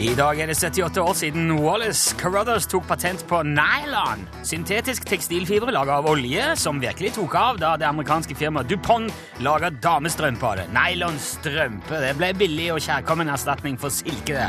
I 0.00 0.14
dag 0.16 0.38
er 0.40 0.48
det 0.48 0.56
78 0.56 1.02
år 1.02 1.16
siden 1.18 1.50
Wallace 1.60 2.14
Carruthers 2.16 2.64
tok 2.70 2.86
patent 2.88 3.26
på 3.28 3.42
nylon. 3.44 4.22
Syntetisk 4.46 5.04
tekstilfibre 5.08 5.74
laget 5.74 5.92
av 5.98 6.08
olje, 6.08 6.46
som 6.56 6.80
virkelig 6.80 7.12
tok 7.18 7.36
av 7.36 7.60
da 7.60 7.74
det 7.80 7.88
amerikanske 7.90 8.38
firmaet 8.38 8.70
DuPont 8.70 9.12
laga 9.44 9.68
damestrømpe 9.74 10.46
av 10.46 10.62
det. 10.62 10.66
Nylonstrømpe 10.72 12.00
det 12.06 12.16
ble 12.16 12.32
billig 12.46 12.70
og 12.78 12.80
kjærkommen 12.86 13.28
erstatning 13.34 13.76
for 13.80 13.92
silke. 13.92 14.48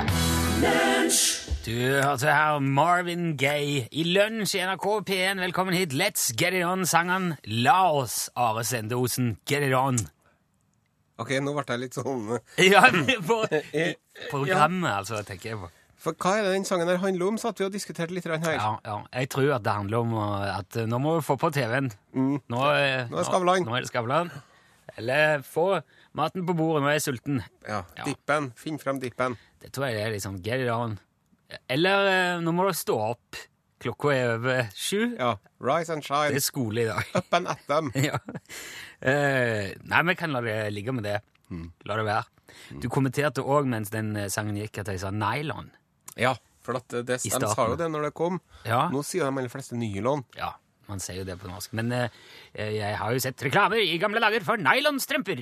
det. 0.62 1.41
Du 1.62 1.76
hørte 1.78 2.26
her 2.26 2.60
Marvin 2.60 3.36
Gaye 3.38 3.84
i 3.94 4.04
Lunsj 4.08 4.56
i 4.58 4.62
NRK 4.66 4.86
P1. 5.06 5.42
Velkommen 5.44 5.76
hit. 5.78 5.94
Let's 5.94 6.32
get 6.34 6.56
it 6.58 6.64
on, 6.66 6.88
sangen. 6.90 7.36
La 7.46 7.92
oss, 7.94 8.32
Are 8.36 8.64
Sende 8.66 8.98
Osen, 8.98 9.36
get 9.46 9.62
it 9.62 9.76
on. 9.78 10.00
Ok, 11.22 11.36
nå 11.38 11.54
ble 11.54 11.66
jeg 11.68 11.84
litt 11.84 12.00
sånn 12.00 12.24
Ja, 12.74 12.82
på 13.30 13.38
programmet, 14.32 14.90
altså, 14.90 15.22
tenker 15.28 15.52
jeg 15.52 15.60
på. 15.62 15.70
For 16.02 16.18
hva 16.18 16.40
er 16.40 16.48
det 16.48 16.56
den 16.56 16.66
sangen 16.66 16.90
her 16.90 16.98
handler 17.04 17.30
om? 17.30 17.38
Satt 17.38 17.62
vi 17.62 17.68
og 17.68 17.76
diskuterte 17.76 18.18
litt 18.18 18.26
her. 18.26 18.42
Ja, 18.42 18.72
ja. 18.82 18.98
Jeg 19.14 19.30
tror 19.36 19.54
at 19.60 19.68
det 19.68 19.76
handler 19.84 20.02
om 20.02 20.18
uh, 20.18 20.48
at 20.56 20.80
uh, 20.82 20.88
nå 20.90 20.98
må 21.04 21.20
vi 21.20 21.28
få 21.30 21.38
på 21.38 21.54
TV-en. 21.54 21.92
Nå, 22.18 22.40
uh, 22.42 23.06
Nå 23.12 23.22
er 23.22 23.30
Skavlan. 23.30 23.62
Nå, 23.62 23.70
nå 23.70 23.78
er 23.78 23.86
det 23.86 23.92
Skavlan. 23.92 24.34
Eller 24.98 25.46
få 25.46 25.68
maten 26.18 26.42
på 26.50 26.58
bordet, 26.58 26.82
nå 26.82 26.90
er 26.90 26.98
jeg 26.98 27.06
sulten. 27.06 27.44
Ja, 27.70 27.84
Ja. 28.02 28.10
Dippen. 28.10 28.50
Finn 28.58 28.82
frem 28.82 28.98
dippen. 29.04 29.38
Det 29.62 29.70
tror 29.78 29.92
jeg 29.92 30.02
er 30.02 30.18
liksom 30.18 30.42
get 30.42 30.66
it 30.66 30.74
on. 30.74 30.98
Eller 31.72 32.38
uh, 32.38 32.44
nå 32.46 32.54
må 32.56 32.68
du 32.70 32.74
stå 32.78 32.98
opp. 33.12 33.40
Klokka 33.82 34.12
er 34.14 34.36
over 34.36 34.68
sju. 34.78 35.16
Ja. 35.18 35.34
Rise 35.62 35.94
and 35.96 36.04
Det 36.04 36.10
shine. 36.12 36.38
er 36.38 36.44
skole 36.46 36.84
i 36.84 36.90
dag. 36.90 37.08
Up 37.18 37.34
and 37.34 37.50
at 37.50 37.64
them. 37.68 37.90
ja. 38.10 38.20
Eh, 39.02 39.72
nei, 39.90 40.02
vi 40.06 40.16
kan 40.20 40.32
la 40.36 40.42
det 40.46 40.58
ligge 40.76 40.94
med 40.94 41.08
det. 41.08 41.18
La 41.90 41.98
det 41.98 42.06
være. 42.06 42.24
Du 42.84 42.88
kommenterte 42.94 43.42
òg 43.42 43.66
mens 43.72 43.90
den 43.94 44.14
eh, 44.20 44.30
sangen 44.30 44.60
gikk, 44.60 44.84
at 44.84 44.92
jeg 44.94 45.02
sa 45.02 45.10
nylon. 45.12 45.72
Ja, 46.20 46.36
for 46.62 46.78
at 46.78 46.86
det, 46.94 47.06
det, 47.10 47.18
de 47.26 47.32
sa 47.34 47.66
jo 47.72 47.78
det 47.80 47.88
når 47.90 48.10
det 48.10 48.14
kom. 48.18 48.38
Ja. 48.68 48.84
Nå 48.94 49.02
sier 49.08 49.26
de 49.26 49.34
aller 49.34 49.50
fleste 49.52 49.76
nylon. 49.80 50.22
Ja, 50.38 50.54
man 50.92 51.02
sier 51.04 51.22
jo 51.22 51.26
det 51.28 51.38
på 51.42 51.50
norsk. 51.50 51.74
Men 51.80 51.92
eh, 51.96 52.22
jeg 52.76 52.98
har 53.00 53.16
jo 53.16 53.22
sett 53.24 53.42
reklamer 53.48 53.80
i 53.82 53.98
gamle 54.02 54.22
dager 54.24 54.44
for 54.48 54.62
nylonstrømper. 54.62 55.42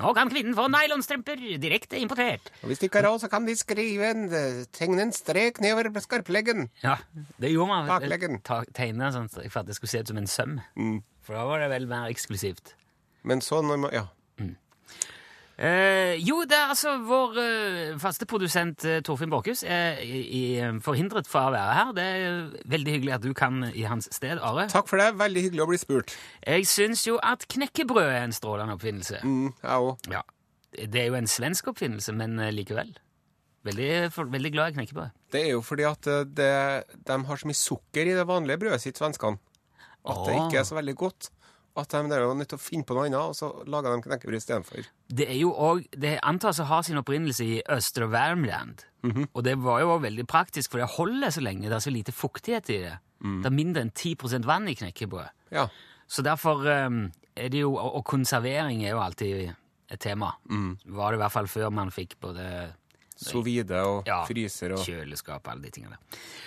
Nå 0.00 0.12
kan 0.16 0.32
kvinnen 0.32 0.56
få 0.56 0.66
nylonstrømper 0.72 1.44
direkte 1.62 2.00
importert. 2.00 2.50
Og 2.64 2.72
hvis 2.72 2.80
de 2.82 2.88
ikke 2.90 3.02
har 3.02 3.10
råd, 3.10 3.22
så 3.24 3.30
kan 3.32 3.46
de 3.48 3.56
skrive 3.60 4.10
en, 4.10 4.26
eh, 4.32 4.62
tegne 4.76 5.06
en 5.06 5.14
strek 5.16 5.60
nedover 5.62 6.00
skarpleggen. 6.00 6.70
Ja, 6.84 6.96
det 7.40 7.52
gjorde 7.52 7.70
man. 7.74 7.90
Takleggen. 7.92 8.40
Ta, 8.46 8.62
tegne 8.76 9.12
sånn 9.14 9.28
for 9.30 9.62
at 9.62 9.68
det 9.68 9.76
skulle 9.78 9.92
se 9.94 10.02
ut 10.04 10.12
som 10.14 10.20
en 10.22 10.30
søm. 10.30 10.58
For 11.26 11.36
da 11.36 11.44
var 11.46 11.60
det 11.62 11.70
vel 11.74 11.86
mer 11.90 12.08
eksklusivt. 12.10 12.74
Men 13.28 13.44
så 13.44 13.60
når 13.62 13.78
man 13.84 13.92
Ja. 13.94 14.06
Eh, 15.60 16.14
jo, 16.24 16.38
det 16.48 16.56
er 16.56 16.70
altså 16.72 16.94
vår 17.04 17.34
eh, 17.42 17.96
faste 18.00 18.24
produsent 18.24 18.84
eh, 18.88 19.02
Torfinn 19.04 19.28
Borchhus 19.28 19.60
er 19.68 19.98
i, 20.00 20.22
i, 20.24 20.42
forhindret 20.80 21.28
fra 21.28 21.42
å 21.50 21.52
være 21.52 21.74
her. 21.76 21.90
Det 21.98 22.06
er 22.06 22.38
veldig 22.72 22.94
hyggelig 22.94 23.12
at 23.18 23.26
du 23.26 23.34
kan 23.36 23.66
i 23.68 23.84
hans 23.84 24.08
sted, 24.14 24.40
Are. 24.40 24.70
Takk 24.72 24.88
for 24.88 25.02
det. 25.02 25.10
Veldig 25.20 25.42
hyggelig 25.44 25.64
å 25.66 25.68
bli 25.68 25.80
spurt. 25.82 26.14
Jeg 26.40 26.64
syns 26.70 27.04
jo 27.04 27.18
at 27.20 27.44
knekkebrød 27.52 28.08
er 28.08 28.22
en 28.22 28.32
strålende 28.32 28.78
oppfinnelse. 28.78 29.20
Mm, 29.20 29.50
jeg 29.60 29.90
òg. 29.90 30.08
Ja, 30.14 30.24
Det 30.80 31.02
er 31.02 31.10
jo 31.10 31.20
en 31.20 31.28
svensk 31.28 31.68
oppfinnelse, 31.74 32.16
men 32.16 32.40
eh, 32.40 32.54
likevel. 32.56 32.94
Veldig, 33.68 33.90
for, 34.14 34.32
veldig 34.32 34.54
glad 34.54 34.72
i 34.72 34.78
knekkebrød. 34.78 35.12
Det 35.34 35.44
er 35.44 35.52
jo 35.52 35.60
fordi 35.60 35.84
at 35.90 36.08
eh, 36.08 36.24
det, 36.24 36.52
de 37.04 37.20
har 37.28 37.42
så 37.42 37.50
mye 37.52 37.60
sukker 37.60 38.08
i 38.08 38.16
det 38.16 38.24
vanlige 38.24 38.62
brødet 38.64 38.80
sitt, 38.86 38.96
svenskene, 38.96 39.36
at 40.08 40.24
det 40.24 40.38
ikke 40.38 40.62
er 40.62 40.64
så 40.70 40.80
veldig 40.80 40.96
godt. 40.96 41.28
At 41.78 41.92
de 41.94 42.00
er 42.10 42.24
jo 42.24 42.32
nødt 42.34 42.50
til 42.50 42.58
å 42.58 42.62
finne 42.62 42.86
på 42.86 42.96
noe 42.96 43.06
annet, 43.06 43.20
og 43.20 43.36
så 43.38 43.50
lager 43.70 43.94
de 43.94 44.02
knekkebrød 44.08 44.40
istedenfor. 44.40 44.88
Det 45.06 45.28
er 45.30 45.38
jo 45.38 45.52
også, 45.54 46.00
det 46.02 46.16
antas 46.26 46.58
å 46.62 46.66
ha 46.70 46.80
sin 46.86 46.98
opprinnelse 46.98 47.46
i 47.46 47.60
Østre 47.70 48.08
Värmland. 48.10 48.82
Og 49.32 49.44
det 49.46 49.54
var 49.62 49.80
jo 49.80 49.94
også 49.94 50.04
veldig 50.08 50.26
praktisk, 50.28 50.72
for 50.72 50.82
det 50.82 50.90
holder 50.96 51.32
så 51.32 51.44
lenge. 51.44 51.68
Det 51.68 51.78
er 51.78 51.86
så 51.86 51.94
lite 51.94 52.12
fuktighet 52.16 52.72
i 52.74 52.80
det. 52.82 52.96
Det 53.20 53.48
er 53.48 53.54
mindre 53.54 53.84
enn 53.84 53.92
10% 53.92 54.48
vann 54.48 54.68
i 54.68 54.76
knekkebrød. 54.76 55.32
Ja. 55.54 55.68
Så 56.10 56.24
derfor 56.26 56.64
um, 56.66 57.04
er 57.36 57.50
det 57.52 57.62
jo 57.62 57.74
Og 57.76 58.02
konservering 58.06 58.82
er 58.84 58.94
jo 58.94 59.02
alltid 59.02 59.52
et 59.90 60.00
tema. 60.00 60.32
Var 60.84 61.12
det 61.12 61.18
i 61.18 61.22
hvert 61.22 61.34
fall 61.34 61.48
før 61.50 61.70
man 61.74 61.90
fikk 61.94 62.16
både 62.22 62.44
Sous 63.20 63.44
vide 63.44 63.76
og 63.84 64.06
Ja, 64.08 64.22
fryser 64.24 64.72
og 64.72 64.84
kjøleskap 64.86 65.44
og 65.44 65.52
alle 65.52 65.66
de 65.66 65.70
tingene. 65.74 65.98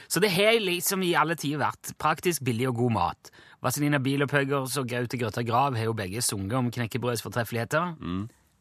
Så 0.09 0.21
det 0.23 0.31
har 0.33 0.57
liksom 0.59 1.03
i 1.05 1.13
alle 1.13 1.35
tider 1.37 1.61
vært 1.61 1.93
praktisk, 2.01 2.43
billig 2.45 2.67
og 2.71 2.79
god 2.81 2.95
mat. 2.95 3.29
Vazelina 3.61 3.99
Bilopphøggers 4.01 4.77
og 4.81 4.89
Gaute 4.89 5.19
Grøtta 5.21 5.43
Grav 5.45 5.77
har 5.77 5.85
jo 5.85 5.93
begge 5.93 6.21
sunget 6.25 6.57
om 6.57 6.71
knekkebrøds 6.73 7.21
fortreffeligheter. 7.21 7.93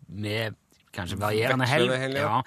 Med 0.08 0.58
kanskje 0.92 1.18
varierende 1.20 1.66
hell. 1.66 1.88
Ja. 2.12 2.42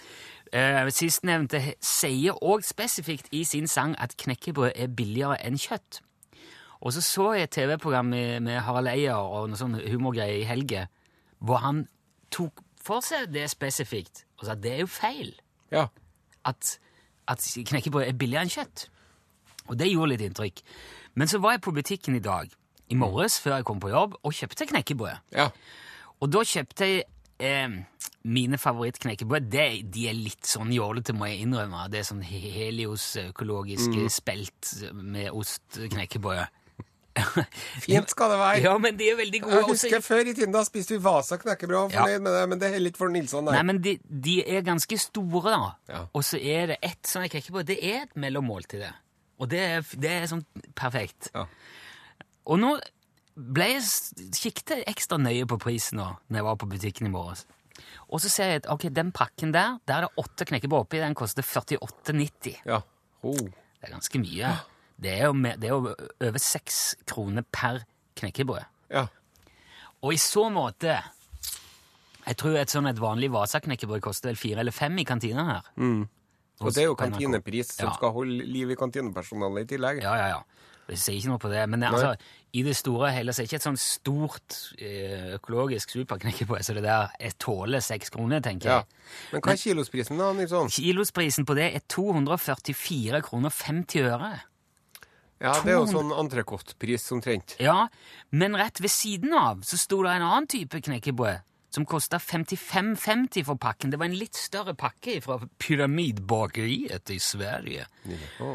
Eh, 0.53 0.91
Sistnevnte 0.93 1.61
sier 1.81 2.37
òg 2.45 2.63
spesifikt 2.63 3.31
i 3.33 3.41
sin 3.43 3.65
sang 3.67 3.95
at 3.99 4.13
knekkebrød 4.21 4.75
er 4.75 4.93
billigere 4.93 5.39
enn 5.43 5.57
kjøtt. 5.57 5.99
Og 6.85 6.93
så 6.93 7.01
så 7.01 7.31
jeg 7.33 7.49
et 7.49 7.55
TV-program 7.55 8.05
med, 8.05 8.39
med 8.45 8.61
Harald 8.61 8.91
Eia 8.91 9.17
og 9.17 9.49
noe 9.49 9.57
sånn 9.57 9.79
humorgreier 9.79 10.43
i 10.43 10.45
helga, 10.45 10.85
hvor 11.41 11.63
han 11.63 11.87
tok 12.29 12.61
for 12.85 13.01
seg 13.01 13.31
det 13.33 13.47
spesifikt 13.49 14.27
og 14.37 14.45
sa 14.45 14.53
at 14.53 14.61
det 14.61 14.75
er 14.75 14.83
jo 14.83 14.91
feil 14.91 15.33
Ja. 15.71 15.87
at, 16.45 16.79
at 17.27 17.39
knekkebrød 17.65 18.05
er 18.07 18.13
billigere 18.13 18.45
enn 18.45 18.49
kjøtt. 18.53 18.87
Og 19.67 19.77
det 19.79 19.87
gjorde 19.91 20.09
litt 20.13 20.21
inntrykk. 20.21 20.61
Men 21.15 21.27
så 21.27 21.39
var 21.41 21.55
jeg 21.55 21.61
på 21.65 21.73
butikken 21.73 22.15
i 22.15 22.19
dag, 22.21 22.51
i 22.89 22.95
morges, 22.95 23.39
før 23.41 23.55
jeg 23.57 23.65
kom 23.65 23.79
på 23.81 23.89
jobb, 23.89 24.13
og 24.23 24.33
kjøpte 24.33 24.67
knekkebrød. 24.69 25.17
ja. 25.33 25.49
Og 26.21 26.29
da 26.31 26.39
kjøpte 26.47 26.85
jeg 26.87 27.03
eh, 27.43 27.73
mine 28.23 28.57
favorittknekkebrød. 28.57 29.49
Det- 29.51 29.91
De 29.91 30.07
er 30.07 30.13
litt 30.13 30.45
sånn 30.47 30.71
jålete, 30.71 31.13
må 31.13 31.25
jeg 31.27 31.41
innrømme. 31.43 31.89
Det 31.91 31.99
er 31.99 32.03
sånn 32.07 32.21
Helios 32.23 33.15
økologiske 33.17 34.09
spelt 34.09 34.93
med 34.93 35.29
ost-knekkebrød. 35.31 36.45
Fint 37.85 38.09
skal 38.11 38.33
det 38.33 38.37
være. 38.39 38.61
Ja, 38.65 38.73
men 38.81 38.97
de 38.99 39.07
er 39.11 39.15
veldig 39.19 39.41
gode. 39.45 39.55
Jeg 39.55 39.63
også. 39.63 39.87
husker 39.89 40.01
Før 40.03 40.29
i 40.29 40.33
tiden 40.35 40.51
da 40.55 40.63
spiste 40.67 40.95
vi 40.97 40.99
Vasa 41.05 41.37
knekkebrød 41.41 41.77
og 41.85 41.93
Ja. 41.95 42.05
med 42.19 42.31
det, 42.35 42.43
men 42.51 42.59
det 42.59 42.73
er 42.73 42.83
litt 42.83 42.97
for 42.99 43.07
Nilsson 43.13 43.45
Nei, 43.47 43.55
der. 43.55 43.63
men 43.63 43.79
de, 43.83 43.97
de 44.27 44.35
er 44.57 44.61
ganske 44.67 44.97
store, 44.99 45.53
da. 45.55 45.71
Ja. 45.93 46.01
Og 46.13 46.23
så 46.27 46.39
er 46.41 46.73
det 46.73 46.77
ett 46.83 47.07
som 47.07 47.23
jeg 47.23 47.31
krekker 47.31 47.55
på. 47.55 47.63
Det 47.65 47.77
er 47.83 48.01
et 48.03 48.15
mellommåltid, 48.19 48.79
det. 48.83 48.91
Og 49.39 49.49
det 49.51 49.59
er, 49.63 49.81
det 49.99 50.11
er 50.11 50.27
sånn 50.31 50.45
perfekt. 50.75 51.31
Ja. 51.35 51.45
Og 52.47 52.59
nå 52.61 52.75
ble 53.35 53.65
jeg 53.73 54.29
kikket 54.35 54.85
ekstra 54.87 55.17
nøye 55.19 55.47
på 55.49 55.57
prisen 55.59 55.99
da 55.99 56.13
når 56.29 56.37
jeg 56.39 56.45
var 56.47 56.59
på 56.61 56.69
butikken 56.71 57.07
i 57.09 57.11
morges. 57.11 57.45
Og 58.07 58.21
så 58.23 58.29
ser 58.31 58.51
jeg 58.53 58.61
at 58.63 58.69
ok, 58.71 58.85
den 58.95 59.09
pakken 59.11 59.51
der, 59.51 59.79
der 59.87 59.97
er 59.97 60.05
det 60.07 60.21
åtte 60.23 60.45
knekkebrød 60.47 60.85
oppi, 60.85 61.01
den 61.03 61.15
koster 61.17 61.43
48,90. 61.43 62.61
Ja. 62.67 62.79
Oh. 63.25 63.35
Det 63.35 63.89
er 63.89 63.91
ganske 63.97 64.19
mye. 64.21 64.53
Det 65.01 65.11
er 65.11 65.25
jo, 65.27 65.33
med, 65.33 65.59
det 65.59 65.69
er 65.69 65.73
jo 65.75 65.95
over 66.29 66.39
seks 66.39 66.95
kroner 67.05 67.43
per 67.51 67.81
knekkebrød. 68.15 68.63
Ja. 68.93 69.07
Og 70.05 70.13
i 70.13 70.17
så 70.21 70.47
måte 70.53 70.99
Jeg 72.25 72.37
tror 72.41 72.55
et 72.57 72.71
sånn 72.73 72.87
et 72.89 72.97
vanlig 73.01 73.27
Vasa-knekkebrød 73.33 74.01
koster 74.01 74.31
vel 74.31 74.39
fire 74.39 74.63
eller 74.63 74.73
fem 74.73 74.95
i 74.97 75.03
kantina 75.05 75.43
her. 75.45 75.67
Og 76.63 76.71
det 76.73 76.81
er 76.81 76.87
jo 76.87 76.95
kantinepris 76.97 77.73
som 77.75 77.89
Ja. 77.89 77.93
skal 77.93 78.11
holde 78.15 78.45
liv 78.49 78.71
i 78.71 78.75
kantinepersonalet 78.79 79.65
i 79.67 79.75
tillegg. 79.75 80.01
Ja, 80.01 80.15
ja, 80.15 80.27
ja. 80.27 80.41
Jeg 80.87 80.97
sier 81.01 81.15
ikke 81.17 81.29
noe 81.33 81.41
på 81.41 81.49
det. 81.49 81.67
Men 81.69 81.83
altså, 81.83 82.15
i 82.53 82.61
det 82.63 82.75
store 82.77 83.07
og 83.09 83.13
hele 83.13 83.33
så 83.33 83.41
er 83.41 83.45
det 83.45 83.49
ikke 83.51 83.59
et 83.61 83.67
sånn 83.67 83.77
stort 83.81 84.57
eh, 84.79 85.35
økologisk 85.37 85.89
superknekkebrød, 85.89 86.61
så 86.65 86.73
det 86.77 86.83
der 86.85 87.09
jeg 87.19 87.37
tåler 87.41 87.79
seks 87.81 88.09
kroner, 88.13 88.39
tenker 88.41 88.69
Ja. 88.69 88.77
jeg. 88.77 88.85
Men 89.33 89.41
hva 89.41 89.51
er 89.53 89.57
kilosprisen 89.57 90.17
da, 90.17 90.31
Nilsson? 90.33 90.69
Kilosprisen 90.69 91.45
på 91.45 91.55
det 91.57 91.73
er 91.75 91.81
244 91.89 93.21
kroner 93.25 93.49
50 93.49 94.01
øre. 94.09 94.31
Ja, 95.43 95.57
det 95.65 95.73
er 95.73 95.81
jo 95.81 95.87
sånn 95.89 96.13
entrecôte-pris 96.15 97.09
omtrent. 97.11 97.57
Ja, 97.59 97.87
men 98.31 98.55
rett 98.55 98.79
ved 98.81 98.93
siden 98.93 99.33
av 99.35 99.65
så 99.67 99.77
sto 99.79 99.99
det 100.05 100.13
en 100.15 100.23
annen 100.23 100.47
type 100.51 100.79
knekkebrød 100.85 101.43
som 101.75 101.83
kosta 101.85 102.17
55,50 102.23 103.43
for 103.43 103.59
pakken. 103.59 103.91
Det 103.91 103.99
var 103.99 104.07
en 104.07 104.15
litt 104.15 104.37
større 104.39 104.75
pakke 104.79 105.17
fra 105.23 105.41
Pyramidbakeriet 105.59 107.11
i 107.11 107.19
Sverige. 107.19 107.83
Å. 108.39 108.53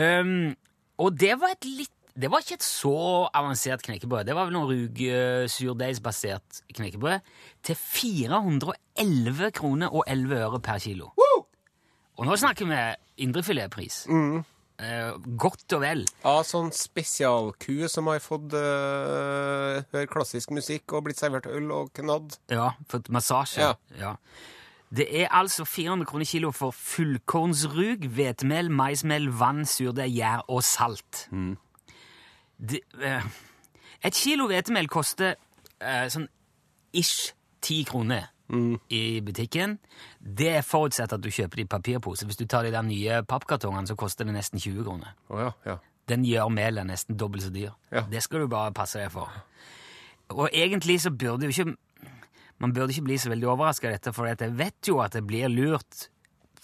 Um, 0.00 0.54
og 1.02 1.18
det 1.20 1.34
var 1.38 1.54
et 1.54 1.68
litt 1.68 1.92
Det 2.14 2.28
var 2.30 2.44
ikke 2.44 2.54
et 2.60 2.62
så 2.62 3.26
avansert 3.34 3.82
knekkebrød. 3.82 4.28
Det 4.28 4.34
var 4.38 4.46
vel 4.46 4.54
noe 4.54 4.68
rug-surdeigsbasert 4.70 6.60
knekkebrød 6.76 7.24
til 7.66 7.74
411 7.74 9.50
kroner 9.58 9.90
og 9.90 10.04
11 10.06 10.36
øre 10.46 10.60
per 10.62 10.78
kilo. 10.78 11.08
Og 12.14 12.28
nå 12.28 12.36
snakker 12.38 12.70
vi 12.70 12.78
indrefiletpris. 13.26 14.04
Eh, 14.82 15.12
godt 15.38 15.70
og 15.76 15.84
vel. 15.84 16.02
Ja, 16.24 16.40
sånn 16.42 16.72
spesialku 16.74 17.86
som 17.90 18.08
har 18.10 18.18
fått 18.22 18.56
uh, 18.58 19.84
høre 19.94 20.08
klassisk 20.10 20.50
musikk 20.56 20.96
og 20.96 21.06
blitt 21.06 21.20
servert 21.22 21.46
øl 21.46 21.70
og 21.70 21.92
knadd. 21.94 22.34
Ja, 22.50 22.72
fått 22.90 23.10
massasje. 23.14 23.62
Ja. 23.62 23.76
Ja. 24.00 24.16
Det 24.94 25.06
er 25.22 25.30
altså 25.34 25.66
400 25.66 26.06
kroner 26.10 26.26
kilo 26.26 26.50
for 26.54 26.74
fullkornsrug, 26.74 28.08
hvetemel, 28.14 28.70
maismel, 28.70 29.30
vann, 29.38 29.62
surdeig, 29.66 30.10
gjær 30.18 30.42
og 30.50 30.62
salt. 30.66 31.26
Det, 32.58 32.82
uh, 32.98 33.22
Et 34.04 34.12
kilo 34.12 34.50
hvetemel 34.50 34.90
koster 34.92 35.38
sånn 35.80 36.26
ish 36.92 37.32
ti 37.64 37.78
kroner 37.88 38.33
i 38.92 39.20
butikken. 39.24 39.78
Det 40.20 40.50
er 40.58 40.66
forutsett 40.66 41.12
at 41.12 41.22
du 41.22 41.30
kjøper 41.32 41.60
det 41.62 41.64
i 41.64 41.70
papirpose. 41.70 42.26
Hvis 42.28 42.38
du 42.40 42.46
tar 42.46 42.66
de 42.66 42.72
der 42.74 42.84
nye 42.84 43.22
pappkartongene, 43.28 43.88
så 43.88 43.96
koster 43.96 44.28
det 44.28 44.34
nesten 44.36 44.60
20 44.60 44.84
kroner. 44.84 45.14
Oh, 45.28 45.40
ja, 45.40 45.52
ja. 45.66 45.78
Den 46.08 46.26
gjør 46.28 46.50
melet 46.52 46.86
nesten 46.86 47.16
dobbelt 47.16 47.46
så 47.46 47.52
dyr. 47.52 47.72
Ja. 47.90 48.04
Det 48.10 48.20
skal 48.22 48.44
du 48.44 48.50
bare 48.52 48.74
passe 48.76 49.00
deg 49.00 49.12
for. 49.14 49.32
Og 50.34 50.48
egentlig 50.52 51.00
så 51.00 51.10
burde 51.10 51.48
jo 51.48 51.52
ikke 51.52 51.76
Man 52.62 52.72
burde 52.72 52.94
ikke 52.94 53.04
bli 53.04 53.16
så 53.18 53.28
veldig 53.32 53.48
overraska 53.50 53.88
av 53.88 53.96
dette, 53.96 54.12
for 54.14 54.30
jeg 54.30 54.52
vet 54.56 54.88
jo 54.88 55.00
at 55.02 55.12
det 55.12 55.24
blir 55.26 55.50
lurt 55.52 56.06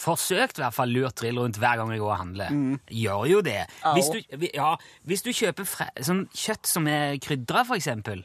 Forsøkt 0.00 0.56
i 0.56 0.62
hvert 0.62 0.72
fall 0.72 0.92
lurt 0.94 1.18
trill 1.20 1.36
rundt 1.36 1.58
hver 1.60 1.76
gang 1.76 1.90
jeg 1.92 2.00
går 2.00 2.08
og 2.08 2.20
handler. 2.22 2.54
Gjør 2.88 3.26
jo 3.28 3.40
det. 3.44 3.58
Hvis 3.92 4.08
du, 4.08 4.46
ja, 4.46 4.70
hvis 5.04 5.24
du 5.26 5.28
kjøper 5.28 5.66
fre, 5.68 5.88
sånn 6.00 6.22
kjøtt 6.32 6.70
som 6.70 6.88
er 6.88 7.18
krydra, 7.20 7.66
for 7.68 7.76
eksempel, 7.76 8.22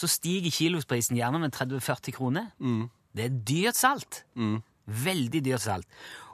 så 0.00 0.08
stiger 0.08 0.52
kilosprisen 0.54 1.18
gjerne 1.18 1.42
med 1.42 1.54
30-40 1.56 2.16
kroner. 2.16 2.50
Det 3.16 3.26
er 3.26 3.38
dyrt 3.52 3.78
salt. 3.78 4.24
Veldig 4.90 5.44
dyrt 5.44 5.64
salt. 5.66 5.88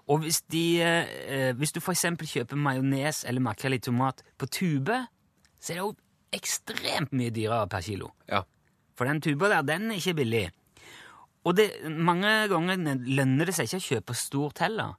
Og 0.06 0.22
hvis, 0.22 0.40
de, 0.54 0.64
eh, 0.86 1.52
hvis 1.58 1.72
du 1.74 1.80
eksempel 1.82 2.28
kjøper 2.30 2.56
majones 2.56 3.24
eller 3.26 3.42
makrell 3.42 3.74
i 3.74 3.82
tomat 3.82 4.22
på 4.38 4.46
tube, 4.46 5.00
så 5.58 5.72
er 5.72 5.80
det 5.80 5.82
jo 5.82 5.94
ekstremt 6.36 7.14
mye 7.16 7.32
dyrere 7.34 7.66
per 7.70 7.82
kilo. 7.82 8.12
ja. 8.30 8.44
For 8.96 9.04
den 9.04 9.20
tuba 9.20 9.50
der, 9.50 9.60
den 9.62 9.90
er 9.90 9.98
ikke 10.00 10.14
billig. 10.16 10.46
Og 11.44 11.56
det, 11.56 11.66
mange 11.92 12.30
ganger 12.48 12.80
lønner 13.04 13.44
det 13.44 13.54
seg 13.54 13.68
ikke 13.68 13.80
å 13.82 13.84
kjøpe 13.90 14.14
stort 14.16 14.62
heller. 14.64 14.94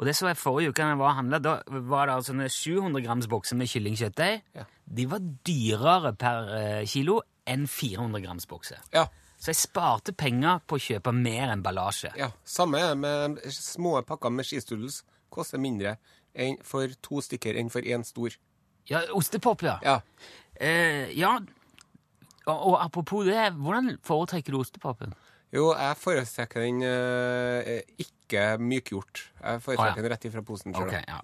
Og 0.00 0.08
det 0.08 0.16
så 0.16 0.26
jeg 0.30 0.40
forrige 0.40 0.72
uke 0.72 0.82
da 0.82 0.88
jeg 0.94 0.98
var 0.98 1.12
og 1.12 1.18
handlet, 1.20 1.44
da 1.44 1.80
var 1.92 2.08
det 2.08 2.14
altså 2.16 2.32
sånne 2.32 2.48
700 2.50 3.04
grams 3.04 3.28
bokser 3.30 3.58
med 3.60 3.70
kyllingkjøttdeig. 3.70 4.42
Ja. 4.56 4.64
De 4.98 5.06
var 5.12 5.22
dyrere 5.46 6.14
per 6.18 6.50
eh, 6.56 6.82
kilo 6.90 7.20
enn 7.48 7.66
400 7.68 8.22
grams 8.24 8.48
bukse. 8.50 8.78
Ja. 8.94 9.06
Så 9.40 9.54
jeg 9.54 9.60
sparte 9.62 10.12
penger 10.12 10.60
på 10.68 10.76
å 10.76 10.82
kjøpe 10.84 11.12
mer 11.16 11.54
emballasje. 11.54 12.12
ja. 12.18 12.28
Samme 12.44 12.82
med 12.94 13.40
små 13.54 14.00
pakker 14.04 14.32
med 14.34 14.48
skistudels, 14.48 15.02
Koster 15.30 15.60
mindre 15.62 15.94
enn 16.34 16.56
for 16.66 16.90
to 17.06 17.20
stykker 17.22 17.54
enn 17.58 17.70
for 17.70 17.86
én 17.86 18.02
stor. 18.02 18.34
Ja, 18.90 19.04
ostepop, 19.14 19.62
ja. 19.62 19.76
Ja. 19.86 20.00
Eh, 20.58 21.12
ja. 21.14 21.36
Og, 22.48 22.56
og 22.56 22.76
apropos 22.80 23.28
det, 23.28 23.52
hvordan 23.54 23.94
foretrekker 24.02 24.56
du 24.56 24.58
ostepopen? 24.58 25.14
Jo, 25.54 25.70
jeg 25.74 25.98
foretrekker 25.98 26.66
den 26.66 26.82
eh, 26.86 27.82
ikke 28.02 28.56
mykgjort. 28.62 29.22
Jeg 29.38 29.62
foretrekker 29.62 29.86
ah, 29.86 29.98
ja. 29.98 30.02
den 30.02 30.14
rett 30.14 30.26
ifra 30.26 30.42
posen. 30.46 30.74
selv. 30.74 30.90
Ok, 30.90 30.98
ja. 31.06 31.20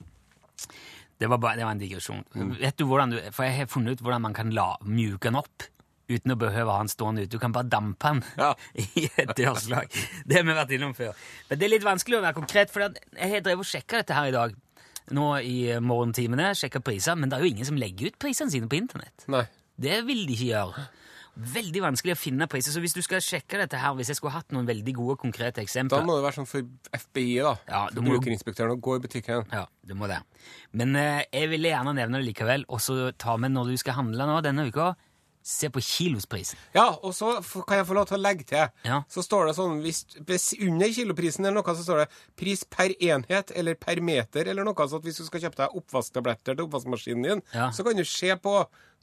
Det 1.17 1.29
var, 1.33 1.41
bare, 1.41 1.57
det 1.59 1.65
var 1.65 1.75
en 1.75 1.81
digresjon. 1.81 2.25
Vet 2.61 2.79
du 2.79 2.85
hvordan 2.87 3.15
du, 3.15 3.21
For 3.33 3.47
jeg 3.47 3.63
har 3.63 3.69
funnet 3.73 3.97
ut 3.97 4.03
hvordan 4.05 4.23
man 4.27 4.35
kan 4.37 4.51
la, 4.55 4.75
mjuke 4.85 5.31
den 5.31 5.39
opp 5.41 5.65
uten 6.08 6.35
å 6.35 6.38
behøve 6.38 6.70
å 6.70 6.76
ha 6.76 6.82
den 6.85 6.93
stående 6.93 7.25
ute. 7.25 7.32
Du 7.35 7.41
kan 7.43 7.55
bare 7.55 7.69
dampe 7.70 8.12
den 8.12 8.23
Ja. 8.38 8.53
i 9.03 9.08
et 9.17 9.32
dørslag. 9.38 9.91
Det 10.26 10.38
har 10.41 10.47
vi 10.47 10.56
vært 10.58 10.75
innom 10.76 10.94
før. 10.97 11.17
Men 11.50 11.58
det 11.61 11.67
er 11.69 11.75
litt 11.76 11.87
vanskelig 11.87 12.20
å 12.20 12.25
være 12.25 12.38
konkret, 12.38 12.73
for 12.73 12.87
jeg 12.87 13.32
har 13.32 13.43
drevet 13.47 13.64
og 13.64 13.70
sjekka 13.70 14.03
dette 14.03 14.17
her 14.19 14.31
i 14.31 14.37
dag. 14.37 14.55
Nå 15.14 15.26
i 15.47 15.58
morgentimene, 15.82 16.50
sjekka 16.58 16.81
priser, 16.82 17.14
men 17.19 17.31
det 17.31 17.38
er 17.38 17.47
jo 17.47 17.53
ingen 17.55 17.69
som 17.69 17.79
legger 17.79 18.11
ut 18.11 18.20
prisene 18.23 18.50
sine 18.50 18.70
på 18.70 18.79
internett. 18.79 19.26
Nei. 19.31 19.44
Det 19.79 20.00
vil 20.06 20.25
de 20.26 20.35
ikke 20.35 20.49
gjøre. 20.50 20.87
Veldig 21.37 21.82
vanskelig 21.85 22.14
å 22.14 22.19
finne 22.19 22.47
priser. 22.49 22.73
Så 22.73 22.81
hvis 22.81 22.94
du 22.97 23.03
skal 23.05 23.20
sjekke 23.20 23.58
dette 23.61 23.76
her, 23.76 23.93
hvis 23.99 24.08
jeg 24.08 24.17
skulle 24.17 24.32
hatt 24.32 24.55
noen 24.56 24.64
veldig 24.67 24.94
gode, 24.97 25.19
konkrete 25.20 25.61
eksempler 25.61 26.00
Da 26.00 26.06
må 26.08 26.14
det 26.17 26.25
være 26.25 26.38
sånn 26.38 26.49
for 26.49 26.64
FBI, 26.97 27.35
da. 27.44 27.53
Ja, 27.69 27.82
du 27.93 28.00
må 28.00 28.14
Brukerinspektøren 28.14 28.73
å 28.73 28.81
gå 28.81 28.97
i 28.97 29.03
butikken. 29.05 29.44
Ja, 29.53 29.67
du 29.85 29.93
må 30.00 30.08
det. 30.08 30.23
Men 30.73 30.97
eh, 30.97 31.26
jeg 31.29 31.50
ville 31.53 31.69
gjerne 31.75 31.93
nevne 31.99 32.23
det 32.23 32.31
likevel, 32.31 32.64
og 32.73 32.81
så 32.81 33.11
ta 33.20 33.37
med 33.37 33.53
når 33.53 33.75
du 33.75 33.82
skal 33.85 33.99
handle 34.00 34.31
nå 34.31 34.38
denne 34.49 34.64
uka, 34.70 34.94
se 35.46 35.69
på 35.70 35.78
kilosprisen. 35.84 36.58
Ja, 36.75 36.88
og 37.06 37.12
så 37.14 37.37
kan 37.69 37.78
jeg 37.78 37.87
få 37.87 37.94
lov 37.94 38.08
til 38.10 38.16
å 38.19 38.22
legge 38.25 38.46
til. 38.50 38.64
Ja. 38.87 38.96
Så 39.12 39.22
står 39.22 39.46
det 39.46 39.54
sånn, 39.58 39.76
hvis, 39.84 40.00
under 40.66 40.90
kiloprisen 40.96 41.46
eller 41.46 41.60
noe, 41.60 41.75
så 41.78 41.84
står 41.87 42.00
det 42.02 42.08
pris 42.40 42.64
per 42.66 42.94
enhet 42.98 43.52
eller 43.54 43.78
per 43.78 44.00
meter 44.02 44.50
eller 44.50 44.66
noe. 44.66 44.88
Så 44.90 44.98
hvis 45.04 45.20
du 45.22 45.26
skal 45.28 45.44
kjøpe 45.46 45.60
deg 45.62 45.76
oppvasktabletter 45.78 46.56
til 46.58 46.64
oppvaskmaskinen 46.66 47.28
din, 47.28 47.43
Ja. 47.54 47.70
så 47.70 47.87
kan 47.87 47.94
du 47.96 48.02
se 48.04 48.34
på 48.37 48.56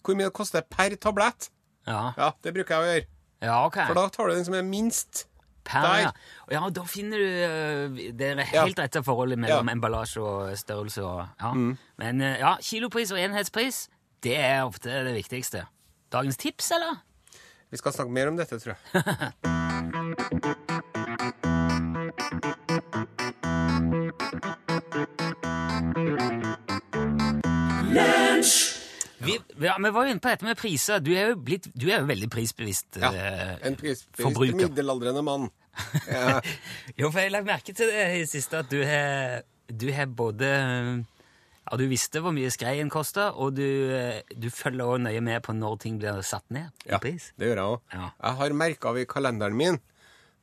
hvor 0.03 0.17
mye 0.19 0.27
det 0.27 0.33
koster 0.35 0.61
per 0.67 0.95
tablett. 0.99 1.47
Ja, 1.87 2.11
Ja, 2.17 2.31
det 2.43 2.53
bruker 2.53 2.75
jeg 2.75 2.83
å 2.83 2.89
gjøre. 2.91 3.07
ja 3.47 3.65
ok. 3.67 3.77
For 3.87 3.93
da 4.01 4.07
tar 4.09 4.27
du 4.27 4.35
den 4.35 4.45
som 4.45 4.53
er 4.59 4.63
minst. 4.67 5.25
Per, 5.63 5.79
ja. 6.01 6.09
ja, 6.51 6.59
og 6.67 6.73
da 6.75 6.81
finner 6.83 7.21
du 7.23 7.27
eh, 8.03 8.11
det 8.11 8.33
er 8.33 8.41
helt 8.51 8.79
rette 8.83 8.99
forholdet 8.99 9.39
mellom. 9.39 9.63
Mm. 9.63 9.77
emballasje 9.77 10.19
og 10.19 10.57
størrelse. 10.59 10.99
Og, 11.07 11.23
ja. 11.39 11.53
Men 12.03 12.19
eh, 12.19 12.35
ja, 12.41 12.57
kilopris 12.59 13.13
og 13.15 13.19
enhetspris, 13.23 13.85
det 14.27 14.35
er 14.43 14.65
ofte 14.67 14.91
det 15.07 15.13
viktigste. 15.15 15.63
Dagens 16.13 16.37
tips, 16.37 16.71
eller? 16.71 16.99
Vi 17.73 17.77
skal 17.81 17.93
snakke 17.95 18.11
mer 18.13 18.29
om 18.29 18.37
dette, 18.37 18.59
tror 18.61 18.75
jeg. 18.75 19.03
Vi, 29.23 29.39
ja, 29.61 29.77
vi 29.79 29.89
var 29.89 30.03
jo 30.05 30.11
inne 30.11 30.19
på 30.19 30.31
dette 30.31 30.45
med 30.47 30.57
priser. 30.59 30.99
Du 31.03 31.11
er 31.15 31.31
jo, 31.31 31.37
blitt, 31.39 31.69
du 31.79 31.85
er 31.87 32.01
jo 32.01 32.07
veldig 32.09 32.27
prisbevisst. 32.33 32.97
forbruker. 32.97 33.13
Ja, 33.15 33.53
eh, 33.53 33.67
En 33.69 33.77
prisbevisst 33.79 34.57
middelaldrende 34.59 35.23
mann. 35.25 35.49
Ja. 36.05 36.37
Jo, 36.99 37.07
for 37.09 37.17
jeg 37.17 37.31
har 37.31 37.37
lagt 37.39 37.47
merke 37.47 37.73
til 37.73 37.87
det 37.89 38.01
i 38.13 38.19
det 38.21 38.29
siste, 38.29 38.59
at 38.61 38.69
du 38.69 38.83
har, 38.85 39.41
du 39.71 39.87
har 39.95 40.05
både 40.05 40.49
Ja, 41.63 41.77
du 41.79 41.85
visste 41.87 42.19
hvor 42.19 42.33
mye 42.35 42.49
skreien 42.51 42.89
kosta, 42.91 43.29
og 43.39 43.53
du, 43.55 43.63
eh, 43.95 44.21
du 44.35 44.49
følger 44.51 44.83
også 44.83 45.03
nøye 45.05 45.21
med 45.23 45.41
på 45.45 45.53
når 45.55 45.77
ting 45.79 45.97
blir 46.01 46.19
satt 46.27 46.43
ned 46.51 46.69
i 46.85 46.91
Ja, 46.91 46.99
pris. 46.99 47.31
det 47.39 47.47
gjør 47.47 47.55
jeg 47.61 47.71
òg. 47.71 47.81
Ja. 47.93 48.09
Jeg 48.21 48.37
har 48.41 48.53
merka 48.59 48.91
i 48.99 49.05
kalenderen 49.05 49.55
min, 49.55 49.79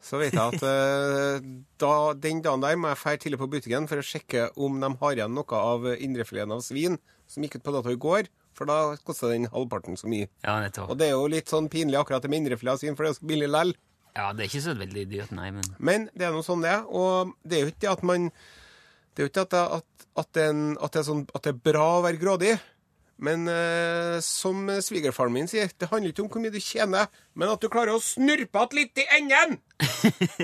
så 0.01 0.17
vet 0.19 0.33
jeg 0.33 0.41
at 0.41 0.63
eh, 0.65 1.45
da, 1.79 1.93
den 2.17 2.41
dagen 2.41 2.63
der 2.65 2.77
må 2.81 2.89
jeg 2.89 2.97
dra 3.03 3.17
tidlig 3.21 3.39
på 3.43 3.51
butikken 3.53 3.89
for 3.91 4.01
å 4.01 4.07
sjekke 4.07 4.47
om 4.57 4.81
de 4.81 4.89
har 5.03 5.13
igjen 5.19 5.35
noe 5.37 5.61
av 5.61 5.85
indrefileten 5.99 6.53
av 6.57 6.63
svin 6.65 6.97
som 7.29 7.45
gikk 7.45 7.59
ut 7.61 7.67
på 7.69 7.75
dato 7.77 7.93
i 7.93 8.01
går, 8.01 8.31
for 8.57 8.67
da 8.67 8.97
koster 9.05 9.31
den 9.31 9.45
halvparten 9.53 10.01
så 10.01 10.09
mye. 10.11 10.27
Ja, 10.43 10.57
nettopp. 10.65 10.89
Og 10.91 10.99
det 10.99 11.11
er 11.11 11.15
jo 11.19 11.29
litt 11.31 11.53
sånn 11.53 11.69
pinlig 11.71 12.01
akkurat 12.01 12.25
det 12.25 12.31
med 12.33 12.41
indrefilet 12.47 12.73
av 12.75 12.81
svin, 12.81 12.97
for 12.97 13.05
det 13.05 13.13
er 13.13 13.15
jo 13.15 13.21
så 13.21 13.29
billig 13.31 13.51
lell. 13.53 13.75
Ja, 14.17 14.33
det 14.35 14.43
er 14.43 14.49
ikke 14.51 14.65
så 14.65 14.73
veldig 14.75 15.05
dyrt, 15.13 15.31
nei, 15.37 15.51
men 15.55 15.69
Men 15.79 16.09
det 16.17 16.27
er 16.27 16.33
nå 16.35 16.41
sånn 16.43 16.65
det 16.65 16.73
er, 16.73 16.83
og 16.89 17.37
det 17.47 17.61
er 17.61 17.63
jo 17.63 17.71
ikke 17.71 17.85
det 17.85 17.93
at 17.93 18.03
man 18.03 18.31
Det 19.11 19.23
er 19.23 19.27
jo 19.27 19.31
ikke 19.33 19.47
at, 19.47 19.57
at, 19.81 20.05
at, 20.23 20.43
en, 20.45 20.61
at, 20.79 20.93
det 20.93 21.01
er 21.01 21.09
sånn, 21.09 21.25
at 21.35 21.47
det 21.47 21.55
er 21.55 21.65
bra 21.71 21.87
å 21.99 22.05
være 22.07 22.21
grådig. 22.21 22.55
Men 23.21 23.45
eh, 23.53 24.17
som 24.25 24.65
svigerfaren 24.81 25.35
min 25.35 25.51
sier, 25.51 25.69
det 25.77 25.91
handler 25.91 26.15
ikke 26.15 26.25
om 26.25 26.31
hvor 26.33 26.41
mye 26.41 26.55
du 26.55 26.61
tjener, 26.65 27.11
men 27.37 27.53
at 27.53 27.61
du 27.61 27.69
klarer 27.73 27.93
å 27.93 28.01
snurpe 28.01 28.63
igjen 28.63 28.79
litt 28.79 29.03
i 29.03 29.07
enden! 29.19 29.59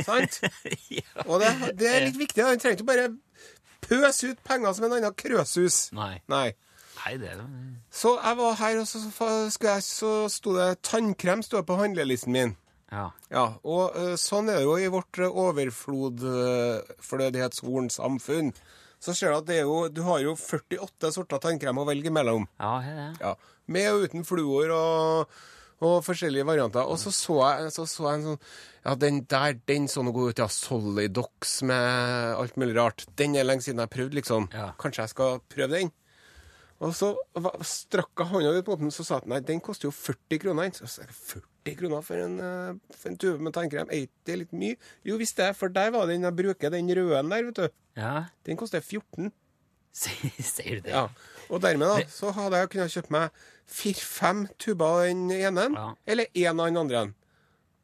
Sant? 0.04 0.42
Og 1.30 1.40
det, 1.40 1.54
det 1.80 1.88
er 1.88 2.04
litt 2.04 2.20
viktig. 2.20 2.44
Han 2.44 2.61
trenger 2.61 2.76
ikke 2.76 2.90
bare 2.90 3.08
pøse 3.87 4.32
ut 4.32 4.44
penger 4.44 4.76
som 4.76 4.88
en 4.88 4.99
annen 4.99 5.16
krøsus. 5.16 5.87
Nei. 5.96 6.18
Nei. 6.32 6.50
Nei, 6.96 7.16
det 7.20 7.32
er 7.32 7.40
det. 7.40 7.49
Så 7.92 8.16
jeg 8.18 8.38
var 8.38 8.61
her, 8.61 8.78
og 8.82 8.87
så, 8.88 9.00
så, 9.08 9.75
så 9.85 10.12
sto 10.32 10.56
det 10.56 10.70
tannkrem 10.85 11.44
stod 11.44 11.66
på 11.68 11.76
handlelisten 11.80 12.37
min. 12.37 12.56
Ja. 12.93 13.11
Ja, 13.33 13.55
og 13.66 13.97
uh, 13.99 14.16
sånn 14.21 14.49
er 14.52 14.57
det 14.61 14.66
jo 14.66 14.76
i 14.78 14.88
vårt 14.93 15.19
overflodflødighetshorn 15.26 17.88
samfunn. 17.90 18.52
Så 19.02 19.14
ser 19.14 19.31
du 19.31 19.37
at 19.38 19.47
det 19.49 19.57
er 19.61 19.64
jo, 19.69 19.88
du 19.93 20.02
har 20.07 20.19
jo 20.25 20.33
48 20.38 21.12
sorter 21.14 21.38
tannkrem 21.43 21.78
å 21.78 21.85
velge 21.88 22.11
mellom. 22.14 22.47
Ja, 22.61 22.73
det 22.83 22.93
er. 22.95 23.12
Ja, 23.21 23.35
Med 23.66 23.93
og 23.93 24.02
uten 24.07 24.25
fluor 24.26 24.71
og, 24.73 25.26
og 25.85 26.05
forskjellige 26.07 26.47
varianter. 26.49 26.85
Og 26.88 26.99
så 27.02 27.11
så 27.14 27.35
jeg, 27.43 27.71
så 27.75 27.83
så 27.90 28.02
jeg 28.09 28.14
en 28.21 28.26
sånn 28.31 28.43
Ja, 28.87 28.93
den 29.02 29.16
der, 29.28 29.50
den 29.69 29.85
så 29.90 30.00
å 30.07 30.12
god 30.14 30.28
ut. 30.31 30.43
Ja, 30.45 30.49
Solidox 30.52 31.37
med 31.66 31.85
alt 32.38 32.57
mulig 32.57 32.76
rart. 32.78 33.00
Den 33.19 33.31
er 33.37 33.49
lenge 33.49 33.62
siden 33.66 33.81
jeg 33.83 33.88
har 33.90 33.97
prøvd, 33.97 34.12
liksom. 34.21 34.43
Ja. 34.55 34.69
Kanskje 34.81 35.02
jeg 35.02 35.11
skal 35.16 35.31
prøve 35.50 35.73
den? 35.75 35.90
Og 36.85 36.90
så 36.95 37.09
strakk 37.64 38.12
jeg 38.21 38.31
hånda 38.31 38.50
ut 38.52 38.66
på 38.66 38.76
den, 38.78 38.90
så 38.93 39.02
sa 39.05 39.14
han 39.19 39.28
nei, 39.33 39.40
den 39.45 39.61
koster 39.64 39.87
jo 39.88 39.95
40 39.97 40.38
kroner. 40.43 40.66
Så 40.76 40.85
jeg 41.02 41.11
40 41.11 41.55
kroner 41.75 42.02
for 42.06 42.14
en, 42.23 42.38
eh, 42.38 42.75
for 42.94 43.08
en 43.11 43.16
tube 43.18 43.40
med 43.42 43.52
tannkrem? 43.52 43.90
Er 43.90 44.04
ikke 44.06 44.25
det 44.30 44.38
litt 44.38 44.52
mye? 44.52 44.76
Jo 45.04 45.16
visst 45.18 45.37
det, 45.37 45.50
for 45.56 45.68
der 45.68 45.90
var 45.90 46.06
den 46.06 46.23
jeg 46.23 46.37
bruker, 46.37 46.70
den 46.70 46.87
røde 46.88 47.23
der, 47.28 47.44
vet 47.50 47.54
du. 47.54 47.68
Ja, 47.96 48.25
Den 48.44 48.56
koster 48.56 48.80
14. 48.80 49.32
sier 49.96 50.76
du 50.76 50.80
det? 50.87 50.92
Ja. 50.92 51.08
Og 51.50 51.62
dermed 51.62 51.87
da, 51.88 52.06
så 52.12 52.30
hadde 52.37 52.56
jeg 52.61 52.68
kunnet 52.70 52.92
kjøpe 52.92 53.11
meg 53.11 53.30
fire-fem 53.66 54.46
tuber 54.58 54.87
av 54.87 55.06
den 55.08 55.30
ene, 55.30 55.68
Ja. 55.75 55.94
eller 56.06 56.26
én 56.35 56.61
av 56.61 56.66
den 56.66 56.76
andre. 56.76 57.14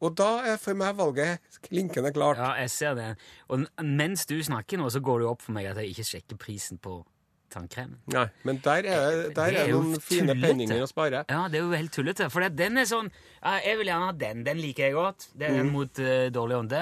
Og 0.03 0.15
da 0.19 0.41
er 0.43 0.57
for 0.59 0.73
meg 0.75 0.95
valget 0.99 1.39
klinkende 1.63 2.11
klart. 2.13 2.37
Ja, 2.37 2.53
jeg 2.59 2.69
ser 2.69 2.93
det. 2.95 3.15
Og 3.49 3.65
mens 3.81 4.25
du 4.27 4.35
snakker 4.43 4.77
nå, 4.77 4.89
så 4.91 4.99
går 4.99 5.19
det 5.19 5.25
jo 5.25 5.31
opp 5.31 5.41
for 5.41 5.53
meg 5.55 5.65
at 5.71 5.77
jeg 5.79 5.93
ikke 5.95 6.03
sjekker 6.09 6.37
prisen 6.37 6.77
på 6.77 7.05
tannkremen. 7.53 7.99
Nei, 8.13 8.25
men 8.49 8.59
der 8.65 8.87
er, 8.89 9.19
der 9.29 9.33
Det 9.33 9.45
er 9.45 9.59
er 9.67 9.71
noen 9.75 10.01
fine 10.01 10.35
penninger 10.41 10.81
å 10.83 10.87
spare. 10.89 11.23
Ja, 11.29 11.43
det 11.53 11.59
er 11.61 11.67
jo 11.67 11.75
helt 11.77 11.93
tullete. 11.95 12.29
For 12.33 12.49
den 12.49 12.77
er 12.81 12.89
sånn 12.89 13.11
Jeg 13.43 13.77
vil 13.79 13.91
gjerne 13.91 14.09
ha 14.09 14.15
den. 14.25 14.43
Den 14.47 14.57
liker 14.63 14.89
jeg 14.89 14.97
godt. 14.97 15.29
Det 15.37 15.47
er 15.49 15.57
den 15.59 15.69
Mm. 15.69 15.75
mot 15.77 15.99
uh, 16.01 16.27
dårlig 16.33 16.57
ånde. 16.63 16.81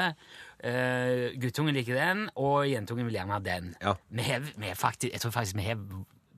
Uh, 0.61 1.31
guttungen 1.41 1.73
liker 1.75 1.95
den, 1.97 2.27
og 2.37 2.65
jentungen 2.69 3.07
vil 3.09 3.15
gjerne 3.17 3.33
ha 3.37 3.39
den. 3.43 3.75
Ja. 3.81 3.95
Vi 4.09 4.25
har, 4.27 4.41
vi 4.57 4.73
faktisk, 4.77 5.11
jeg 5.13 5.21
tror 5.23 5.31
faktisk 5.31 5.57
vi 5.57 5.65
har 5.71 5.77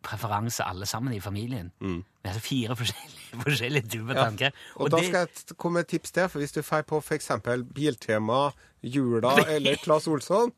preferanse 0.03 0.63
alle 0.67 0.85
sammen 0.85 1.13
i 1.15 1.19
familien. 1.23 1.69
Vi 1.79 2.27
har 2.27 2.39
fire 2.43 2.75
forskjellige, 2.75 3.39
forskjellige 3.45 3.87
typer 3.93 4.17
tanker. 4.19 4.51
Og, 4.75 4.89
da 4.91 4.99
skal 5.03 5.27
jeg 5.27 5.55
komme 5.57 5.79
med 5.79 5.85
et 5.87 5.93
tips 5.95 6.11
til, 6.11 6.27
for 6.31 6.43
hvis 6.43 6.51
du 6.55 6.61
drar 6.61 6.83
på 6.87 6.99
f.eks. 6.99 7.29
Biltema, 7.75 8.49
Jula 8.83 9.37
eller 9.55 9.79
Claes 9.83 10.07
Olsson 10.11 10.51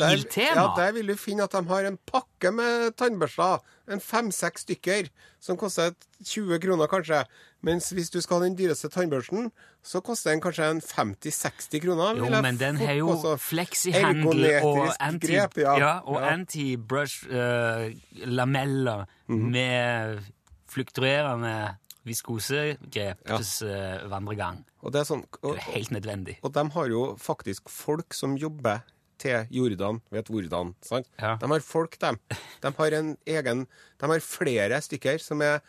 Biltema? 0.00 0.54
ja, 0.62 0.66
der 0.76 0.92
vil 0.92 1.06
du 1.08 1.16
finne 1.16 1.42
at 1.44 1.52
de 1.52 1.62
har 1.68 1.84
en 1.88 1.98
pakke 2.06 2.52
med 2.52 2.96
tannbørster. 2.96 3.62
En 3.88 4.00
fem-seks 4.00 4.66
stykker, 4.66 5.08
som 5.40 5.56
koster 5.56 5.94
20 6.24 6.58
kroner 6.60 6.86
kanskje. 6.90 7.24
Mens 7.62 7.88
hvis 7.90 8.10
du 8.10 8.20
skal 8.20 8.38
ha 8.40 8.44
den 8.44 8.56
dyreste 8.58 8.88
tannbørsten, 8.92 9.50
så 9.82 10.00
koster 10.04 10.30
den 10.30 10.40
kanskje 10.44 10.68
en 10.70 10.80
50-60 10.82 11.80
kroner. 11.82 12.18
Jo, 12.20 12.28
men 12.42 12.58
den 12.60 12.76
har 12.76 12.94
jo 12.98 13.36
fleksihandel 13.38 14.44
og 14.62 14.92
anti, 15.00 15.26
grep, 15.32 15.58
ja. 15.58 15.78
ja, 15.78 15.92
og 16.04 16.20
Ja. 16.20 16.34
anti-brush 16.36 17.26
eh, 17.30 17.94
lameller 18.26 19.06
-hmm. 19.28 19.50
med 19.50 20.22
fluktuerende 20.68 21.76
viskosegrep 22.06 23.18
Ja. 23.28 23.38
eh, 23.38 24.10
vandregang. 24.10 24.64
Og 24.82 24.92
det 24.92 25.00
er 25.00 25.04
sånn, 25.04 25.24
Det 25.42 25.56
er 25.56 25.72
helt 25.72 25.90
nødvendig. 25.90 26.38
Og 26.42 26.52
de 26.54 26.70
har 26.70 26.86
jo 26.88 27.16
faktisk 27.18 27.68
folk 27.68 28.14
som 28.14 28.36
jobber 28.36 28.82
til 29.22 29.48
Jordan, 29.54 30.00
vet 30.12 30.28
hvordan, 30.32 30.74
sant? 30.84 31.08
Ja. 31.20 31.36
De 31.40 31.50
har 31.50 31.64
folk, 31.64 31.98
dem. 32.02 32.18
De 32.62 32.72
har 32.78 32.98
en 32.98 33.16
egen 33.26 33.66
De 34.00 34.10
har 34.12 34.24
flere 34.24 34.80
stykker 34.84 35.22
som 35.22 35.42
er 35.44 35.60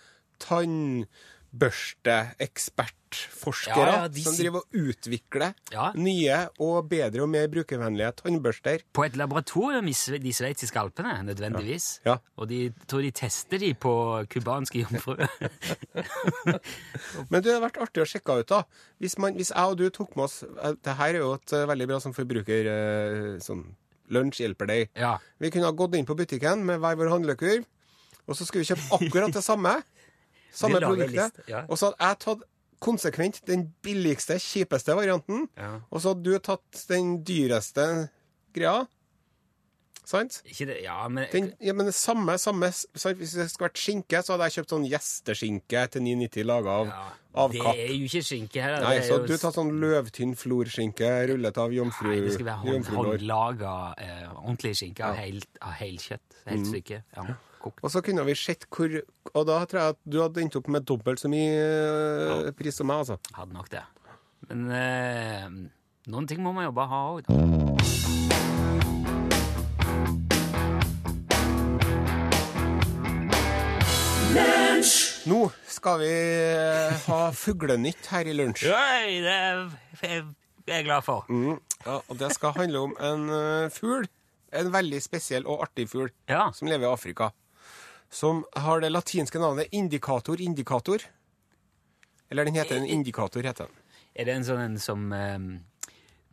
tannbørsteekspertforskere, 1.58 3.78
Ja, 3.78 4.06
ja, 4.06 4.10
som 4.24 4.36
driver 4.36 4.58
og 4.60 4.66
utvikler 4.74 5.54
Ja. 5.72 5.92
nye 5.96 6.50
og 6.60 6.90
bedre 6.90 7.22
og 7.24 7.30
mer 7.30 7.48
brukervennlige 7.48 8.12
tannbørster. 8.22 8.80
På 8.94 9.04
et 9.06 9.16
laboratorium 9.16 9.88
i 9.88 9.94
de 10.20 10.34
sveitsiske 10.34 10.76
alpene, 10.80 11.24
nødvendigvis. 11.24 12.00
Ja. 12.06 12.18
Og 12.38 12.48
de 12.50 12.74
tror 12.88 13.02
de 13.02 13.12
tester 13.12 13.58
de 13.60 13.74
på 13.74 14.26
cubanske 14.30 14.80
jomfruer. 14.84 15.28
Men 17.30 17.42
det 17.44 17.54
har 17.54 17.62
vært 17.62 17.78
artig 17.82 18.02
å 18.04 18.08
sjekke 18.08 18.40
ut, 18.42 18.48
da. 18.50 18.64
Hvis, 19.00 19.18
man, 19.18 19.34
hvis 19.36 19.52
jeg 19.56 19.64
og 19.66 19.78
du 19.78 19.90
tok 19.90 20.16
med 20.16 20.24
oss 20.26 20.44
eh, 20.44 20.74
Det 20.84 20.96
her 20.98 21.10
er 21.16 21.20
jo 21.22 21.34
et 21.36 21.54
eh, 21.54 21.66
veldig 21.68 21.88
bra 21.88 22.00
som 22.00 22.14
forbruker 22.14 22.66
eh, 22.72 23.40
sånn 23.44 23.66
Lunsj 24.10 24.40
hjelper 24.46 24.66
deg. 24.70 24.90
ja. 24.96 25.18
Vi 25.40 25.50
kunne 25.52 25.66
ha 25.68 25.72
gått 25.76 25.96
inn 25.96 26.06
på 26.08 26.16
butikken 26.16 26.64
med 26.66 26.80
hver 26.80 26.96
vår 26.96 27.10
handlekurv, 27.12 27.66
og 28.28 28.36
så 28.38 28.46
skulle 28.48 28.64
vi 28.64 28.70
kjøpe 28.74 28.88
akkurat 28.96 29.34
det 29.36 29.44
samme. 29.44 29.74
Samme 30.54 30.80
produktet. 30.82 31.42
ja. 31.48 31.66
Og 31.70 31.78
så 31.78 31.92
hadde 31.92 31.98
jeg 32.10 32.20
tatt 32.26 32.44
konsekvent 32.80 33.42
den 33.48 33.74
billigste, 33.82 34.36
kjipeste 34.38 34.94
varianten, 34.96 35.48
Ja. 35.58 35.80
og 35.90 36.02
så 36.02 36.14
hadde 36.14 36.24
du 36.24 36.38
tatt 36.40 36.86
den 36.90 37.24
dyreste 37.26 38.10
greia. 38.54 38.88
Sant? 40.08 40.38
Ikke 40.48 40.66
det, 40.70 40.78
ja, 40.86 41.02
men 41.12 41.26
Den, 41.34 41.50
ja, 41.60 41.74
men 41.74 41.86
det 41.90 41.94
samme, 41.94 42.38
samme 42.40 42.70
sant? 42.72 43.18
Hvis 43.20 43.34
det 43.36 43.50
skulle 43.52 43.68
vært 43.68 43.82
skinke, 43.82 44.22
så 44.24 44.34
hadde 44.38 44.46
jeg 44.48 44.54
kjøpt 44.64 44.70
sånn 44.72 44.86
gjesteskinke 44.88 45.82
til 45.92 46.02
9,90 46.06 46.46
laga 46.48 46.70
av, 46.80 46.88
ja, 46.88 47.02
av 47.44 47.52
Det 47.52 47.60
er 47.74 47.92
jo 47.92 48.06
ikke 48.08 48.22
skinke 48.24 48.62
her. 48.64 48.78
Nei, 48.86 49.02
så 49.04 49.18
jo 49.18 49.26
du 49.28 49.36
tar 49.38 49.52
sånn 49.52 49.74
løvtynn 49.82 50.32
florskinke 50.40 51.10
rullet 51.34 51.58
av 51.60 51.76
jomfru, 51.76 52.08
Nei, 52.08 52.22
det 52.24 52.38
skal 52.38 52.46
være 52.46 52.64
hånd, 52.64 52.88
håndlaga, 52.96 53.74
eh, 53.98 54.24
ordentlig 54.46 54.74
skinke 54.80 55.04
av, 55.10 55.16
helt 55.20 55.60
av 55.62 55.76
helkjøtt. 55.82 56.40
Mm. 56.46 56.48
Helt 56.54 56.68
stykke. 56.72 57.04
Ja, 57.18 57.28
kokt. 57.62 57.82
Og 57.84 57.92
så 57.94 58.02
kunne 58.06 58.26
vi 58.28 58.36
sett 58.38 58.66
hvor 58.74 59.00
Og 59.34 59.46
da 59.50 59.60
tror 59.66 59.82
jeg 59.82 59.96
at 59.96 60.00
du 60.06 60.20
hadde 60.22 60.42
endt 60.44 60.58
opp 60.60 60.68
med 60.74 60.86
dobbelt 60.88 61.22
så 61.22 61.30
mye 61.32 61.58
eh, 62.48 62.52
pris 62.58 62.76
som 62.80 62.88
meg, 62.90 63.04
altså. 63.06 63.20
Hadde 63.38 63.54
nok 63.58 63.70
det. 63.74 63.84
Men 64.50 64.68
eh, 64.72 65.48
noen 66.12 66.28
ting 66.30 66.42
må 66.46 66.54
man 66.56 66.70
jo 66.70 66.76
bare 66.78 66.92
ha 66.94 67.04
òg. 67.18 68.38
Nå 75.28 75.40
skal 75.68 76.00
vi 76.02 76.12
eh, 76.12 77.08
ha 77.10 77.22
fuglenytt 77.36 78.08
her 78.14 78.28
i 78.30 78.36
lunsj. 78.38 78.68
Oi, 78.72 79.18
det 79.26 79.34
er 80.08 80.22
jeg 80.68 80.86
glad 80.88 81.04
for. 81.04 81.26
Mm, 81.32 81.58
ja, 81.86 81.98
og 82.00 82.20
det 82.20 82.30
skal 82.36 82.56
handle 82.56 82.86
om 82.90 82.96
en 83.04 83.26
uh, 83.32 83.68
fugl. 83.74 84.08
En 84.56 84.70
veldig 84.72 85.00
spesiell 85.04 85.48
og 85.48 85.66
artig 85.66 85.90
fugl 85.92 86.08
Ja. 86.32 86.48
som 86.56 86.70
lever 86.72 86.88
i 86.88 86.92
Afrika. 86.92 87.32
Som 88.10 88.46
har 88.56 88.82
det 88.82 88.92
latinske 88.94 89.40
navnet 89.40 89.74
indikator 89.76 90.42
indikator. 90.42 91.04
Eller 92.30 92.46
den 92.46 92.56
heter 92.56 92.78
en 92.78 92.86
indikator, 92.86 93.44
heter 93.44 93.68
den. 93.68 93.84
Er 94.18 94.26
det 94.26 94.34
en 94.36 94.46
sånn 94.48 94.62
en 94.64 94.78
som 94.82 95.12
eh, 95.14 95.38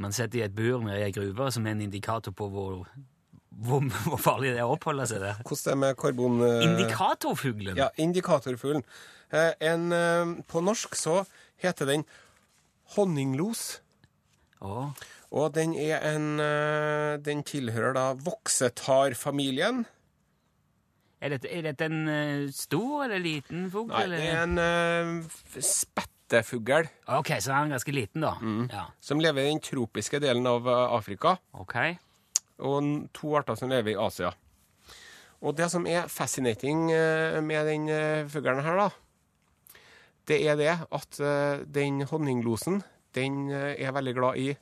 man 0.03 0.15
setter 0.15 0.41
i 0.41 0.45
et 0.47 0.55
bur 0.55 0.83
nede 0.83 1.03
i 1.03 1.09
ei 1.09 1.15
gruve, 1.15 1.51
som 1.53 1.67
er 1.67 1.77
en 1.77 1.85
indikator 1.85 2.35
på 2.35 2.49
hvor, 2.51 2.87
hvor, 3.51 3.85
hvor 4.09 4.21
farlig 4.23 4.55
det 4.55 4.63
er 4.63 4.67
å 4.69 4.75
oppholde 4.75 5.07
seg 5.11 5.23
der? 5.23 5.41
Hvordan 5.43 5.65
det 5.65 5.75
er 5.75 5.81
med 5.83 5.99
karbon... 6.01 6.39
eh, 6.47 6.67
Indikatorfuglen? 6.67 7.79
Ja, 7.79 7.91
indikatorfuglen. 8.01 8.87
Eh, 9.35 9.53
en, 9.71 9.91
eh, 9.93 10.35
på 10.51 10.63
norsk 10.65 10.97
så 10.99 11.23
heter 11.63 11.91
den 11.91 12.07
honninglos. 12.97 13.81
Oh. 14.65 14.91
Og 15.35 15.51
den 15.55 15.75
er 15.77 15.99
en 16.09 16.39
eh, 16.41 17.19
Den 17.21 17.43
tilhører 17.45 17.95
da 17.97 18.05
voksetarfamilien. 18.17 19.85
Er 21.25 21.33
dette, 21.33 21.49
er 21.49 21.65
dette 21.65 21.89
en 21.89 22.09
eh, 22.13 22.49
stor 22.53 23.07
eller 23.07 23.23
liten 23.25 23.69
fugl? 23.73 23.89
Nei, 23.95 24.03
eller? 24.05 24.21
det 24.21 24.31
er 24.35 24.43
en 24.45 24.59
uh, 24.61 25.39
spettefugl 25.65 26.91
Ok, 27.17 27.31
så 27.41 27.55
er 27.55 27.65
den 27.65 27.73
ganske 27.73 27.95
liten, 27.97 28.27
da. 28.27 28.35
Mm. 28.45 28.67
Ja, 28.73 28.89
som 29.01 29.23
lever 29.23 29.47
i 29.47 29.53
den 29.55 29.63
tropiske 29.65 30.21
delen 30.21 30.45
av 30.51 30.69
eh, 30.69 30.97
Afrika, 30.99 31.39
ok. 31.57 31.79
og 32.69 32.91
to 33.17 33.33
arter 33.41 33.57
som 33.57 33.73
lever 33.73 33.95
i 33.95 34.01
Asia. 34.01 34.35
Og 35.45 35.57
det 35.57 35.71
som 35.73 35.89
er 35.89 36.11
fascinating 36.13 36.91
eh, 36.93 37.41
med 37.45 37.73
den 37.73 37.89
fuglen 38.33 38.63
her, 38.65 38.85
da, 38.85 38.91
det 40.29 40.41
er 40.49 40.57
det 40.57 40.73
at 40.73 41.21
eh, 41.21 41.65
den 41.69 42.03
honninglosen, 42.09 42.81
den 43.15 43.51
eh, 43.53 43.75
er 43.77 43.93
veldig 43.93 44.15
glad 44.17 44.41
i 44.41 44.55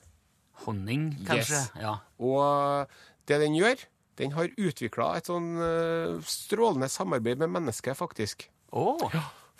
Honning, 0.63 1.07
kanskje? 1.25 1.57
Yes. 1.57 1.71
Ja. 1.79 1.95
Og 2.19 2.87
det 3.27 3.39
den 3.41 3.55
gjør, 3.57 3.79
den 4.19 4.33
har 4.35 4.51
utvikla 4.57 5.13
et 5.17 5.29
sånn 5.29 5.55
eh, 5.57 6.19
strålende 6.27 6.89
samarbeid 6.91 7.41
med 7.41 7.53
mennesket, 7.55 7.97
faktisk. 7.97 8.47
Å, 8.73 8.97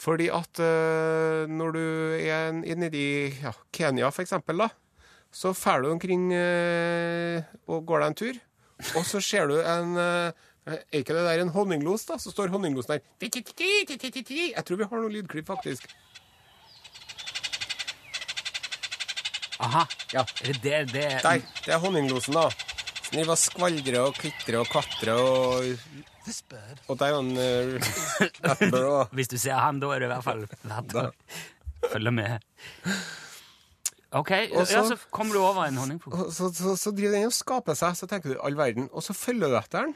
Fordi 0.04 0.26
at 0.34 0.60
uh, 0.60 1.46
når 1.48 1.76
du 1.76 1.84
er 2.18 2.56
nede 2.58 2.98
i 2.98 3.12
ja, 3.44 3.52
Kenya, 3.76 4.10
for 4.12 4.26
eksempel, 4.26 4.64
da, 4.66 4.72
så 5.34 5.54
drar 5.54 5.86
du 5.86 5.92
omkring 5.92 6.32
uh, 6.34 7.46
og 7.70 7.86
går 7.88 8.02
deg 8.02 8.10
en 8.10 8.18
tur, 8.18 8.40
og 8.98 9.06
så 9.08 9.22
ser 9.24 9.54
du 9.54 9.60
en 9.62 9.94
uh, 9.96 10.50
Er 10.66 11.04
ikke 11.04 11.14
det 11.14 11.24
der 11.28 11.44
en 11.44 11.54
honninglos, 11.54 12.08
da? 12.10 12.18
Så 12.18 12.32
står 12.34 12.52
honninglosen 12.54 12.96
der. 12.96 13.06
Jeg 13.22 14.64
tror 14.66 14.80
vi 14.80 14.90
har 14.90 15.02
noen 15.02 15.14
lydklipp, 15.14 15.48
faktisk. 15.48 15.92
aha. 19.64 19.88
Ja. 20.14 20.26
Det 20.42 20.60
det, 20.64 20.94
det 20.94 21.20
Der. 21.24 21.42
Det 21.66 21.74
er 21.74 21.78
honninglosen, 21.78 22.34
da. 22.34 22.73
Som 23.14 23.20
driver 23.22 23.36
og 23.36 23.38
skvalgrer 23.38 24.00
og 24.02 24.16
kvitrer 24.18 24.56
og 24.58 24.70
klatrer 24.74 25.14
og 25.14 25.68
Og 26.90 26.98
der 26.98 27.06
er 27.06 27.18
han 27.20 27.28
Attenborough. 28.42 29.04
også. 29.04 29.14
Hvis 29.20 29.28
du 29.30 29.38
ser 29.38 29.60
han, 29.60 29.78
da 29.84 29.92
er 29.94 30.00
det 30.02 30.08
i 30.08 30.14
hvert 30.16 30.26
fall 30.26 30.46
verdt 30.64 30.96
å 30.98 31.04
følge 31.92 32.14
med. 32.16 32.48
Ok, 34.14 34.32
Og 34.54 34.66
så- 34.66 34.74
ja, 34.80 34.84
så 34.88 34.98
kommer 35.12 35.34
du 35.38 35.42
over 35.44 35.66
en 35.68 35.78
honningfugl. 35.78 36.32
Så, 36.32 36.50
så, 36.58 36.74
så 36.80 36.94
driver 36.96 37.18
den 37.20 37.26
og 37.30 37.34
skaper 37.38 37.76
seg, 37.78 37.96
så 37.98 38.08
tenker 38.10 38.34
du 38.34 38.40
all 38.42 38.56
verden. 38.58 38.90
Og 38.94 39.04
så 39.06 39.14
følger 39.14 39.50
du 39.54 39.58
etter 39.58 39.88
den. 39.88 39.96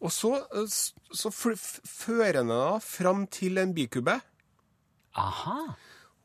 Og 0.00 0.12
så, 0.12 0.32
eh, 0.56 0.66
så 1.12 1.30
fører 1.32 2.32
den 2.40 2.48
deg 2.52 2.82
fram 2.84 3.26
til 3.32 3.58
en 3.58 3.74
bikube. 3.76 4.18
Aha. 5.16 5.58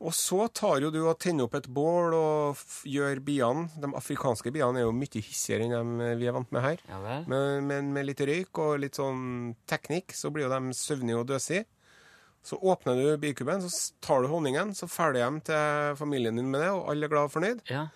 Og 0.02 0.14
så 0.16 0.48
tar 0.50 0.80
jo 0.82 0.90
du 0.90 0.98
og 1.04 1.18
tenner 1.22 1.46
opp 1.46 1.54
et 1.54 1.68
bål 1.70 2.16
og 2.16 2.62
gjør 2.90 3.20
biene 3.22 3.68
De 3.78 3.90
afrikanske 3.94 4.50
biene 4.54 4.80
er 4.80 4.88
jo 4.88 4.94
mye 4.96 5.22
hissigere 5.22 5.68
enn 5.68 5.92
de 6.00 6.08
vi 6.18 6.26
er 6.26 6.34
vant 6.34 6.50
med 6.54 6.64
her. 6.64 6.82
Ja. 6.88 7.20
Men, 7.30 7.68
men 7.68 7.92
med 7.94 8.08
litt 8.08 8.22
røyk 8.26 8.62
og 8.62 8.80
litt 8.82 8.98
sånn 8.98 9.54
teknikk, 9.70 10.16
så 10.18 10.32
blir 10.34 10.48
jo 10.48 10.52
de 10.52 10.74
søvnige 10.74 11.20
og 11.20 11.30
døsige. 11.30 11.68
Så 12.42 12.58
åpner 12.58 12.98
du 12.98 13.20
bikuben, 13.22 13.62
så 13.62 13.92
tar 14.02 14.24
du 14.24 14.30
honningen, 14.32 14.74
så 14.74 14.88
du 15.14 15.20
hjem 15.20 15.38
til 15.46 15.94
familien 16.00 16.40
din 16.40 16.50
med 16.50 16.64
det, 16.64 16.72
og 16.74 16.88
alle 16.90 17.06
er 17.06 17.12
glad 17.12 17.28
og 17.30 17.34
fornøyd. 17.36 17.62
Ja. 17.70 17.86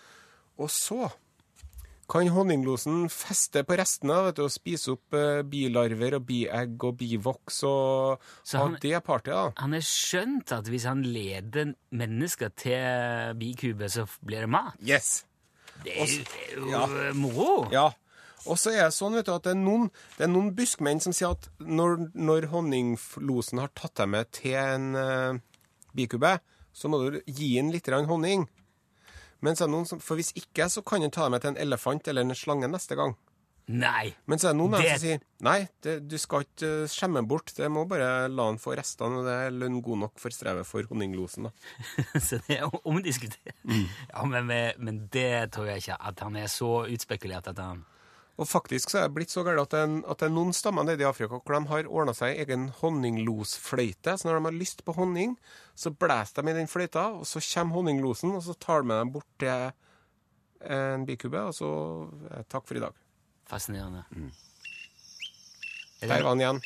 Og 0.63 0.71
så 0.71 1.09
kan 2.09 2.29
honninglosen 2.31 3.09
feste 3.11 3.65
på 3.67 3.77
restene 3.81 4.15
vet 4.29 4.37
du, 4.39 4.45
og 4.47 4.53
spise 4.55 4.93
opp 4.95 5.15
eh, 5.19 5.41
bilarver 5.43 6.15
og 6.21 6.27
biegg 6.29 6.85
og 6.87 6.97
bivoks 7.01 7.63
og 7.67 8.21
Så 8.47 8.59
han- 8.63 8.77
det 8.81 9.03
partiet. 9.05 9.35
da. 9.35 9.53
Han 9.63 9.73
har 9.73 9.81
skjønt 9.81 10.53
at 10.53 10.65
hvis 10.71 10.85
han 10.87 11.03
leder 11.03 11.75
mennesker 11.91 12.49
til 12.57 13.35
bikube, 13.39 13.89
så 13.91 14.07
blir 14.25 14.41
det 14.47 14.49
mat. 14.49 14.75
Yes! 14.81 15.25
Det 15.85 15.93
er, 15.93 16.07
jo- 16.07 16.25
det 16.25 16.53
er 16.53 16.57
jo 16.57 16.71
Ja. 16.71 16.85
eh, 17.09 17.13
moro. 17.15 17.69
Ja. 17.73 17.91
Og 18.47 18.57
så 18.57 18.71
er 18.71 18.85
det 18.85 18.95
sånn 18.95 19.13
vet 19.15 19.27
du, 19.27 19.33
at 19.35 19.43
det 19.43 19.51
er 19.51 19.61
noen, 19.61 19.91
det 20.17 20.25
er 20.25 20.29
noen 20.31 20.55
buskmenn 20.55 21.01
som 21.03 21.13
sier 21.13 21.31
at 21.33 21.49
når, 21.59 22.13
når 22.15 22.47
honninglosen 22.53 23.59
har 23.59 23.69
tatt 23.75 23.95
deg 23.97 24.09
med 24.09 24.31
til 24.31 24.55
en 24.55 24.95
uh, 24.95 25.39
bikube, 25.97 26.39
så 26.73 26.89
må 26.89 27.11
du 27.11 27.21
gi 27.27 27.57
den 27.57 27.73
litt 27.73 27.87
honning. 27.89 28.49
Men 29.45 29.57
så 29.57 29.65
er 29.65 29.69
det 29.71 29.75
noen 29.77 29.87
som, 29.89 30.01
for 30.01 30.17
hvis 30.17 30.33
ikke, 30.39 30.69
så 30.73 30.83
kan 30.87 31.03
han 31.05 31.11
ta 31.13 31.27
deg 31.27 31.35
med 31.37 31.43
til 31.45 31.51
en 31.55 31.63
elefant 31.67 32.09
eller 32.09 32.25
en 32.27 32.35
slange 32.39 32.69
neste 32.73 32.97
gang. 32.97 33.17
Nei. 33.67 34.13
Men 34.31 34.39
så 34.39 34.47
er 34.49 34.53
det 34.55 34.61
noen 34.61 34.77
Det- 34.79 34.91
som 34.93 35.01
sier 35.03 35.21
nei, 35.43 35.69
det, 35.83 35.97
du 36.09 36.15
skal 36.23 36.45
ikke 36.47 36.69
eh, 36.85 36.87
skjemme 36.87 37.25
bort, 37.27 37.51
det 37.57 37.67
må 37.75 37.83
bare 37.91 38.29
la 38.31 38.45
han 38.47 38.59
få 38.63 38.77
restene, 38.79 39.19
og 39.19 39.27
det 39.27 39.35
er 39.49 39.51
lønn 39.59 39.81
god 39.83 39.99
nok 40.05 40.19
for 40.23 40.31
strevet 40.31 40.65
for 40.69 40.87
honninglosen. 40.87 41.49
da. 41.49 41.51
Så 42.29 42.39
det 42.47 42.61
er 42.61 42.71
omdiskutert. 42.87 43.57
Ja, 43.67 44.23
men, 44.25 44.47
men 44.79 45.09
det 45.11 45.51
tror 45.53 45.67
jeg 45.67 45.83
ikke 45.83 45.99
at 45.99 46.21
han 46.23 46.37
er 46.37 46.47
så 46.47 46.87
utspekulert 46.87 47.49
at 47.51 47.59
han 47.59 47.83
Og 48.37 48.45
faktisk 48.49 48.91
så 48.93 48.99
er 49.01 49.07
det 49.09 49.15
blitt 49.17 49.33
så 49.33 49.41
galt 49.47 49.63
at, 49.63 49.75
er- 49.79 50.03
at 50.13 50.19
det 50.21 50.27
er 50.29 50.35
noen 50.35 50.53
stammer 50.53 50.85
nede 50.85 51.01
i 51.01 51.09
Afrika 51.09 51.39
hvor 51.39 51.55
de 51.57 51.71
har 51.71 51.87
ordna 51.89 52.13
seg 52.17 52.37
egen 52.43 52.67
honninglosfløyte. 52.83 54.17
Så 54.21 54.29
når 54.29 54.39
de 54.41 54.45
har 54.51 54.59
lyst 54.61 54.85
på 54.85 54.93
honning, 54.99 55.37
så 55.75 55.91
blæser 55.97 56.43
de 56.45 56.53
i 56.53 56.57
den 56.59 56.69
fløyta, 56.69 57.07
og 57.17 57.25
så 57.29 57.41
kommer 57.55 57.79
honninglosen, 57.81 58.35
og 58.37 58.43
så 58.45 58.55
tar 58.61 58.83
de 58.85 58.91
med 58.93 59.01
dem 59.01 59.13
bort 59.17 59.29
til 59.41 59.73
en 60.67 61.07
bikube, 61.09 61.41
og 61.49 61.55
så 61.57 61.71
eh, 62.33 62.45
takk 62.53 62.67
for 62.69 62.77
i 62.77 62.83
dag. 62.85 62.93
Fascinerende. 63.49 64.05
Mm. 64.11 64.31
Der 66.03 66.09
var 66.23 66.29
han 66.35 66.41
igjen. 66.43 66.61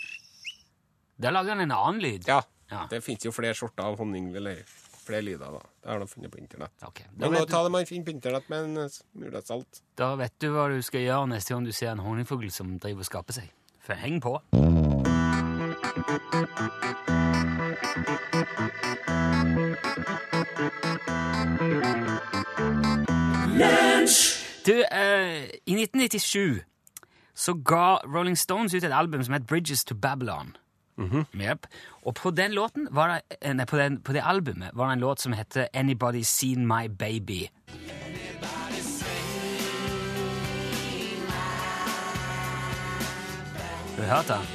der 1.21 1.31
lager 1.35 1.55
han 1.55 1.61
en 1.69 1.71
annen 1.77 2.01
lyd. 2.03 2.27
Ja. 2.27 2.41
Ja. 2.71 2.85
Det 2.91 3.01
fins 3.05 3.25
jo 3.27 3.33
flere 3.35 3.55
sorter 3.55 3.83
av 3.87 3.97
honning, 3.99 4.29
eller 4.37 4.63
flere 5.07 5.23
lyder, 5.27 5.57
da. 5.57 5.61
Det 5.83 5.91
har 5.91 5.99
de 6.03 6.09
funnet 6.09 6.33
på 6.33 6.39
internett. 6.39 6.75
Okay. 6.87 7.07
Men 7.17 7.33
nå 7.33 7.39
vet 7.39 7.51
ta 7.51 7.63
det 7.65 7.73
man 7.75 7.87
finner 7.89 8.05
på 8.05 8.15
internett 8.15 8.49
med 8.53 8.65
en 8.69 8.85
eh, 8.85 8.93
smule 8.93 9.43
salt. 9.45 9.83
da 9.99 10.15
vet 10.21 10.37
du 10.41 10.51
hva 10.55 10.69
du 10.73 10.81
skal 10.83 11.07
gjøre 11.07 11.33
neste 11.33 11.55
gang 11.55 11.67
du 11.67 11.73
ser 11.73 11.95
en 11.95 12.05
honningfugl 12.05 12.51
som 12.55 12.79
driver 12.79 13.07
og 13.07 13.11
skaper 13.11 13.41
seg. 13.41 13.53
For 13.81 13.97
heng 13.97 14.21
på. 14.21 14.39
Du, 24.67 24.83
eh, 24.85 25.49
i 25.67 25.75
1997 25.75 26.61
så 27.35 27.55
ga 27.55 27.99
Rolling 28.05 28.39
Stones 28.39 28.75
ut 28.75 28.85
et 28.85 28.93
album 28.93 29.23
som 29.25 29.35
het 29.35 29.47
Bridges 29.47 29.85
to 29.85 29.95
Babylon. 29.95 30.57
Jep. 31.41 31.67
Og 32.07 32.15
på 32.15 32.31
den 32.37 32.53
låten 32.57 32.89
var 32.91 33.09
det, 33.17 33.39
eh, 33.43 33.53
nei, 33.55 33.65
på, 33.65 33.77
den, 33.81 34.01
på 34.05 34.13
det 34.17 34.23
albumet 34.23 34.71
var 34.75 34.89
det 34.91 34.99
en 34.99 35.01
låt 35.07 35.21
som 35.21 35.33
heter 35.33 35.69
Anybody 35.75 36.23
Seen 36.23 36.67
My 36.69 36.89
Baby. 36.89 37.49
Har 43.97 44.03
du 44.03 44.03
hørt 44.11 44.29
den? 44.29 44.47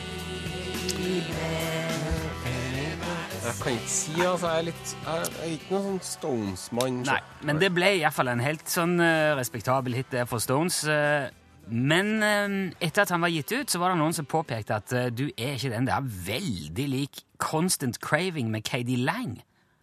Jeg 3.45 3.53
kan 3.61 3.71
ikke 3.75 3.89
si, 3.89 4.13
altså. 4.25 4.47
Jeg 4.49 4.57
er 4.57 4.65
litt 4.65 4.93
Jeg 5.05 5.27
er 5.43 5.51
ikke 5.53 5.71
noen 5.75 5.85
sånn 5.85 5.99
Stones-mann. 6.01 7.05
så- 7.05 7.11
Nei, 7.11 7.19
men 7.45 7.59
det 7.59 7.73
ble 7.73 7.91
iallfall 7.99 8.27
en 8.29 8.39
helt 8.39 8.65
sånn 8.67 8.99
uh, 8.99 9.35
respektabel 9.37 9.93
hit 9.93 10.09
der 10.11 10.25
for 10.25 10.39
Stones. 10.39 10.83
eh, 10.87 11.29
men 11.67 12.23
eh, 12.23 12.55
etter 12.85 13.05
at 13.05 13.11
han 13.13 13.23
var 13.23 13.31
gitt 13.33 13.51
ut, 13.51 13.71
så 13.71 13.79
var 13.81 13.93
det 13.93 13.99
noen 14.01 14.13
som 14.13 14.27
påpekte 14.29 14.77
at 14.77 14.93
eh, 14.93 15.07
du 15.09 15.27
er 15.33 15.55
ikke 15.55 15.71
den. 15.73 15.87
Det 15.87 15.95
er 15.95 16.11
veldig 16.27 16.87
lik 16.91 17.23
Constant 17.41 17.97
Craving 18.03 18.51
med 18.53 18.65
KD 18.67 18.95
Lang, 19.01 19.39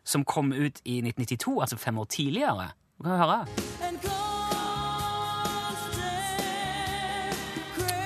som 0.07 0.25
kom 0.25 0.53
ut 0.53 0.79
i 0.85 1.01
1992, 1.03 1.59
altså 1.61 1.79
fem 1.81 1.99
år 1.99 2.09
tidligere. 2.11 2.71
Du 2.99 3.09
kan 3.09 3.19
høre. 3.19 3.41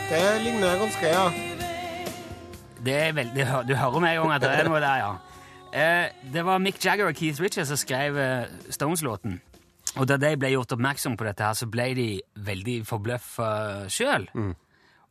Det 0.06 0.25
ligner 0.45 0.78
ganske, 0.80 1.06
ja. 1.11 1.26
Det 2.87 2.95
er 2.95 3.12
veldig, 3.12 3.47
du 3.68 3.75
hører 3.75 4.00
med 4.00 4.12
en 4.14 4.21
gang 4.23 4.37
at 4.37 4.45
det 4.45 4.52
er 4.54 4.68
noe 4.68 4.80
der, 4.80 5.02
ja. 5.02 5.14
Eh, 5.76 6.33
det 6.33 6.45
var 6.47 6.62
Mick 6.62 6.78
Jagger 6.85 7.11
og 7.11 7.18
Keith 7.18 7.42
Richards 7.42 7.68
som 7.68 7.76
skrev 7.76 8.16
Stones-låten. 8.71 9.40
Og 9.96 10.06
da 10.08 10.16
de 10.20 10.34
ble 10.36 10.50
gjort 10.52 10.72
oppmerksom 10.76 11.16
på 11.16 11.24
dette, 11.24 11.44
her, 11.44 11.54
så 11.56 11.66
ble 11.72 11.86
de 11.96 12.08
veldig 12.46 12.80
forbløffa 12.88 13.50
sjøl. 13.92 14.26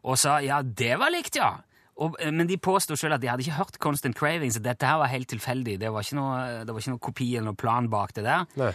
Og 0.06 0.20
sa 0.22 0.38
ja, 0.46 0.60
det 0.62 0.94
var 1.01 1.10
likt, 1.13 1.39
ja. 1.42 1.56
Og, 1.96 2.18
eh, 2.20 2.30
men 2.36 2.46
de 2.50 2.58
påsto 2.60 2.98
sjøl 3.00 3.15
at 3.15 3.22
de 3.24 3.30
hadde 3.32 3.46
ikke 3.46 3.56
hørt 3.58 3.80
Constant 3.80 4.18
Craving, 4.20 4.51
så 4.51 4.60
dette 4.62 4.86
her 4.86 5.00
var 5.00 5.08
helt 5.13 5.30
tilfeldig. 5.32 5.77
Det 5.80 5.89
var 5.96 6.04
ikke 6.04 6.18
noe, 6.20 6.38
det 6.68 6.74
var 6.75 6.84
ikke 6.84 6.92
noe 6.94 7.00
kopi 7.08 7.30
eller 7.38 7.50
noe 7.54 7.60
plan 7.60 7.88
bak 7.89 8.13
det 8.18 8.25
der. 8.27 8.46
Nei. 8.60 8.74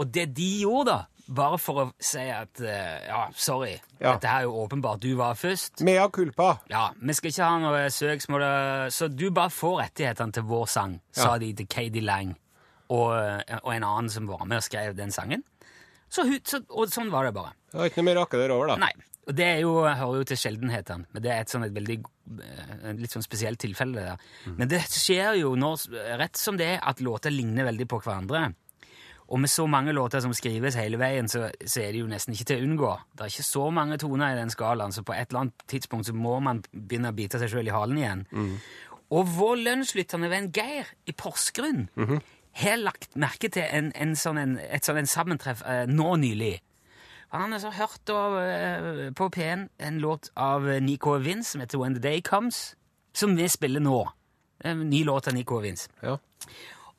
Og 0.00 0.08
det 0.10 0.30
de 0.34 0.46
gjorde, 0.64 0.86
da, 0.96 1.26
bare 1.36 1.58
for 1.60 1.82
å 1.82 1.84
si 2.02 2.24
at 2.32 2.58
eh, 2.64 3.04
ja, 3.10 3.26
sorry, 3.36 3.74
Ja. 4.00 4.14
dette 4.16 4.26
her 4.32 4.40
er 4.40 4.48
jo 4.48 4.56
åpenbart 4.64 5.02
du 5.04 5.12
var 5.20 5.36
først. 5.38 5.84
Mea 5.84 6.08
culpa. 6.10 6.56
Ja, 6.72 6.88
vi 6.98 7.14
skal 7.14 7.30
ikke 7.30 7.44
ha 7.52 7.58
noe 7.62 7.84
søksmål, 7.92 8.42
eh, 8.48 8.88
så 8.90 9.08
du 9.12 9.28
bare 9.30 9.52
får 9.52 9.78
rettighetene 9.84 10.32
til 10.32 10.48
vår 10.48 10.66
sang, 10.72 10.96
sa 11.12 11.36
de 11.38 11.52
til 11.60 11.68
Katie 11.70 12.02
Lang 12.02 12.34
og, 12.92 13.12
og 13.62 13.70
en 13.72 13.84
annen 13.86 14.10
som 14.12 14.26
var 14.28 14.42
med 14.48 14.58
og 14.58 14.64
skrev 14.66 14.96
den 14.98 15.12
sangen. 15.14 15.44
Så, 16.12 16.26
så, 16.44 16.60
og 16.68 16.92
sånn 16.92 17.10
var 17.12 17.28
det 17.28 17.34
bare. 17.36 17.54
Det 17.72 17.80
var 17.80 17.88
ikke 17.88 18.02
noe 18.02 18.08
mirakel 18.10 18.42
over, 18.52 18.74
da. 18.74 18.78
Nei, 18.82 18.92
og 19.22 19.36
det 19.38 19.46
er 19.46 19.60
jo, 19.62 19.76
hører 19.86 20.18
jo 20.20 20.26
til 20.32 20.40
sjeldenhetene, 20.40 21.06
men 21.14 21.24
det 21.24 21.30
er 21.32 21.44
et 21.44 21.52
sånn 21.52 21.64
et 21.64 21.72
veldig 21.76 21.96
eh, 22.42 22.88
litt 22.98 23.14
sånn 23.14 23.24
spesielt 23.24 23.60
tilfelle 23.62 23.96
det 23.96 24.08
der. 24.10 24.26
Men 24.58 24.70
det 24.72 24.82
skjer 24.90 25.38
jo 25.40 25.54
når, 25.56 25.86
rett 26.20 26.40
som 26.40 26.58
det 26.60 26.74
er 26.74 26.82
at 26.90 27.00
låter 27.04 27.32
ligner 27.32 27.68
veldig 27.70 27.86
på 27.92 28.02
hverandre. 28.02 28.50
Og 29.32 29.40
med 29.40 29.48
så 29.48 29.64
mange 29.70 29.94
låter 29.96 30.20
som 30.20 30.34
skrives 30.36 30.76
hele 30.76 30.98
veien, 31.00 31.30
så, 31.30 31.46
så 31.64 31.80
er 31.80 31.94
det 31.94 32.02
jo 32.02 32.10
nesten 32.10 32.34
ikke 32.36 32.48
til 32.50 32.60
å 32.60 32.66
unngå. 32.66 32.90
Det 33.16 33.24
er 33.24 33.32
ikke 33.32 33.46
så 33.48 33.62
mange 33.72 33.96
toner 34.02 34.34
i 34.34 34.40
den 34.42 34.52
skalaen, 34.52 34.92
så 34.92 35.06
på 35.06 35.14
et 35.16 35.30
eller 35.30 35.46
annet 35.46 35.64
tidspunkt 35.72 36.10
så 36.10 36.16
må 36.18 36.34
man 36.44 36.60
begynne 36.74 37.14
å 37.14 37.16
bite 37.16 37.40
seg 37.40 37.54
sjøl 37.54 37.70
i 37.70 37.72
halen 37.72 38.02
igjen. 38.02 38.26
Og 39.12 39.30
vår 39.38 39.62
lunsjlyttende 39.62 40.28
venn 40.32 40.50
Geir 40.56 40.90
i 41.08 41.14
Porsgrunn 41.16 41.86
har 42.52 42.76
lagt 42.80 43.16
merke 43.16 43.48
til 43.52 43.64
en, 43.64 43.92
en 43.96 44.14
sånn 44.18 44.40
en, 44.40 44.58
et 44.60 44.84
sånn 44.84 45.00
en 45.00 45.08
sammentreff 45.08 45.62
eh, 45.68 45.86
nå 45.88 46.16
nylig. 46.20 46.58
Han 47.32 47.54
har 47.56 47.76
hørt 47.78 48.10
av, 48.12 48.36
eh, 48.42 49.10
på 49.16 49.30
P1 49.32 49.68
en 49.78 49.98
låt 50.04 50.28
av 50.36 50.68
eh, 50.68 50.82
Nico 50.84 51.16
Vince 51.18 51.54
som 51.54 51.62
heter 51.64 51.80
When 51.80 51.94
the 51.96 52.02
Day 52.04 52.20
Comes, 52.20 52.74
som 53.16 53.36
vi 53.36 53.48
spiller 53.48 53.80
nå. 53.80 54.04
En 54.64 54.84
ny 54.90 55.04
låt 55.04 55.28
av 55.28 55.34
Nico 55.34 55.62
Vince. 55.64 55.88
Ja. 56.02 56.18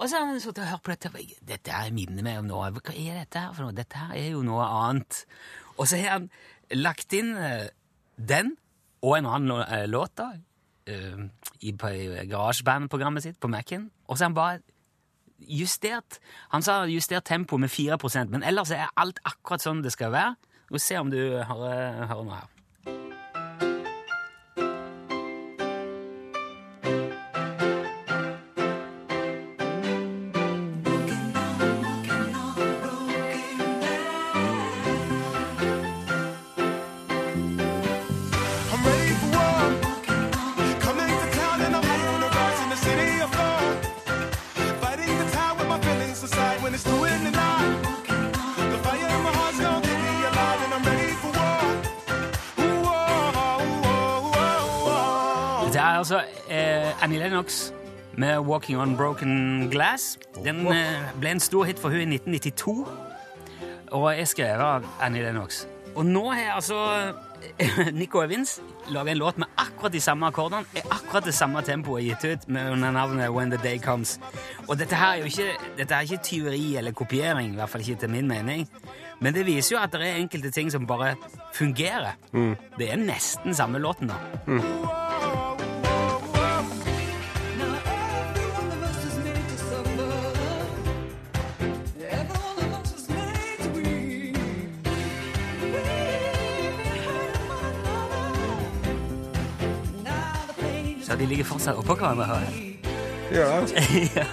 Og 0.01 0.09
så 0.09 0.17
har 0.17 0.25
han 0.25 0.41
sittet 0.41 0.65
og 0.65 0.71
hørt 0.71 0.83
på 0.83 0.91
dette. 0.95 1.11
Dette 1.45 1.71
er 1.71 1.93
minner 1.93 2.25
meg 2.25 2.41
om 2.41 2.49
noe. 2.49 2.71
Hva 2.73 2.95
er 2.97 3.21
dette 3.21 3.45
her 3.45 3.53
for 3.53 3.67
noe? 3.67 3.77
Dette 3.77 4.01
her 4.01 4.17
er 4.17 4.33
jo 4.33 4.41
noe 4.43 4.65
annet. 4.65 5.21
Og 5.77 5.85
så 5.87 6.01
har 6.01 6.17
han 6.17 6.27
lagt 6.73 7.13
inn 7.13 7.35
eh, 7.37 7.69
den 8.17 8.55
og 9.03 9.19
en 9.19 9.29
annen 9.29 9.61
eh, 9.67 9.85
låt 9.85 10.17
da, 10.17 10.31
eh, 10.89 11.23
i, 11.61 11.71
i 11.71 12.27
GarageBand-programmet 12.31 13.23
sitt 13.25 13.39
på 13.39 13.51
Mac-en. 13.53 13.91
Og 14.07 14.17
så 14.17 14.25
har 14.25 14.31
han 14.31 14.39
bare 14.41 14.72
justert 15.47 16.19
Han 16.53 16.65
sa 16.65 16.83
justert 16.89 17.25
tempo 17.25 17.57
med 17.57 17.71
4% 17.71 18.33
men 18.33 18.43
ellers 18.43 18.71
er 18.71 18.91
alt 18.95 19.19
akkurat 19.25 19.63
sånn 19.63 19.83
det 19.83 19.93
skal 19.93 20.13
være. 20.13 20.35
Vi 20.73 20.81
se 20.81 20.97
om 20.97 21.11
du 21.11 21.19
hører, 21.19 22.05
hører 22.09 22.25
noe 22.25 22.39
her. 22.39 22.52
Altså 56.03 56.21
eh, 56.49 57.03
Annie 57.03 57.19
Lennox 57.19 57.71
med 58.17 58.37
'Walking 58.37 58.79
on 58.79 58.97
Broken 58.97 59.69
Glass'. 59.73 60.17
Den 60.43 60.67
eh, 60.67 61.19
ble 61.19 61.29
en 61.31 61.39
stor 61.39 61.63
hit 61.63 61.79
for 61.79 61.89
hun 61.89 62.11
i 62.11 62.15
1992, 62.15 62.87
og 63.91 64.19
er 64.19 64.25
skrevet 64.25 64.59
av 64.59 64.85
Annie 65.01 65.23
Lennox. 65.23 65.67
Og 65.95 66.05
nå 66.05 66.31
har 66.31 66.55
altså 66.55 66.75
eh, 67.59 67.87
Nico 67.99 68.21
Evins 68.21 68.61
laget 68.89 69.11
en 69.11 69.17
låt 69.17 69.37
med 69.37 69.47
akkurat 69.57 69.93
de 69.93 70.01
samme 70.01 70.27
akkordene, 70.27 70.65
i 70.75 70.83
akkurat 70.91 71.25
det 71.25 71.33
samme 71.33 71.61
tempoet 71.61 72.03
gitt 72.03 72.25
ut 72.25 72.49
med 72.49 72.71
under 72.71 72.91
navnet 72.91 73.29
'When 73.29 73.51
the 73.51 73.59
Day 73.63 73.79
Comes'. 73.79 74.19
Og 74.67 74.79
dette 74.79 74.95
her 74.95 75.07
er 75.07 75.17
jo 75.17 75.23
ikke, 75.23 75.49
dette 75.77 75.95
er 75.95 76.01
ikke 76.01 76.23
tyveri 76.23 76.75
eller 76.75 76.91
kopiering, 76.91 77.51
i 77.51 77.55
hvert 77.55 77.69
fall 77.69 77.81
ikke 77.81 77.99
til 77.99 78.09
min 78.09 78.27
mening. 78.27 78.67
Men 79.19 79.33
det 79.33 79.45
viser 79.45 79.75
jo 79.75 79.81
at 79.83 79.91
det 79.91 80.01
er 80.01 80.15
enkelte 80.15 80.51
ting 80.51 80.71
som 80.71 80.87
bare 80.87 81.15
fungerer. 81.53 82.11
Det 82.77 82.91
er 82.91 82.95
nesten 82.95 83.55
samme 83.55 83.79
låten, 83.79 84.07
da. 84.07 84.15
Now 84.47 85.12
de 101.23 101.27
ligger 101.29 101.45
fortsatt 101.47 101.77
oppå 101.79 101.95
hverandre. 101.95 102.25
hører 102.25 102.39
jeg. 102.49 102.77
Gjør 103.31 103.51
ja. 104.19 104.25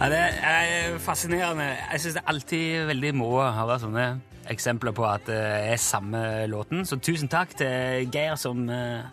ja, 0.00 0.06
det 0.08 0.20
er 0.48 0.98
fascinerende. 0.98 1.66
Jeg 1.92 2.00
syns 2.00 2.16
det 2.16 2.22
er 2.22 2.32
alltid 2.32 2.86
veldig 2.88 3.10
moro 3.20 3.42
å 3.44 3.50
høre 3.52 3.76
sånne 3.82 4.06
eksempler 4.50 4.96
på 4.96 5.04
at 5.04 5.28
det 5.28 5.40
er 5.74 5.76
samme 5.76 6.22
låten. 6.48 6.86
Så 6.88 6.96
tusen 7.04 7.28
takk 7.28 7.52
til 7.60 8.08
Geir 8.14 8.40
som 8.40 8.64
eh, 8.72 9.04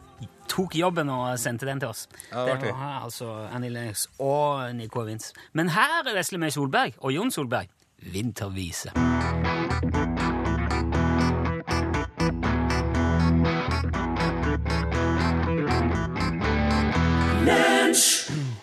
tok 0.48 0.80
jobben 0.80 1.12
og 1.12 1.36
sendte 1.44 1.68
den 1.68 1.84
til 1.84 1.92
oss. 1.92 2.08
Ja, 2.32 2.46
det 2.46 2.56
var 2.56 2.64
det 2.64 2.74
var 2.80 3.04
altså 3.04 3.34
Annie 3.52 3.74
Lennox 3.76 4.08
og 4.24 4.64
Nico 4.80 5.04
Vince. 5.04 5.36
Men 5.52 5.76
her 5.76 6.08
er 6.08 6.16
Vesle 6.16 6.40
May 6.40 6.56
Solberg 6.56 6.96
og 7.04 7.12
Jon 7.12 7.36
Solberg. 7.36 7.68
Vintervise. 8.16 8.96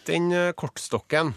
Den 0.05 0.33
eh, 0.33 0.53
kortstokken. 0.53 1.33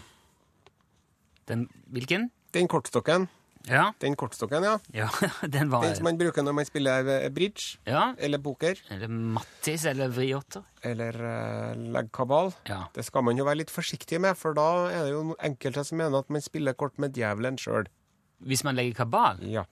Den, 1.48 1.68
hvilken? 1.88 2.28
Den 2.52 2.68
kortstokken. 2.68 3.28
Ja, 3.68 3.92
Den 4.00 4.16
kortstokken, 4.16 4.64
ja. 4.64 4.78
ja 4.92 5.08
den 5.42 5.70
var 5.70 5.82
Den 5.84 5.96
som 5.96 6.06
man 6.08 6.18
bruker 6.18 6.44
når 6.44 6.54
man 6.56 6.68
spiller 6.68 7.08
eh, 7.12 7.28
bridge 7.28 7.76
Ja, 7.88 8.14
eller 8.18 8.40
poker 8.40 8.78
eller 8.90 9.08
Mattis 9.08 9.84
eller 9.84 10.08
Vriotter. 10.08 10.62
eller 10.82 11.16
uh, 11.20 11.74
leggkabal. 11.96 12.52
Ja. 12.68 12.86
Det 12.94 13.04
skal 13.04 13.24
man 13.24 13.36
jo 13.36 13.44
være 13.48 13.62
litt 13.62 13.72
forsiktig 13.72 14.20
med, 14.24 14.36
for 14.38 14.56
da 14.56 14.88
er 14.88 15.08
det 15.08 15.12
jo 15.12 15.36
enkelte 15.36 15.84
som 15.84 16.00
mener 16.00 16.22
at 16.22 16.30
man 16.32 16.44
spiller 16.44 16.76
kort 16.78 16.96
med 16.98 17.16
djevelen 17.16 17.58
sjøl. 17.60 17.90
Hvis 18.38 18.64
man 18.64 18.78
legger 18.78 19.02
kabal. 19.02 19.42
Ja. 19.48 19.66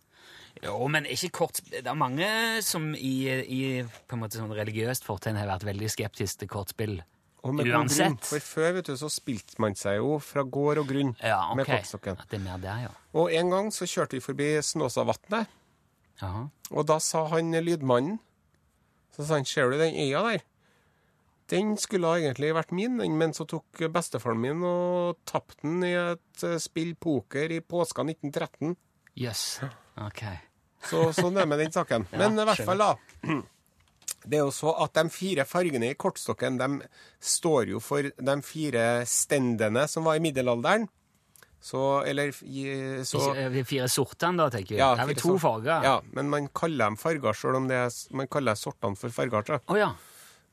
Jo, 0.65 0.87
men 0.89 1.05
ikke 1.05 1.29
kort 1.37 1.61
Det 1.69 1.85
er 1.85 1.97
mange 1.97 2.27
som 2.65 2.95
i, 2.97 3.29
i 3.29 3.61
på 3.85 4.17
en 4.17 4.23
måte 4.25 4.41
sånn 4.41 4.55
religiøst 4.57 5.05
fortegn 5.05 5.37
har 5.37 5.49
vært 5.53 5.69
veldig 5.69 5.93
skeptiske 5.93 6.43
til 6.43 6.51
kortspill. 6.51 6.97
Og 7.45 7.55
med 7.55 7.67
god 7.69 7.75
Uansett. 7.85 8.07
grunn, 8.07 8.17
For 8.27 8.39
før 8.43 8.73
vet 8.79 8.87
du, 8.91 8.97
så 8.97 9.09
spilte 9.13 9.61
man 9.63 9.75
seg 9.79 9.99
jo 10.01 10.17
fra 10.19 10.43
gård 10.43 10.79
og 10.83 10.89
grunn 10.89 11.13
Ja, 11.23 11.51
ok. 11.51 11.57
med 11.61 11.67
kortstokken. 11.69 12.19
At 12.19 12.29
det 12.31 12.41
er 12.41 12.45
mer 12.45 12.59
der, 12.59 12.81
ja. 12.89 12.91
Og 13.15 13.31
en 13.33 13.51
gang 13.51 13.71
så 13.73 13.87
kjørte 13.87 14.17
vi 14.17 14.21
forbi 14.25 14.49
Snåsavatnet, 14.63 15.47
og 16.73 16.87
da 16.89 16.97
sa 16.99 17.27
han 17.29 17.53
lydmannen 17.53 18.19
Så 19.13 19.27
sa 19.29 19.35
han, 19.37 19.45
ser 19.45 19.71
du 19.71 19.77
den 19.79 19.95
øya 19.95 20.23
der? 20.31 20.43
Den 21.49 21.77
skulle 21.79 22.07
ha 22.09 22.17
egentlig 22.19 22.51
vært 22.57 22.73
min, 22.73 22.97
men 23.19 23.33
så 23.33 23.47
tok 23.47 23.85
bestefaren 23.95 24.41
min 24.41 24.65
og 24.67 25.17
tapte 25.25 25.61
den 25.63 25.85
i 25.87 25.93
et 25.95 26.43
eh, 26.43 26.57
spill 26.59 26.95
poker 26.99 27.53
i 27.55 27.61
påska 27.61 28.03
1913. 28.03 28.75
Jøss. 29.15 29.61
Ok. 30.03 30.25
Så 30.91 31.13
sånn 31.15 31.37
er 31.37 31.45
det 31.47 31.49
med 31.53 31.59
den 31.63 31.73
saken. 31.73 32.09
Ja, 32.13 32.19
Men 32.19 32.35
i 32.43 32.45
hvert 32.49 32.65
fall, 32.67 32.83
da. 32.83 32.97
Det 34.27 34.39
er 34.41 34.45
jo 34.45 34.51
så 34.55 34.73
at 34.83 34.93
de 34.99 35.05
fire 35.15 35.45
fargene 35.47 35.93
i 35.93 35.95
kortstokken 35.99 36.57
de 36.59 36.69
står 37.23 37.69
jo 37.75 37.81
for 37.81 38.03
de 38.03 38.37
fire 38.43 38.85
stendene 39.07 39.87
som 39.89 40.05
var 40.09 40.19
i 40.19 40.23
middelalderen. 40.25 40.89
Så 41.67 41.81
Eller 42.07 42.31
så, 42.33 43.21
De 43.51 43.63
fire 43.67 43.89
sortene, 43.91 44.37
da, 44.39 44.51
tenker 44.51 44.75
vi. 44.77 44.79
Ja, 44.81 44.93
det 44.99 45.17
er 45.17 45.21
to 45.23 45.37
farger. 45.43 45.83
Ja, 45.83 45.95
men 46.15 46.29
man 46.31 46.49
kaller 46.55 46.85
dem 46.93 46.97
farger 47.01 47.35
selv 47.35 47.57
om 47.59 47.67
det 47.71 47.79
er, 47.81 47.95
man 48.15 48.29
kaller 48.31 48.55
sortene 48.55 48.99
for 48.99 49.11
farger. 49.11 49.61
Oh, 49.67 49.79
ja. 49.79 49.93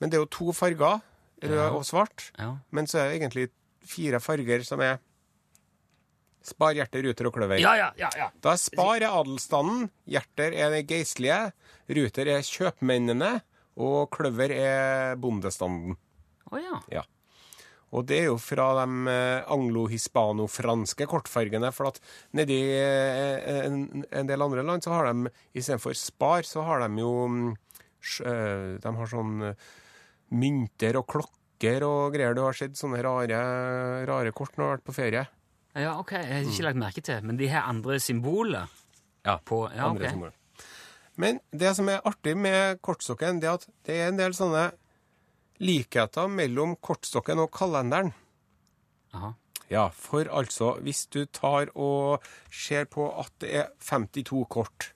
Men 0.02 0.10
det 0.10 0.18
er 0.18 0.24
jo 0.24 0.30
to 0.32 0.54
farger, 0.58 1.02
rød 1.44 1.58
Ja. 1.60 1.70
og 1.76 1.84
svart. 1.86 2.32
ja. 2.40 2.56
Men 2.72 2.88
så 2.88 3.00
er 3.04 3.10
det 3.10 3.20
egentlig 3.22 3.50
fire 3.86 4.20
farger 4.24 4.64
som 4.66 4.80
er 4.82 4.98
spar, 6.44 6.74
hjerte, 6.76 7.02
ruter 7.04 7.28
og 7.30 7.34
kløver. 7.38 7.60
Ja, 7.62 7.76
ja, 7.80 7.92
ja. 8.00 8.10
ja. 8.18 8.30
Da 8.44 8.56
sparer 8.60 9.00
spar 9.00 9.02
er 9.06 9.14
adelsstanden, 9.22 9.90
hjerter 10.10 10.54
er 10.60 10.74
det 10.74 10.88
geistlige, 10.90 11.52
ruter 11.90 12.28
er 12.28 12.42
kjøpmennene, 12.48 13.42
og 13.82 14.10
kløver 14.14 14.54
er 14.56 15.16
bondestanden. 15.22 15.96
Å 16.52 16.60
ja. 16.62 16.80
Ja. 17.00 17.04
Og 17.94 18.08
det 18.10 18.24
er 18.24 18.28
jo 18.32 18.40
fra 18.42 18.72
de 18.80 18.86
eh, 19.12 19.44
anglo-hispano-franske 19.54 21.06
kortfargene, 21.10 21.70
for 21.74 21.92
at 21.92 22.00
nedi 22.34 22.58
eh, 22.74 23.66
en, 23.68 24.04
en 24.10 24.30
del 24.30 24.42
andre 24.42 24.64
land 24.66 24.82
så 24.86 24.96
har 24.96 25.12
de 25.12 25.30
istedenfor 25.54 25.94
spar, 25.98 26.42
så 26.50 26.66
har 26.66 26.82
de 26.82 27.04
jo 27.04 27.12
mm, 27.30 27.52
eh, 28.26 28.68
De 28.82 28.94
har 28.98 29.12
sånn 29.12 29.36
mynter 30.34 30.98
og 30.98 31.06
klokker 31.14 31.86
og 31.86 32.16
greier. 32.18 32.34
Du 32.34 32.42
har 32.48 32.58
sett 32.58 32.78
sånne 32.80 33.02
rare, 33.06 33.42
rare 34.10 34.34
kort 34.34 34.58
når 34.58 34.64
du 34.64 34.68
har 34.68 34.78
vært 34.80 34.88
på 34.90 34.96
ferie. 34.98 35.26
Ja, 35.78 35.94
ok. 36.02 36.12
Jeg 36.18 36.34
har 36.34 36.50
ikke 36.50 36.66
lagt 36.68 36.82
merke 36.82 37.02
til. 37.06 37.22
Men 37.26 37.38
de 37.38 37.50
har 37.50 37.70
andre 37.70 38.00
symboler 38.02 38.70
Ja, 39.26 39.38
på 39.38 39.64
Ja, 39.70 39.88
andre 39.90 40.06
okay. 40.08 40.16
symboler. 40.18 40.34
Men 41.19 41.39
det 41.52 41.76
som 41.78 41.89
er 41.91 42.02
artig 42.08 42.34
med 42.38 42.82
kortstokken, 42.82 43.41
det 43.41 43.49
er 43.49 43.60
at 43.60 43.67
det 43.86 43.99
er 43.99 44.10
en 44.10 44.19
del 44.19 44.34
sånne 44.38 44.71
likheter 45.63 46.32
mellom 46.32 46.76
kortstokken 46.82 47.43
og 47.43 47.52
kalenderen. 47.54 48.12
Aha. 49.13 49.34
Ja, 49.71 49.88
for 49.95 50.28
altså, 50.30 50.73
hvis 50.86 51.06
du 51.13 51.23
tar 51.26 51.71
og 51.80 52.26
ser 52.52 52.86
på 52.91 53.08
at 53.21 53.32
det 53.41 53.54
er 53.62 53.71
52 53.82 54.43
kort 54.52 54.91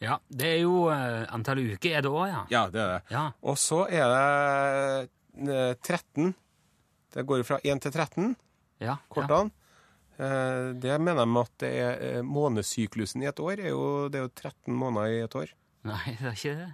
Ja, 0.00 0.18
det 0.28 0.48
er 0.58 0.58
jo 0.60 0.86
antall 0.92 1.26
antallet 1.38 1.76
uker 1.76 1.96
er 1.96 2.04
det 2.04 2.10
òg, 2.12 2.26
ja. 2.28 2.42
Ja, 2.52 2.62
det 2.72 2.80
er 2.82 2.90
det. 2.94 3.14
Ja. 3.14 3.22
Og 3.40 3.56
så 3.58 3.86
er 3.88 4.12
det 4.12 5.48
eh, 5.48 5.72
13. 5.80 6.34
Det 7.16 7.24
går 7.24 7.44
fra 7.48 7.58
1 7.64 7.80
til 7.86 7.94
13, 7.94 8.36
ja. 8.80 8.90
ja. 8.90 8.96
kortene. 9.08 9.48
Eh, 9.48 9.65
Det 10.16 10.96
mener 11.02 11.26
de 11.26 11.40
at 11.42 11.54
det 11.60 11.70
er 11.76 12.02
eh, 12.06 12.22
månesyklusen 12.24 13.24
i 13.24 13.28
et 13.30 13.40
år. 13.42 13.60
Er 13.60 13.72
jo, 13.74 13.86
det 14.08 14.20
er 14.20 14.26
jo 14.26 14.32
13 14.32 14.76
måneder 14.76 15.12
i 15.12 15.24
et 15.26 15.36
år. 15.36 15.52
Nei, 15.86 16.16
det 16.18 16.30
er 16.30 16.38
ikke 16.38 16.54
det. 16.60 16.70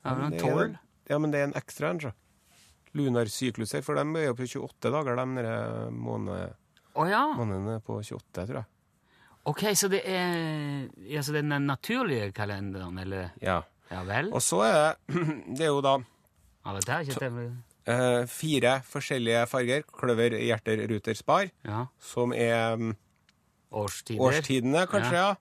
Det 0.00 0.10
er 0.10 0.18
vel 0.18 0.26
en 0.26 0.34
det 0.34 0.40
er 0.40 0.58
tolv? 0.58 0.76
Ja, 1.10 1.18
men 1.18 1.32
det 1.32 1.40
er 1.40 1.48
en 1.48 1.56
ekstra 1.58 1.94
en, 1.94 2.02
så. 2.04 2.12
Lunarsykluser, 2.96 3.84
for 3.86 3.98
de 3.98 4.04
er 4.18 4.28
jo 4.28 4.36
på 4.36 4.46
28 4.48 4.92
dager, 4.92 5.18
de 5.20 5.42
der 5.44 5.48
eh, 5.86 6.52
oh, 6.94 7.08
ja. 7.08 7.24
månedene 7.38 7.78
er 7.78 7.84
på 7.86 8.00
28, 8.02 8.20
tror 8.36 8.60
jeg. 8.60 8.68
Ok, 9.50 9.64
så 9.78 9.88
det 9.88 10.02
er 10.04 10.88
ja, 11.08 11.22
så 11.24 11.32
det 11.32 11.40
er 11.40 11.48
den 11.48 11.68
naturlige 11.68 12.32
kalenderen, 12.36 12.98
eller 13.00 13.30
Ja. 13.40 13.62
Ja 13.90 14.04
vel? 14.06 14.28
Og 14.30 14.42
så 14.44 14.60
er 14.62 14.74
det 14.76 15.22
Det 15.58 15.66
er 15.66 15.72
jo 15.72 15.80
da 15.82 15.96
Ja, 15.98 16.74
det 16.76 16.88
er 16.88 17.00
ikke 17.00 17.20
det. 17.24 17.48
Eh, 17.86 18.24
fire 18.30 18.80
forskjellige 18.88 19.44
farger. 19.50 19.84
Kløver, 19.96 20.36
hjerter, 20.40 20.82
ruter, 20.90 21.14
spar. 21.18 21.50
Ja. 21.66 21.86
Som 22.00 22.32
er 22.36 22.74
um, 22.76 22.92
Årstider. 23.70 24.20
årstidene, 24.26 24.86
kanskje, 24.90 25.14
ja. 25.14 25.34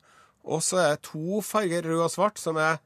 Og 0.50 0.62
så 0.64 0.78
er 0.82 0.96
det 0.96 1.04
to 1.10 1.42
farger, 1.46 1.84
rød 1.90 2.06
og 2.06 2.12
svart, 2.14 2.38
som 2.42 2.58
er, 2.62 2.78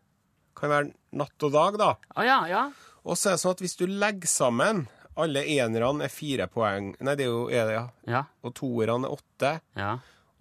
kan 0.57 0.71
være 0.71 0.91
natt 1.19 1.45
og 1.45 1.51
dag, 1.53 1.77
da. 1.79 1.89
Ah, 2.15 2.25
ja, 2.27 2.39
ja. 2.49 2.63
Og 3.03 3.17
så 3.19 3.29
er 3.29 3.35
det 3.35 3.43
sånn 3.43 3.55
at 3.57 3.61
hvis 3.65 3.75
du 3.75 3.85
legger 3.89 4.29
sammen 4.31 4.85
Alle 5.19 5.43
enerne 5.45 6.07
er 6.07 6.09
fire 6.09 6.47
poeng. 6.49 6.95
Nei, 7.03 7.13
det 7.19 7.27
er 7.27 7.29
jo 7.29 7.43
er 7.53 7.67
det, 7.69 7.73
ja. 7.75 7.83
Ja. 8.09 8.21
Og 8.41 8.55
toerne 8.57 9.05
er 9.05 9.13
åtte. 9.19 9.51
ja. 9.77 9.91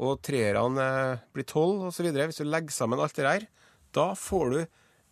Og 0.02 0.16
treerne 0.24 0.82
eh, 1.12 1.18
blir 1.36 1.44
tolv, 1.46 1.82
osv. 1.90 2.08
Hvis 2.16 2.40
du 2.40 2.46
legger 2.48 2.72
sammen 2.74 2.98
alt 2.98 3.14
det 3.14 3.26
der, 3.26 3.44
da 3.94 4.06
får 4.18 4.48
du 4.50 4.56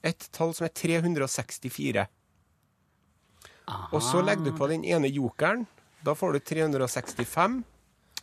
et 0.08 0.24
tall 0.32 0.54
som 0.56 0.64
er 0.66 0.72
364. 0.74 2.06
Og 3.68 4.00
så 4.02 4.22
legger 4.24 4.50
du 4.50 4.56
på 4.56 4.68
den 4.70 4.84
ene 4.84 5.10
jokeren. 5.10 5.66
Da 6.04 6.14
får 6.16 6.32
du 6.32 6.40
365 6.40 7.62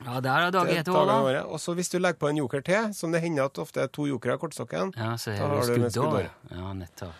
Ja, 0.06 0.19
der 0.21 0.47
er 0.47 0.52
dag 0.52 0.67
dager 0.67 0.89
i 0.89 1.13
året. 1.13 1.45
Og 1.45 1.60
så 1.60 1.73
hvis 1.78 1.89
du 1.89 1.97
legger 2.00 2.19
på 2.19 2.30
en 2.30 2.38
joker 2.38 2.62
til, 2.62 2.93
som 2.93 3.12
det 3.12 3.21
hender 3.21 3.45
at 3.45 3.58
ofte 3.58 3.82
er 3.82 3.88
to 3.88 4.06
jokere 4.06 4.36
i 4.38 4.41
kortstokken 4.41 4.93
Ja, 4.97 5.15
så 5.17 5.32
Da 5.34 5.47
har 5.47 5.65
det 5.65 5.76
du 5.76 5.82
med 5.82 5.91
skuddår. 5.91 6.30
Ja, 6.52 6.73
nettopp. 6.73 7.13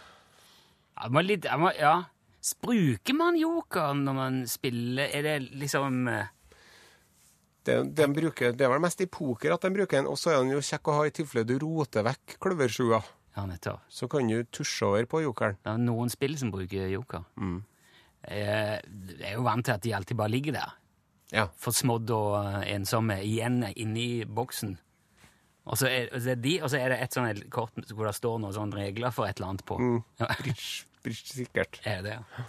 Jeg 0.98 1.14
må 1.14 1.22
litt, 1.22 1.46
jeg 1.46 1.60
må, 1.62 1.72
ja. 1.78 1.96
Bruker 2.64 3.14
man 3.14 3.38
jokeren 3.38 4.04
når 4.06 4.14
man 4.18 4.42
spiller? 4.48 5.10
Er 5.14 5.22
det 5.22 5.52
liksom 5.54 6.08
eh, 6.08 6.34
det, 7.68 7.78
de 7.98 8.08
bruker, 8.08 8.54
det 8.56 8.66
er 8.66 8.72
vel 8.72 8.82
mest 8.82 9.02
i 9.04 9.10
poker 9.12 9.54
at 9.54 9.66
de 9.66 9.74
bruker 9.76 10.00
den, 10.00 10.08
og 10.08 10.18
så 10.20 10.32
er 10.32 10.40
den 10.40 10.54
jo 10.56 10.64
kjekk 10.64 10.88
å 10.88 10.98
ha 10.98 11.08
i 11.08 11.14
tilfelle 11.14 11.44
du 11.50 11.58
roter 11.60 12.06
vekk 12.08 12.38
kløversjua. 12.44 13.02
Ja, 13.38 13.46
nettopp. 13.46 13.84
Så 13.92 14.08
kan 14.10 14.30
du 14.32 14.40
tusje 14.50 14.88
over 14.88 15.06
på 15.10 15.22
jokeren. 15.26 15.58
Det 15.62 15.74
er 15.74 15.82
noen 15.84 16.10
spill 16.10 16.38
som 16.40 16.54
bruker 16.54 16.88
joker. 16.90 17.26
Mm. 17.36 17.60
Eh, 18.28 18.78
Jeg 19.18 19.32
er 19.32 19.38
jo 19.38 19.46
vant 19.48 19.66
til 19.66 19.76
at 19.76 19.84
de 19.84 19.94
alltid 19.96 20.18
bare 20.20 20.34
ligger 20.34 20.58
der. 20.58 20.76
Ja. 21.34 21.48
Forsmådd 21.60 22.12
og 22.16 22.36
eh, 22.42 22.76
ensomme 22.76 23.20
igjen 23.24 23.62
inni 23.76 24.26
boksen. 24.26 24.78
Og 25.68 25.80
så 25.80 25.90
er, 25.92 26.12
er 26.16 26.40
de, 26.40 26.54
og 26.64 26.72
så 26.72 26.80
er 26.80 26.94
det 26.94 27.00
et 27.04 27.16
sånt 27.16 27.42
kort 27.52 27.76
hvor 27.92 28.08
det 28.08 28.16
står 28.16 28.38
noen 28.40 28.56
sånne 28.56 28.80
regler 28.80 29.12
for 29.12 29.28
et 29.28 29.40
eller 29.40 29.52
annet 29.52 29.66
på. 29.68 29.80
Mm. 29.80 29.98
Ja, 30.22 30.30
Bridge, 30.44 30.88
bridge 31.04 31.34
sikkert. 31.42 31.82
er 31.92 32.06
det, 32.06 32.16
ja. 32.16 32.46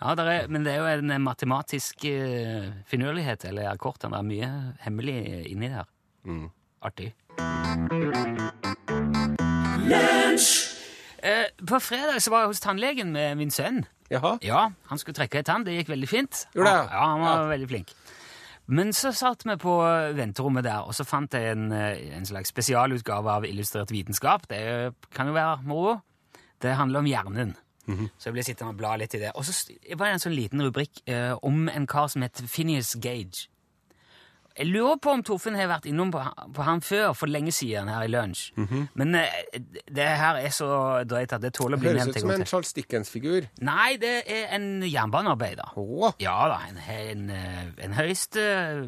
ja 0.00 0.14
der 0.20 0.32
er, 0.32 0.48
men 0.48 0.64
det 0.64 0.72
er 0.72 0.80
jo 0.80 0.88
en 1.04 1.14
matematisk 1.24 2.06
uh, 2.08 2.70
finurlighet, 2.88 3.44
eller 3.50 3.68
er 3.68 3.80
kort, 3.80 4.00
det 4.00 4.08
er 4.08 4.28
mye 4.32 4.50
hemmelig 4.86 5.18
inni 5.52 5.72
der. 5.76 5.90
Mm. 6.24 6.48
Artig. 6.84 7.12
Eh, 11.24 11.46
på 11.66 11.78
fredag 11.80 12.20
så 12.20 12.30
var 12.34 12.44
jeg 12.44 12.52
hos 12.52 12.60
tannlegen 12.60 13.12
med 13.14 13.36
min 13.40 13.50
sønn. 13.54 13.84
Jaha? 14.12 14.34
Ja, 14.44 14.66
han 14.90 14.98
skulle 15.00 15.16
trekke 15.16 15.40
ei 15.40 15.46
tann. 15.48 15.64
Det 15.64 15.72
gikk 15.78 15.88
veldig 15.94 16.08
fint. 16.10 16.42
Gjorde 16.54 16.70
det? 16.74 16.90
Ja, 16.92 17.04
han 17.14 17.20
var 17.24 17.38
Ja. 17.44 17.48
veldig 17.56 17.68
flink. 17.70 17.94
Men 18.66 18.92
så 18.92 19.12
satt 19.12 19.42
vi 19.44 19.56
på 19.60 19.72
venterommet 20.16 20.64
der, 20.64 20.84
og 20.86 20.92
så 20.94 21.04
fant 21.04 21.32
jeg 21.32 21.50
en, 21.52 21.70
eh, 21.72 22.16
en 22.16 22.24
slags 22.26 22.48
spesialutgave 22.52 23.26
av 23.30 23.44
Illustrert 23.44 23.90
vitenskap. 23.90 24.46
Det 24.48 24.94
kan 25.12 25.26
jo 25.26 25.32
være 25.32 25.62
moro. 25.64 26.00
Det 26.60 26.74
handler 26.76 26.98
om 26.98 27.06
hjernen. 27.06 27.56
Så 28.18 28.24
jeg 28.24 28.32
ble 28.32 28.42
sittende 28.42 28.70
og 28.70 28.76
bla 28.78 28.96
litt 28.96 29.14
i 29.14 29.18
det. 29.18 29.32
Og 29.34 29.44
så 29.44 29.52
st- 29.52 29.78
var 29.96 30.06
det 30.06 30.14
en 30.14 30.30
sånn 30.30 30.34
liten 30.36 30.60
rubrikk 30.62 31.02
eh, 31.06 31.34
om 31.42 31.68
en 31.68 31.86
kar 31.86 32.06
som 32.08 32.22
het 32.22 32.32
Phineas 32.48 32.94
Gage. 32.94 33.48
Jeg 34.56 34.68
lurer 34.70 34.98
på 35.02 35.10
om 35.10 35.22
Torfinn 35.26 35.56
har 35.58 35.66
vært 35.66 35.86
innom 35.90 36.12
på, 36.14 36.20
han- 36.22 36.52
på 36.54 36.62
han 36.62 36.80
før, 36.80 37.12
for 37.18 37.26
lenge 37.26 37.50
siden, 37.52 37.88
her 37.90 38.04
i 38.06 38.10
lunsj. 38.12 38.52
Men 38.94 39.14
eh, 39.18 39.58
det 39.90 40.04
her 40.20 40.36
er 40.38 40.52
så 40.54 40.68
drøyt 41.04 41.32
at 41.34 41.40
det 41.42 41.52
tåler 41.56 41.76
å 41.76 41.80
bli 41.80 41.88
Høres 41.90 42.06
ut 42.12 42.20
som 42.20 42.30
en. 42.30 42.44
Charles 42.46 42.72
Dickens-figur. 42.76 43.48
Nei, 43.66 43.96
det 43.98 44.12
er 44.30 44.52
en 44.54 44.68
jernbanearbeider. 44.86 45.72
Ja 46.22 46.36
da, 46.52 46.60
en, 46.68 46.78
en, 46.78 47.30
eh, 47.30 47.64
en 47.84 47.92
høyst 47.98 48.36
eh, 48.36 48.86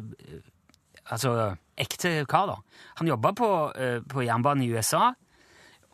Altså 1.11 1.55
ekte 1.79 2.25
kar, 2.27 2.47
da. 2.49 2.55
Han 2.99 3.07
jobba 3.07 3.31
på, 3.37 3.47
eh, 3.79 3.99
på 4.11 4.23
jernbanen 4.25 4.63
i 4.65 4.71
USA. 4.75 5.13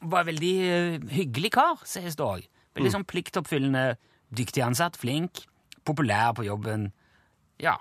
Var 0.02 0.20
en 0.24 0.26
veldig 0.26 1.10
hyggelig 1.14 1.52
kar, 1.54 1.76
sies 1.86 2.16
det 2.18 2.26
òg. 2.26 2.48
Veldig 2.76 2.92
sånn 2.96 3.06
pliktoppfyllende, 3.06 3.98
dyktig 4.34 4.64
ansatt, 4.66 4.98
flink, 4.98 5.44
populær 5.86 6.34
på 6.34 6.46
jobben. 6.48 6.92
Ja, 7.62 7.76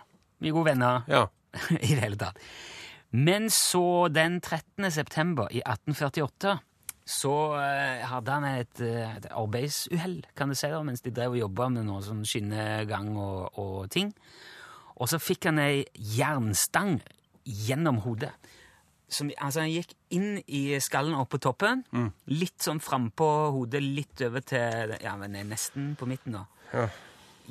mye 0.45 0.53
gode 0.53 0.73
venner 0.75 1.05
ja. 1.09 1.27
i 1.89 1.95
det 1.95 2.03
hele 2.03 2.21
tatt. 2.21 2.39
Men 3.13 3.51
så 3.53 4.09
den 4.09 4.41
13. 4.41 4.91
september 4.91 5.51
i 5.53 5.61
1848 5.61 6.59
så 7.13 7.35
eh, 7.59 8.05
hadde 8.07 8.35
han 8.37 8.47
et, 8.47 8.81
eh, 8.81 9.17
et 9.19 9.27
arbeidsuhell, 9.35 10.21
kan 10.39 10.53
du 10.53 10.57
si, 10.57 10.71
da, 10.71 10.81
mens 10.87 11.03
de 11.03 11.13
drev 11.15 11.35
og 11.35 11.43
jobba 11.43 11.69
med 11.75 11.89
noe 11.89 12.03
sånn 12.05 12.23
skinnegang 12.29 13.11
og, 13.19 13.59
og 13.59 13.91
ting. 13.93 14.13
Og 15.03 15.11
så 15.11 15.19
fikk 15.21 15.51
han 15.51 15.59
ei 15.61 15.83
jernstang 16.15 17.01
gjennom 17.43 18.01
hodet. 18.07 18.31
Som, 19.13 19.33
altså, 19.35 19.65
han 19.65 19.73
gikk 19.75 19.93
inn 20.15 20.39
i 20.47 20.79
skallen 20.81 21.19
opp 21.19 21.35
på 21.35 21.43
toppen, 21.43 21.83
litt 22.33 22.63
sånn 22.65 22.81
frampå 22.81 23.29
hodet, 23.53 23.83
litt 23.83 24.23
over 24.25 24.45
til 24.47 24.95
Ja, 25.03 25.17
men 25.21 25.37
nesten 25.51 25.93
på 26.01 26.09
midten, 26.09 26.39
da. 26.39 26.47
Ja. 26.73 26.87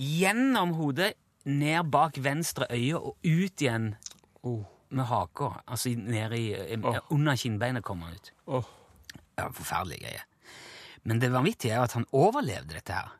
Gjennom 0.01 0.73
hodet, 0.79 1.11
ned 1.45 1.89
bak 1.91 2.17
venstre 2.23 2.67
øye 2.71 2.97
og 2.99 3.17
ut 3.23 3.61
igjen 3.65 3.95
Oh. 4.43 4.63
med 4.89 5.05
haka. 5.05 5.51
Altså 5.67 5.93
ned 5.95 6.33
i, 6.33 6.45
oh. 6.83 6.97
Under 7.13 7.35
kinnbeinet 7.37 7.83
kom 7.85 8.01
han 8.01 8.13
ut. 8.17 8.31
Oh. 8.47 8.63
Ja, 9.37 9.47
Forferdelig 9.53 9.99
greie. 10.01 10.23
Men 11.03 11.19
det 11.21 11.31
vanvittige 11.33 11.73
er 11.73 11.77
jo 11.77 11.83
at 11.89 11.93
han 11.93 12.05
overlevde 12.11 12.73
dette 12.75 12.93
her. 12.93 13.11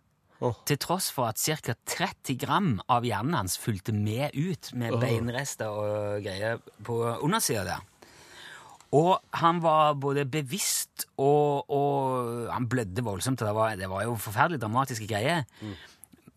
Oh. 0.41 0.57
Til 0.65 0.77
tross 0.81 1.11
for 1.13 1.29
at 1.29 1.37
ca. 1.37 1.75
30 1.85 2.35
gram 2.41 2.71
av 2.89 3.05
hjernen 3.05 3.37
hans 3.37 3.59
fulgte 3.61 3.93
med 3.93 4.33
ut 4.33 4.71
med 4.73 4.97
beinrester 4.99 5.69
og 5.69 6.23
greier 6.25 6.57
på 6.83 6.97
undersida 7.21 7.63
der. 7.67 7.85
Og 8.91 9.21
han 9.39 9.61
var 9.63 9.93
både 10.01 10.25
bevisst 10.27 11.05
og, 11.15 11.69
og 11.71 12.49
Han 12.51 12.65
blødde 12.67 13.05
voldsomt. 13.05 13.39
Det 13.39 13.53
var, 13.55 13.77
det 13.79 13.87
var 13.89 14.03
jo 14.03 14.17
forferdelig 14.19 14.59
dramatiske 14.65 15.07
greier. 15.07 15.45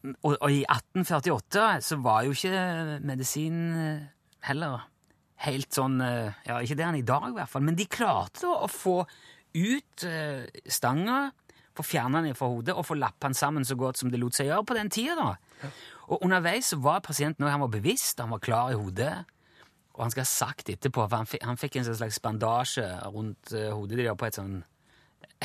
Og, 0.05 0.35
og 0.37 0.51
i 0.53 0.65
1848 0.69 1.69
så 1.85 1.97
var 2.05 2.27
jo 2.27 2.35
ikke 2.37 2.99
medisin 3.09 3.61
eh, 3.73 4.03
heller 4.45 4.83
helt 5.47 5.73
sånn 5.73 5.97
eh, 6.05 6.35
Ja, 6.45 6.59
ikke 6.61 6.77
det 6.77 6.85
han 6.85 6.99
er 6.99 7.01
i 7.01 7.07
dag, 7.09 7.31
i 7.31 7.39
hvert 7.39 7.53
fall. 7.53 7.65
Men 7.65 7.79
de 7.79 7.89
klarte 7.89 8.45
da 8.45 8.53
å 8.67 8.69
få 8.71 8.99
ut 9.55 10.05
eh, 10.09 10.45
stanga, 10.69 11.31
få 11.75 11.87
fjerna 11.87 12.21
den 12.23 12.37
fra 12.39 12.51
hodet 12.53 12.77
og 12.77 12.85
få 12.87 12.99
lappa 12.99 13.31
den 13.31 13.39
sammen 13.39 13.65
så 13.67 13.79
godt 13.81 14.03
som 14.03 14.13
det 14.13 14.21
lot 14.21 14.37
seg 14.37 14.51
gjøre 14.51 14.67
på 14.69 14.77
den 14.77 14.93
tida. 14.93 15.17
da. 15.17 15.71
Og 16.13 16.21
underveis 16.21 16.75
så 16.75 16.79
var 16.85 17.01
pasienten 17.07 17.49
han 17.49 17.65
var 17.65 17.73
bevisst, 17.73 18.21
han 18.21 18.35
var 18.35 18.45
klar 18.45 18.75
i 18.75 18.79
hodet. 18.79 19.15
Og 19.95 20.05
han 20.05 20.13
skal 20.13 20.27
ha 20.27 20.29
sagt 20.29 20.69
etterpå, 20.69 21.07
for 21.07 21.17
han 21.17 21.31
fikk, 21.31 21.45
han 21.47 21.59
fikk 21.59 21.79
en 21.81 21.89
slags 21.89 22.21
bandasje 22.21 22.85
rundt 23.15 23.55
hodet 23.55 24.03
der 24.03 24.17
på 24.19 24.29
et 24.29 24.37
sånn 24.37 24.61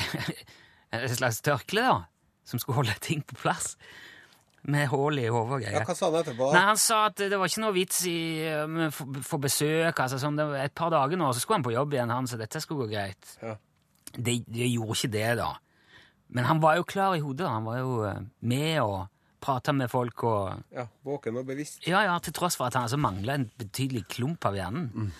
Et 0.90 1.12
slags 1.14 1.38
tørkle, 1.46 1.84
da, 1.86 1.98
som 2.42 2.58
skulle 2.58 2.80
holde 2.80 2.96
ting 2.98 3.20
på 3.22 3.36
plass. 3.38 3.76
Med 4.68 4.90
hull 4.92 5.16
i 5.18 5.28
hodet 5.32 5.54
og 5.56 5.62
greier. 5.62 5.78
ja, 5.78 5.86
hva 5.88 5.94
sa 5.96 6.10
han 6.10 6.18
etterpå? 6.20 6.50
Nei, 6.52 6.64
Han 6.68 6.80
sa 6.80 6.98
at 7.08 7.22
det 7.22 7.38
var 7.40 7.48
ikke 7.48 7.62
noe 7.62 7.72
vits 7.72 8.02
i 8.10 8.18
å 8.52 8.90
få 9.24 9.38
besøk. 9.40 10.02
altså 10.04 10.18
sånn, 10.20 10.36
det 10.36 10.46
var 10.50 10.66
Et 10.66 10.74
par 10.74 10.90
dager 10.92 11.16
nå, 11.16 11.30
så 11.32 11.40
skulle 11.40 11.60
han 11.60 11.64
på 11.64 11.72
jobb 11.72 11.96
igjen, 11.96 12.12
han, 12.12 12.28
så 12.28 12.36
dette 12.36 12.60
skulle 12.60 12.84
gå 12.84 12.92
greit. 12.92 13.36
Ja. 13.40 13.56
Det, 14.12 14.42
det 14.50 14.68
gjorde 14.68 14.98
ikke 14.98 15.12
det, 15.14 15.30
da. 15.40 15.54
Men 16.28 16.44
han 16.44 16.60
var 16.62 16.76
jo 16.76 16.84
klar 16.84 17.16
i 17.16 17.22
hodet. 17.24 17.48
Han 17.48 17.64
var 17.66 17.80
jo 17.80 17.94
eh, 18.06 18.20
med 18.40 18.80
og 18.82 19.08
prata 19.40 19.72
med 19.72 19.90
folk 19.90 20.24
og 20.28 20.74
Ja, 20.76 20.86
Våken 21.06 21.40
og 21.40 21.46
bevisst. 21.48 21.80
Ja, 21.88 22.04
ja, 22.04 22.18
til 22.22 22.36
tross 22.36 22.58
for 22.60 22.68
at 22.68 22.76
han 22.76 22.86
altså 22.86 23.00
mangla 23.00 23.38
en 23.38 23.48
betydelig 23.58 24.04
klump 24.12 24.44
av 24.44 24.58
hjernen. 24.58 25.12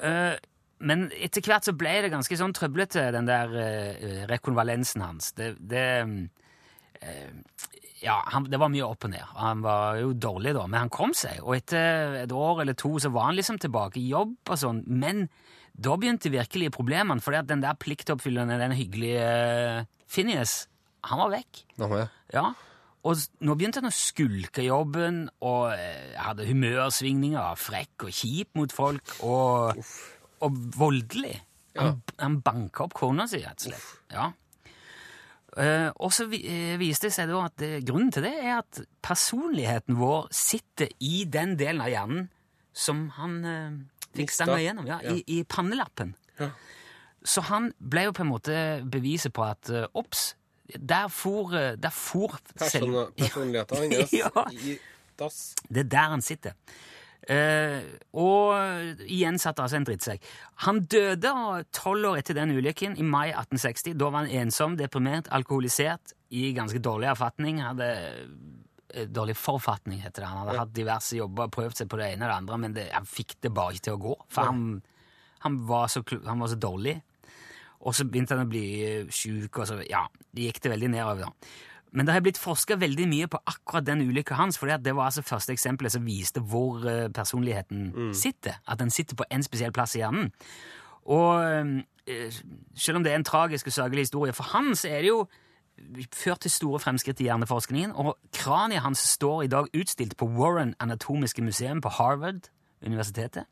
Eh, 0.00 0.38
men 0.80 1.10
etter 1.12 1.44
hvert 1.44 1.68
så 1.68 1.74
ble 1.76 1.98
det 2.04 2.12
ganske 2.12 2.36
sånn 2.40 2.54
trøblete, 2.56 3.10
den 3.12 3.28
der 3.28 3.50
uh, 3.52 4.20
rekonvalensen 4.30 5.04
hans. 5.04 5.34
Det, 5.36 5.50
det 5.60 5.82
eh, 6.00 7.34
Ja, 8.00 8.16
han, 8.32 8.46
det 8.48 8.60
var 8.60 8.70
mye 8.72 8.86
opp 8.86 9.04
og 9.04 9.12
ned. 9.12 9.24
Han 9.36 9.60
var 9.64 9.98
jo 10.00 10.14
dårlig 10.16 10.54
da, 10.56 10.64
men 10.66 10.86
han 10.86 10.92
kom 10.92 11.12
seg. 11.16 11.42
Og 11.44 11.58
etter 11.58 12.22
et 12.22 12.32
år 12.32 12.62
eller 12.64 12.76
to 12.78 12.94
så 13.02 13.10
var 13.12 13.28
han 13.28 13.36
liksom 13.36 13.60
tilbake 13.60 14.00
i 14.00 14.08
jobb 14.08 14.38
og 14.48 14.60
sånn. 14.60 14.80
Men 14.88 15.26
da 15.76 15.96
begynte 16.00 16.32
virkelig 16.32 16.72
problemene, 16.74 17.22
for 17.24 17.36
den 17.36 17.62
der 17.64 17.76
pliktoppfyllende, 17.80 18.58
den 18.60 18.76
hyggelige 18.76 19.28
eh, 19.28 19.84
Phineas, 20.10 20.64
han 21.06 21.20
var 21.22 21.32
vekk. 21.36 21.62
Må 21.80 21.92
jeg. 22.00 22.10
Ja, 22.34 22.50
og 23.08 23.16
nå 23.40 23.54
begynte 23.56 23.80
han 23.80 23.88
å 23.88 23.94
skulke 23.96 24.64
jobben, 24.64 25.22
og 25.40 25.70
eh, 25.72 26.16
hadde 26.20 26.48
humørsvingninger, 26.48 27.60
frekk 27.60 28.08
og 28.08 28.16
kjip 28.16 28.52
mot 28.60 28.74
folk, 28.74 29.14
og, 29.24 29.80
og 30.44 30.60
voldelig. 30.76 31.38
Han, 31.78 32.00
han 32.20 32.40
banka 32.44 32.84
opp 32.84 32.96
kona 32.98 33.24
si, 33.30 33.40
rett 33.44 33.62
og 33.62 33.70
slett. 33.70 33.88
Ja. 34.12 34.30
Eh, 35.58 35.88
og 35.98 36.12
så 36.14 36.28
eh, 36.30 36.76
viste 36.78 37.08
det 37.08 37.14
seg 37.16 37.30
da 37.30 37.40
at 37.48 37.64
uh, 37.64 37.78
grunnen 37.86 38.12
til 38.14 38.22
det 38.26 38.34
er 38.38 38.60
at 38.60 38.82
personligheten 39.02 39.96
vår 39.98 40.28
sitter 40.34 40.92
i 41.02 41.24
den 41.26 41.56
delen 41.58 41.82
av 41.82 41.90
hjernen 41.90 42.28
som 42.76 43.08
han 43.16 43.38
uh, 43.42 44.04
fikk 44.14 44.30
stanga 44.34 44.60
gjennom, 44.62 44.86
ja, 44.86 45.00
i, 45.10 45.24
i 45.26 45.40
pannelappen. 45.48 46.14
Ja. 46.38 46.52
Så 47.26 47.42
han 47.50 47.72
ble 47.78 48.06
jo 48.08 48.14
på 48.16 48.24
en 48.24 48.30
måte 48.30 48.60
beviset 48.88 49.34
på 49.36 49.42
at 49.44 49.68
obs, 49.98 50.30
der 50.70 51.10
for, 51.12 51.50
der 51.52 51.92
for 51.92 52.38
Person, 52.54 53.10
personligheten 53.18 53.90
hans 53.90 54.14
Ja. 54.22 54.30
i 54.54 54.78
dass. 55.20 55.54
Det 55.68 55.84
er 55.84 55.90
der 55.92 56.14
han 56.14 56.22
sitter. 56.24 56.56
Eh, 57.30 57.84
og 58.18 59.04
igjen 59.06 59.38
satt 59.38 59.60
altså 59.62 59.78
en 59.78 59.86
drittsekk. 59.86 60.24
Han 60.66 60.82
døde 60.90 61.32
tolv 61.76 62.08
år 62.10 62.22
etter 62.22 62.34
den 62.40 62.56
ulykken, 62.56 62.96
i 62.98 63.06
mai 63.06 63.28
1860. 63.28 63.94
Da 64.00 64.08
var 64.08 64.24
han 64.24 64.32
ensom, 64.42 64.74
deprimert, 64.80 65.30
alkoholisert, 65.30 66.16
i 66.34 66.50
ganske 66.56 66.82
dårlig 66.82 67.10
erfatning. 67.12 67.60
Hadde 67.62 67.90
eh, 67.90 69.06
dårlig 69.06 69.36
forfatning, 69.38 70.02
heter 70.02 70.24
det. 70.24 70.32
Han 70.32 70.42
hadde 70.42 70.58
hatt 70.64 70.74
diverse 70.74 71.20
jobber, 71.20 71.52
prøvd 71.54 71.82
seg 71.82 71.92
på 71.92 72.00
det 72.00 72.10
ene 72.14 72.26
og 72.26 72.32
det 72.32 72.40
andre, 72.40 72.60
men 72.64 72.76
det, 72.80 72.88
han 72.96 73.06
fikk 73.06 73.38
det 73.46 73.54
bare 73.54 73.76
ikke 73.76 73.88
til 73.90 73.98
å 74.00 74.04
gå. 74.08 74.18
For 74.34 74.50
han, 74.50 74.66
han, 75.46 75.62
var 75.70 75.90
så, 75.92 76.02
han 76.26 76.42
var 76.42 76.50
så 76.50 76.58
dårlig. 76.58 76.98
Og 77.80 77.94
så 77.96 78.04
begynte 78.04 78.36
han 78.36 78.48
å 78.48 78.50
bli 78.50 78.66
eh, 78.84 79.10
sjuk, 79.14 79.54
og 79.54 79.70
så 79.70 79.78
ja, 79.86 80.02
det 80.34 80.50
gikk 80.50 80.64
det 80.66 80.74
veldig 80.74 80.94
nedover. 80.98 81.30
da. 81.30 81.68
Men 81.92 82.06
det 82.06 82.14
har 82.14 82.22
blitt 82.22 82.38
forska 82.38 82.76
veldig 82.78 83.06
mye 83.10 83.26
på 83.26 83.40
akkurat 83.50 83.86
den 83.86 84.04
ulykka 84.06 84.36
hans, 84.38 84.58
for 84.58 84.70
det 84.70 84.92
var 84.94 85.08
altså 85.08 85.22
første 85.26 85.52
eksempelet 85.52 85.92
som 85.92 86.06
viste 86.06 86.40
hvor 86.40 86.84
personligheten 87.14 87.30
personligheten 87.40 88.14
sitter. 88.14 88.60
At 88.68 88.78
den 88.78 88.90
sitter 88.90 89.16
på 89.16 89.24
en 89.30 89.42
spesiell 89.42 89.72
plass 89.72 89.94
i 89.96 89.98
hjernen. 89.98 90.32
Og 91.04 91.44
eh, 92.06 92.32
selv 92.74 92.96
om 92.96 93.04
det 93.04 93.12
er 93.12 93.16
en 93.16 93.24
tragisk 93.24 93.66
og 93.66 93.72
sørgelig 93.72 94.00
historie 94.00 94.32
for 94.32 94.44
han, 94.44 94.74
så 94.76 94.88
er 94.88 95.00
det 95.00 95.08
jo 95.08 95.26
ført 96.12 96.40
til 96.40 96.50
store 96.50 96.80
fremskritt 96.80 97.20
i 97.20 97.24
hjerneforskningen, 97.24 97.92
og 97.92 98.18
kraniet 98.36 98.82
hans 98.84 98.98
står 98.98 99.42
i 99.42 99.48
dag 99.48 99.70
utstilt 99.74 100.16
på 100.16 100.26
Warren 100.26 100.74
Anatomiske 100.80 101.42
museum 101.42 101.80
på 101.80 101.88
Harvard-universitetet. 101.88 103.44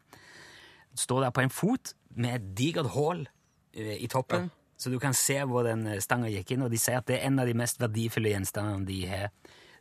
Står 0.94 1.20
der 1.20 1.30
på 1.30 1.40
en 1.40 1.50
fot 1.50 1.94
med 2.10 2.34
et 2.34 2.58
digert 2.58 2.90
hull 2.92 3.28
eh, 3.74 3.96
i 3.96 4.06
toppen, 4.06 4.50
så 4.78 4.92
du 4.92 4.98
kan 5.02 5.14
se 5.16 5.40
hvor 5.42 5.66
den 5.66 5.86
eh, 5.90 6.00
stanga 6.02 6.30
gikk 6.30 6.54
inn, 6.54 6.64
og 6.66 6.70
de 6.70 6.78
sier 6.80 7.00
at 7.00 7.08
det 7.10 7.18
er 7.18 7.28
en 7.28 7.42
av 7.42 7.50
de 7.50 7.56
mest 7.58 7.80
verdifulle 7.82 8.30
gjenstandene 8.30 8.86
de 8.86 9.02
har 9.10 9.28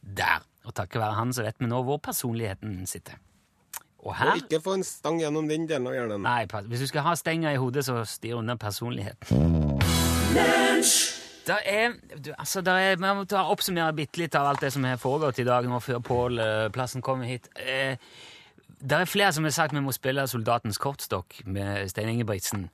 der. 0.01 0.45
Og 0.67 0.73
takket 0.75 0.99
være 0.99 1.15
han 1.19 1.33
så 1.33 1.45
vet 1.45 1.61
vi 1.61 1.69
nå 1.69 1.81
hvor 1.85 2.01
personligheten 2.03 2.81
sitter. 2.89 3.21
Og 4.07 4.15
her 4.15 4.31
Og 4.31 4.41
ikke 4.43 4.61
få 4.63 4.77
en 4.77 4.83
stang 4.83 5.19
gjennom 5.21 5.47
den 5.49 5.67
delen 5.69 5.87
av 5.89 5.95
hjernen. 5.95 6.23
Nei, 6.23 6.45
hvis 6.69 6.83
du 6.85 6.87
skal 6.89 7.05
ha 7.07 7.15
stenger 7.17 7.55
i 7.55 7.59
hodet, 7.61 7.85
så 7.85 8.03
styr 8.07 8.37
unna 8.39 8.55
personligheten. 8.59 9.27
Det 11.47 11.55
er, 11.63 11.93
du, 12.19 12.33
altså, 12.37 12.61
da 12.61 12.73
er, 12.83 12.97
Vi 12.99 13.13
må 13.15 13.23
ta 13.23 13.45
oppsummere 13.47 13.93
bitte 13.95 14.19
litt 14.19 14.35
av 14.35 14.49
alt 14.49 14.61
det 14.65 14.73
som 14.75 14.83
har 14.83 14.99
foregått 14.99 15.39
i 15.39 15.45
dag, 15.47 15.67
nå 15.67 15.79
før 15.79 16.01
Pål 16.03 16.41
eh, 16.43 16.69
Plassen 16.75 17.01
kommer 17.01 17.29
hit. 17.29 17.47
Eh, 17.55 17.95
det 18.77 18.97
er 18.97 19.09
flere 19.09 19.31
som 19.33 19.47
har 19.47 19.55
sagt 19.55 19.73
vi 19.73 19.81
må 19.81 19.93
spille 19.95 20.27
Soldatens 20.27 20.77
kortstokk 20.77 21.39
med 21.45 21.87
Stein 21.89 22.11
Ingebrigtsen. 22.11 22.67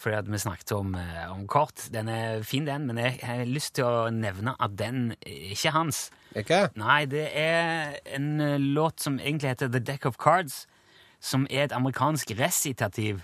Fordi 0.00 0.16
at 0.18 0.28
vi 0.30 0.40
snakket 0.42 0.72
om, 0.76 0.94
eh, 0.94 1.32
om 1.32 1.46
kort. 1.50 1.88
Den 1.92 2.08
er 2.08 2.42
fin, 2.42 2.66
den, 2.66 2.86
men 2.86 2.98
jeg 2.98 3.18
har 3.22 3.44
lyst 3.48 3.74
til 3.78 3.88
å 3.88 4.10
nevne 4.10 4.56
at 4.60 4.76
den 4.78 5.12
er 5.12 5.52
ikke 5.54 5.74
hans. 5.74 6.10
Ikke? 6.36 6.68
Nei, 6.80 7.04
det 7.10 7.28
er 7.36 7.98
en 8.16 8.40
eh, 8.40 8.58
låt 8.58 9.00
som 9.04 9.18
egentlig 9.18 9.54
heter 9.54 9.72
The 9.72 9.80
Deck 9.80 10.06
of 10.06 10.18
Cards, 10.18 10.66
som 11.20 11.46
er 11.50 11.64
et 11.68 11.76
amerikansk 11.76 12.34
resitativ 12.38 13.22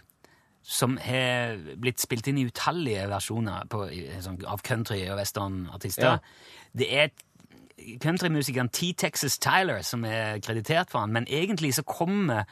som 0.62 0.98
har 1.00 1.56
blitt 1.80 2.00
spilt 2.02 2.26
inn 2.28 2.38
i 2.42 2.44
utallige 2.48 3.06
versjoner 3.08 3.64
på, 3.72 3.86
sånn, 4.20 4.36
av 4.44 4.60
country- 4.66 5.06
og 5.08 5.16
westernartister. 5.16 6.18
Ja. 6.18 6.74
Det 6.76 6.88
er 6.92 7.10
countrymusikeren 8.02 8.68
T. 8.68 8.92
Texas 8.98 9.38
Tyler 9.40 9.80
som 9.86 10.04
er 10.04 10.42
kreditert 10.44 10.90
for 10.92 11.06
han, 11.06 11.14
men 11.14 11.28
egentlig 11.30 11.72
så 11.78 11.86
kommer 11.88 12.44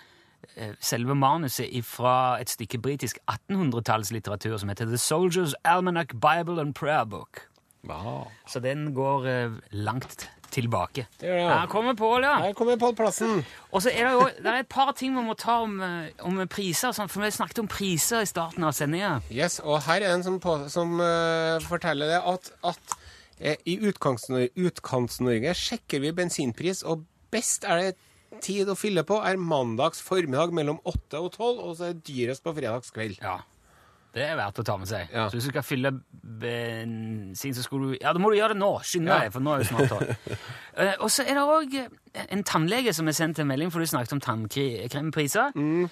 selve 0.80 1.14
manuset 1.14 1.84
fra 1.84 2.40
et 2.40 2.50
stykke 2.50 2.78
britisk 2.82 3.18
1800-tallslitteratur 3.30 4.56
som 4.58 4.72
heter 4.72 4.88
The 4.90 5.00
Soldier's 5.00 5.54
Almanac 5.64 6.16
Bible 6.20 6.60
and 6.60 6.74
Prayer 6.74 7.04
Book. 7.04 7.46
Så 8.46 8.60
den 8.60 8.94
går 8.94 9.26
eh, 9.26 9.52
langt 9.70 10.30
tilbake. 10.50 11.06
Det 11.20 11.28
gjør 11.28 11.36
det. 11.36 11.58
Her 11.58 11.66
kommer 11.66 11.94
Pål, 11.94 12.24
ja. 12.24 12.34
Her 12.38 12.52
kommer 12.52 12.76
pallplassen. 12.76 13.44
Og 13.72 13.82
så 13.82 13.90
er 13.90 14.06
det 14.06 14.12
jo 14.12 14.28
det 14.38 14.46
er 14.46 14.62
et 14.62 14.68
par 14.68 14.92
ting 14.96 15.16
vi 15.16 15.22
må 15.22 15.34
ta 15.34 15.60
om, 15.62 15.80
eh, 15.80 16.08
om 16.20 16.40
priser, 16.48 16.94
sånn, 16.96 17.10
for 17.12 17.22
vi 17.22 17.30
snakket 17.30 17.62
om 17.62 17.68
priser 17.68 18.22
i 18.22 18.30
starten 18.30 18.64
av 18.64 18.72
sendinga. 18.72 19.20
Yes, 19.30 19.60
og 19.60 19.82
her 19.86 20.02
er 20.02 20.14
en 20.14 20.24
som, 20.26 20.40
på, 20.40 20.56
som 20.72 20.98
uh, 21.00 21.58
forteller 21.66 22.14
det 22.14 22.22
at, 22.22 22.50
at 22.64 22.96
uh, 23.42 23.54
i 23.66 23.78
Utkants-Norge 23.86 25.54
sjekker 25.54 26.02
vi 26.02 26.14
bensinpris, 26.16 26.82
og 26.82 27.04
best 27.34 27.66
er 27.66 27.82
det 27.82 27.96
tid 28.42 28.68
å 28.68 28.76
fylle 28.78 29.02
på 29.06 29.18
er 29.24 29.36
mandags 29.40 30.00
formiddag 30.04 30.52
mellom 30.56 30.78
8 30.84 31.20
og 31.20 31.32
12, 31.34 31.60
og 31.62 31.76
så 31.78 31.88
er 31.90 31.92
det 31.96 32.04
dyrest 32.08 32.42
på 32.44 32.54
fredags 32.56 32.90
kveld. 32.94 33.18
Ja. 33.22 33.38
Det 34.16 34.24
er 34.24 34.36
verdt 34.38 34.56
å 34.62 34.64
ta 34.64 34.78
med 34.80 34.88
seg. 34.88 35.10
Ja. 35.12 35.26
Så 35.28 35.36
hvis 35.36 35.44
du 35.44 35.50
skal 35.52 35.64
fylle 35.66 35.90
bensin, 36.40 37.52
så 37.54 37.62
skulle 37.64 37.90
du 37.92 37.98
Ja, 38.00 38.12
da 38.16 38.18
må 38.22 38.30
du 38.32 38.38
gjøre 38.38 38.54
det 38.54 38.62
nå! 38.62 38.70
Skynd 38.80 39.06
deg, 39.10 39.26
Ja. 39.26 39.30
for 39.34 39.40
nå 39.44 39.52
er 39.54 39.58
det 39.58 39.68
snart 39.68 39.88
tolv. 39.92 40.16
Eh, 40.76 40.92
og 41.00 41.08
så 41.08 41.24
er 41.24 41.32
det 41.38 41.42
òg 41.48 41.74
en 42.28 42.42
tannlege 42.44 42.92
som 42.92 43.06
har 43.08 43.14
sendt 43.16 43.38
en 43.40 43.46
melding, 43.48 43.70
for 43.72 43.80
du 43.80 43.86
snakket 43.88 44.12
om 44.12 44.20
tannkrempriser. 44.20 45.54
Mm. 45.56 45.86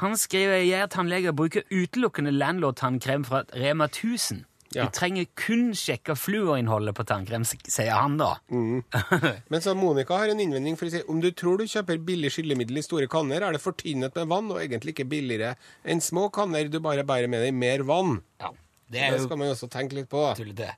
Han 0.00 0.16
skriver 0.16 0.62
jeg 0.64 0.80
er 0.80 0.86
tannlege 0.88 1.28
og 1.28 1.36
bruker 1.36 1.66
utelukkende 1.68 2.32
Landlord-tannkrem 2.32 3.26
fra 3.28 3.42
Rema 3.52 3.84
1000. 3.92 4.46
Ja. 4.74 4.84
Du 4.88 4.90
trenger 4.96 5.26
kun 5.38 5.68
sjekke 5.78 6.16
fluorinnholdet 6.18 6.94
på 6.98 7.04
tannkrem, 7.06 7.44
sier 7.46 7.92
han 7.94 8.16
da. 8.18 8.32
Mm. 8.50 8.82
Men 9.52 9.60
så 9.64 9.74
Monica 9.78 10.18
har 10.18 10.28
en 10.32 10.40
innvending 10.42 10.76
for 10.80 10.86
å 10.90 10.94
si 10.94 11.02
om 11.08 11.20
du 11.22 11.30
tror 11.32 11.58
du 11.62 11.64
kjøper 11.70 11.98
billig 12.04 12.32
skyllemiddel 12.34 12.78
i 12.80 12.82
store 12.86 13.06
kanner, 13.12 13.42
er 13.46 13.52
det 13.56 13.62
fortynnet 13.62 14.14
med 14.18 14.26
vann 14.32 14.50
og 14.50 14.60
egentlig 14.62 14.96
ikke 14.96 15.06
billigere 15.10 15.54
enn 15.84 16.00
små 16.02 16.28
kanner 16.34 16.68
du 16.72 16.80
bare 16.84 17.04
bærer 17.06 17.30
med 17.30 17.44
deg 17.46 17.54
mer 17.54 17.84
vann. 17.86 18.18
Ja, 18.42 18.50
det 18.90 19.00
Det 19.10 19.20
jo 19.20 19.26
skal 19.28 19.38
man 19.40 19.48
jo 19.48 19.54
også 19.56 19.70
tenke 19.72 19.94
litt 20.00 20.10
på. 20.12 20.24
tullete. 20.36 20.74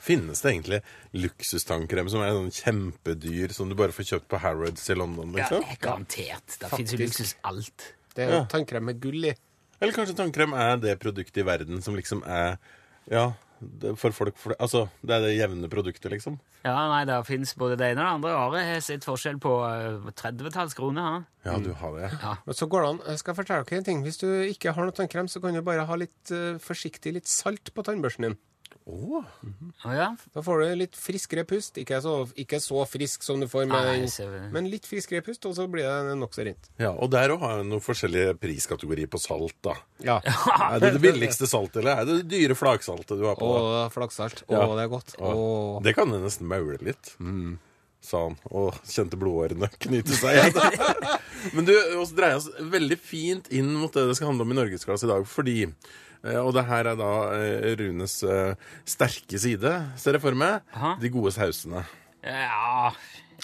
Finnes 0.00 0.40
det 0.40 0.48
egentlig 0.54 0.78
luksustannkrem 1.12 2.08
som 2.08 2.22
er 2.24 2.32
sånn 2.32 2.48
kjempedyr, 2.56 3.52
som 3.52 3.68
du 3.68 3.74
bare 3.76 3.92
får 3.92 4.06
kjøpt 4.14 4.28
på 4.32 4.38
Harrods 4.40 4.86
i 4.88 4.96
London? 4.96 5.34
Ja, 5.36 5.44
liksom? 5.50 5.66
er 5.68 5.76
garantert. 5.84 6.56
Det 6.62 6.70
fins 6.72 6.94
jo 6.94 7.00
luksus 7.02 7.34
alt. 7.44 7.84
Det 8.16 8.24
er 8.24 8.30
jo 8.32 8.38
Ja. 8.40 8.46
tannkrem 8.48 8.84
med 8.88 9.00
gull 9.00 9.26
i. 9.28 9.34
Eller 9.80 9.96
kanskje 9.96 10.16
tannkrem 10.18 10.52
er 10.56 10.80
det 10.80 10.98
produktet 11.00 11.40
i 11.40 11.46
verden 11.46 11.80
som 11.84 11.96
liksom 11.96 12.24
er 12.28 12.58
Ja, 13.10 13.32
det, 13.60 13.94
for 14.00 14.14
folk 14.16 14.36
for, 14.40 14.54
Altså, 14.58 14.86
det 15.04 15.14
er 15.16 15.24
det 15.24 15.32
jevne 15.36 15.68
produktet, 15.72 16.10
liksom. 16.12 16.38
Ja, 16.64 16.74
nei, 16.88 17.02
det 17.08 17.16
fins 17.28 17.52
både 17.58 17.76
det 17.80 17.90
ene 17.92 18.04
og 18.04 18.06
det 18.06 18.14
andre. 18.14 18.34
Are 18.36 18.62
har 18.64 18.84
sett 18.84 19.04
forskjell 19.04 19.40
på 19.40 19.52
eh, 19.66 20.10
30-talls 20.20 20.76
kroner. 20.76 21.02
han. 21.02 21.26
Ja, 21.44 21.56
du 21.60 21.72
har 21.76 21.96
det. 21.96 22.10
Ja. 22.20 22.36
Men 22.46 22.56
så 22.56 22.68
går 22.68 22.84
det 22.84 22.90
an, 22.92 23.02
jeg 23.12 23.22
skal 23.22 23.36
fortelle 23.36 23.68
dere 23.68 23.80
en 23.80 23.88
ting. 23.88 24.04
Hvis 24.04 24.20
du 24.20 24.28
ikke 24.28 24.72
har 24.76 24.88
noe 24.88 24.96
tannkrem, 24.96 25.28
så 25.28 25.40
kan 25.40 25.56
du 25.56 25.62
bare 25.64 25.88
ha 25.88 25.98
litt 26.00 26.32
uh, 26.32 26.60
forsiktig 26.60 27.14
litt 27.16 27.28
salt 27.28 27.72
på 27.74 27.84
tannbørsten 27.84 28.28
din. 28.28 28.38
Åh, 28.88 29.24
ah, 29.84 29.94
ja? 29.94 30.06
Da 30.34 30.42
får 30.42 30.60
du 30.62 30.74
litt 30.80 30.96
friskere 30.98 31.44
pust. 31.46 31.76
Ikke 31.78 32.00
så, 32.02 32.14
ikke 32.40 32.58
så 32.62 32.80
frisk 32.88 33.22
som 33.22 33.42
du 33.42 33.46
får 33.50 33.68
med 33.70 33.86
Nei, 33.86 34.40
men 34.54 34.68
litt 34.72 34.88
friskere 34.88 35.22
pust, 35.26 35.44
og 35.46 35.54
så 35.58 35.66
blir 35.70 35.86
det 35.86 36.16
nokså 36.18 36.46
rent. 36.48 36.70
Ja, 36.80 36.90
og 36.96 37.12
der 37.12 37.34
òg 37.36 37.44
har 37.44 37.60
jeg 37.60 37.68
noen 37.70 37.84
forskjellige 37.84 38.34
priskategorier 38.40 39.10
på 39.12 39.20
salt, 39.22 39.54
da. 39.66 39.76
Ja. 40.06 40.18
Er 40.70 40.80
det 40.82 40.94
det 40.96 41.02
billigste 41.04 41.46
saltet, 41.50 41.82
eller 41.82 42.00
er 42.02 42.08
det 42.08 42.18
det 42.22 42.28
dyre 42.32 42.56
flaksaltet 42.58 43.18
du 43.20 43.26
har 43.28 43.38
på? 43.38 43.46
Og 43.46 43.92
flaksalt. 43.94 44.44
Å, 44.48 44.54
Ja. 44.56 44.66
det 44.78 44.86
er 44.86 44.92
godt. 44.92 45.16
Åh. 45.20 45.80
Det 45.84 45.94
kan 45.96 46.10
du 46.10 46.18
nesten 46.22 46.48
maule 46.50 46.78
litt. 46.82 47.14
Sa 48.00 48.22
han, 48.24 48.36
og 48.48 48.78
kjente 48.88 49.18
blodårene 49.20 49.68
knyte 49.76 50.16
seg 50.16 50.38
igjen. 50.38 50.54
Men 51.56 51.66
du, 51.68 51.74
vi 51.74 52.04
dreier 52.16 52.38
oss 52.40 52.48
veldig 52.72 52.96
fint 52.96 53.50
inn 53.52 53.74
mot 53.76 53.92
det 53.92 54.06
det 54.08 54.16
skal 54.16 54.30
handle 54.32 54.46
om 54.48 54.54
i 54.54 54.56
Norgesklasse 54.56 55.04
i 55.04 55.10
dag, 55.12 55.26
fordi 55.28 55.58
Og 56.20 56.52
det 56.52 56.66
her 56.68 56.90
er 56.90 56.98
da 57.00 57.10
eh, 57.32 57.70
Runes 57.80 58.18
eh, 58.28 58.52
sterke 58.88 59.40
side, 59.40 59.72
ser 60.00 60.18
jeg 60.18 60.22
for 60.24 60.36
meg. 60.36 60.60
Aha. 60.76 60.96
De 61.00 61.10
gode 61.12 61.32
sausene. 61.32 61.84
Ja, 62.20 62.90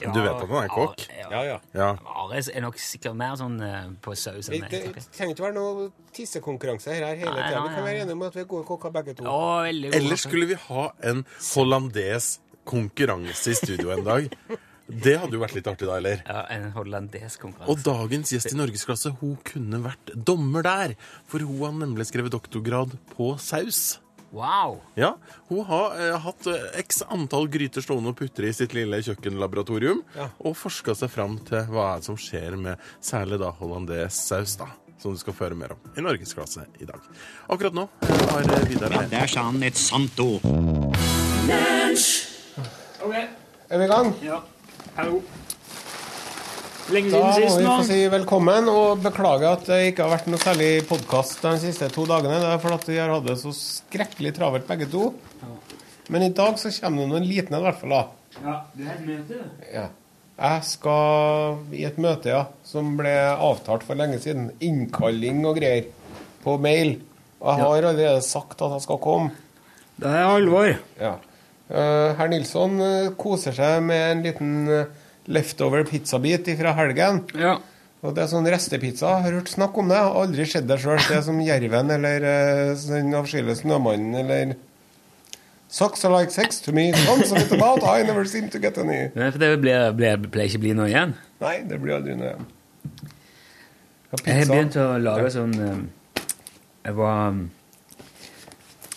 ja 0.03 0.11
Du 0.13 0.19
vet 0.21 0.35
at 0.35 0.43
han 0.45 0.59
er 0.67 0.69
kokk? 0.69 1.07
Ja, 1.17 1.41
ja. 1.47 1.57
Ja. 1.73 1.89
Ares 2.27 2.51
er 2.53 2.61
nok 2.67 2.77
sikkert 2.83 3.17
mer 3.17 3.39
sånn 3.41 3.57
eh, 3.65 3.89
på 4.05 4.13
saus 4.13 4.51
Det, 4.53 4.59
enn 4.59 4.69
det 4.69 4.83
meg. 4.93 5.09
trenger 5.17 5.33
ikke 5.33 5.47
være 5.47 5.57
noe 5.57 5.89
tissekonkurranse 6.17 6.93
her, 6.93 7.07
her 7.09 7.23
hele 7.25 7.39
tida. 7.41 7.63
Vi 7.65 7.73
kan 7.79 7.89
være 7.89 8.03
enige 8.05 8.19
om 8.19 8.27
at 8.29 8.37
vi 8.37 8.45
er 8.45 8.51
gode 8.53 8.69
kokker 8.69 8.93
begge 8.99 9.17
to. 9.17 9.25
Å. 9.25 9.65
Ellers 9.73 10.27
skulle 10.29 10.51
vi 10.53 10.61
ha 10.69 10.91
en 11.09 11.25
hollandes 11.55 12.35
konkurranse 12.69 13.55
i 13.55 13.57
studio 13.57 13.97
en 13.97 14.05
dag. 14.05 14.29
Det 14.87 15.17
hadde 15.19 15.35
jo 15.35 15.43
vært 15.43 15.57
litt 15.57 15.67
artig 15.67 15.89
da, 15.89 15.97
eller? 15.99 16.21
Ja, 16.27 16.45
En 16.55 16.71
hollandesk 16.77 17.45
Og 17.67 17.81
dagens 17.83 18.31
gjest 18.33 18.53
i 18.53 18.59
Norgesklasse, 18.59 19.17
hun 19.21 19.37
kunne 19.47 19.83
vært 19.83 20.13
dommer 20.15 20.63
der. 20.63 20.95
For 21.27 21.43
hun 21.43 21.59
har 21.65 21.75
nemlig 21.81 22.07
skrevet 22.07 22.35
doktorgrad 22.37 22.95
på 23.17 23.35
saus. 23.43 23.99
Wow! 24.37 24.81
Ja, 24.99 25.15
Hun 25.49 25.65
har 25.65 25.95
eh, 26.03 26.17
hatt 26.21 26.47
eh, 26.51 26.81
x 26.83 27.03
antall 27.09 27.47
gryter 27.49 27.81
stående 27.85 28.11
og 28.13 28.19
putre 28.19 28.49
i 28.51 28.55
sitt 28.55 28.75
lille 28.77 28.99
kjøkkenlaboratorium. 29.07 30.03
Ja. 30.17 30.29
Og 30.43 30.57
forska 30.59 30.97
seg 30.99 31.13
fram 31.15 31.39
til 31.47 31.63
hva 31.71 31.93
er 31.95 32.03
det 32.03 32.09
som 32.11 32.19
skjer 32.21 32.59
med 32.61 32.83
særlig 33.01 33.39
da 33.43 33.53
hollandes 33.61 34.19
saus. 34.27 34.57
da, 34.61 34.69
Som 35.01 35.15
du 35.15 35.23
skal 35.23 35.37
få 35.37 35.47
høre 35.47 35.59
mer 35.59 35.77
om 35.77 35.95
i 35.97 36.05
Norgesklasse 36.05 36.67
i 36.83 36.89
dag. 36.89 37.01
Akkurat 37.49 37.77
nå 37.77 37.87
har 38.03 38.51
eh, 38.59 38.67
Vidar 38.69 38.99
Ja, 38.99 39.07
Der 39.15 39.31
sa 39.31 39.47
han 39.49 39.63
et 39.63 39.79
sant 39.79 40.19
ord. 40.21 40.43
Er 43.67 43.79
vi 43.79 43.85
i 43.85 43.91
gang? 43.91 44.13
Ja. 44.23 44.43
Hallo. 44.97 45.19
Lenge 46.89 47.11
Da 47.13 47.19
må 47.21 47.33
vi 47.37 47.65
få 47.67 47.83
si 47.85 47.99
velkommen, 48.09 48.69
og 48.73 49.03
beklager 49.05 49.51
at 49.51 49.67
det 49.69 49.81
ikke 49.91 50.07
har 50.07 50.15
vært 50.15 50.31
noe 50.33 50.41
særlig 50.41 50.69
podkast 50.89 51.43
de 51.45 51.53
siste 51.67 51.91
to 51.93 52.07
dagene. 52.09 52.39
Det 52.41 52.49
er 52.55 52.63
fordi 52.63 52.95
vi 52.95 53.03
har 53.03 53.13
hatt 53.13 53.27
det 53.27 53.35
så 53.43 53.53
skrekkelig 53.53 54.33
travelt 54.39 54.65
begge 54.71 54.89
to. 54.95 55.11
Men 56.09 56.25
i 56.25 56.31
dag 56.39 56.57
så 56.63 56.73
kommer 56.81 57.05
det 57.05 57.11
noen 57.13 57.29
liten 57.29 57.53
en, 57.53 57.61
i 57.61 57.67
hvert 57.67 57.83
fall. 57.83 57.93
da. 57.93 58.01
Ja, 58.39 58.57
du 58.73 58.83
har 58.87 58.95
et 58.95 59.05
møte? 59.11 59.43
Ja. 59.75 59.85
Jeg 60.41 60.65
skal 60.71 61.77
i 61.77 61.85
et 61.91 62.01
møte, 62.01 62.33
ja, 62.33 62.43
som 62.65 62.97
ble 62.97 63.13
avtalt 63.37 63.85
for 63.85 64.01
lenge 64.01 64.23
siden. 64.25 64.49
Innkalling 64.65 65.45
og 65.45 65.61
greier 65.61 65.91
på 66.41 66.57
mail. 66.57 66.97
Og 67.43 67.53
jeg 67.53 67.67
har 67.67 67.91
allerede 67.93 68.25
sagt 68.25 68.65
at 68.65 68.79
jeg 68.79 68.89
skal 68.89 69.05
komme. 69.05 69.37
Det 70.01 70.09
er 70.09 70.25
alvor. 70.25 70.73
Ja. 70.97 71.19
Eh, 71.71 72.13
Herr 72.19 72.29
Nilsson 72.31 72.77
eh, 72.81 73.09
koser 73.19 73.53
seg 73.57 73.81
med 73.83 74.05
en 74.13 74.21
liten 74.27 74.53
eh, 74.71 74.85
leftover 75.27 75.83
pizzabit 75.89 76.47
fra 76.61 76.73
helgen. 76.79 77.25
Ja. 77.35 77.57
Og 78.07 78.13
det 78.15 78.23
er 78.23 78.31
sånn 78.31 78.47
restepizza. 78.47 79.17
Jeg 79.17 79.25
har 79.25 79.35
hørt 79.41 79.51
snakk 79.51 79.75
om 79.81 79.89
det. 79.91 79.97
Jeg 79.99 80.07
har 80.07 80.21
aldri 80.23 80.45
sett 80.47 80.69
det 80.69 80.77
sjøl. 80.83 81.01
Det 81.09 81.17
er 81.17 81.25
som 81.27 81.41
Jerven 81.43 81.91
eller 81.91 82.27
Den 82.87 83.15
avskyelige 83.19 83.57
snømannen 83.65 84.15
eller 84.21 84.55
Socks 85.69 86.05
are 86.07 86.13
like 86.15 86.31
sex 86.31 86.61
to 86.63 86.71
me. 86.73 86.93
Tons 86.95 87.33
of 87.35 87.41
it 87.43 87.51
about. 87.57 87.83
I 87.83 88.05
never 88.07 88.25
seem 88.31 88.47
to 88.55 88.61
get 88.63 88.79
any. 88.79 89.09
Nei, 89.17 89.31
for 89.35 89.43
det 89.43 89.49
ble- 89.65 89.91
ble- 89.99 90.13
pleier 90.31 90.53
ikke 90.53 90.61
bli 90.63 90.75
noe 90.79 90.87
igjen. 90.93 91.17
Nei, 91.43 91.57
det 91.67 91.81
blir 91.83 91.97
aldri 91.97 92.15
noe 92.21 92.29
igjen. 92.31 92.47
Jeg 94.23 94.37
har 94.39 94.53
begynt 94.53 94.77
å 94.79 94.85
lage 95.03 95.33
sånn 95.35 95.57
Jeg 95.59 96.95
var 96.95 97.35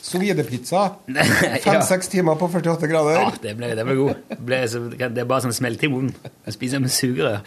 Solidepizza. 0.10 0.82
ja. 1.15 1.60
Fem-seks 1.63 2.10
timer 2.10 2.39
på 2.39 2.50
48 2.50 2.89
grader. 2.89 3.19
Ja, 3.19 3.30
det 3.43 3.54
ble, 3.60 3.69
det 3.78 3.86
ble 3.86 3.95
god. 4.00 4.24
Ble, 4.41 4.60
så, 4.72 4.82
det 4.89 5.10
er 5.12 5.30
bare 5.30 5.45
sånn 5.45 5.56
smelte 5.56 5.86
i 5.86 5.91
munnen. 5.93 6.15
Jeg 6.48 6.58
spiser 6.58 6.82
med 6.82 6.93
sugerør. 6.93 7.45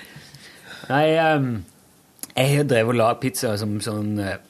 Nei, 0.86 1.04
ehm, 1.18 1.50
jeg 2.32 2.56
har 2.56 2.70
drevet 2.70 2.94
og 2.94 2.98
lagd 3.00 3.20
pizza 3.22 3.52
som 3.60 3.76
sånn 3.84 4.16
eh, 4.22 4.40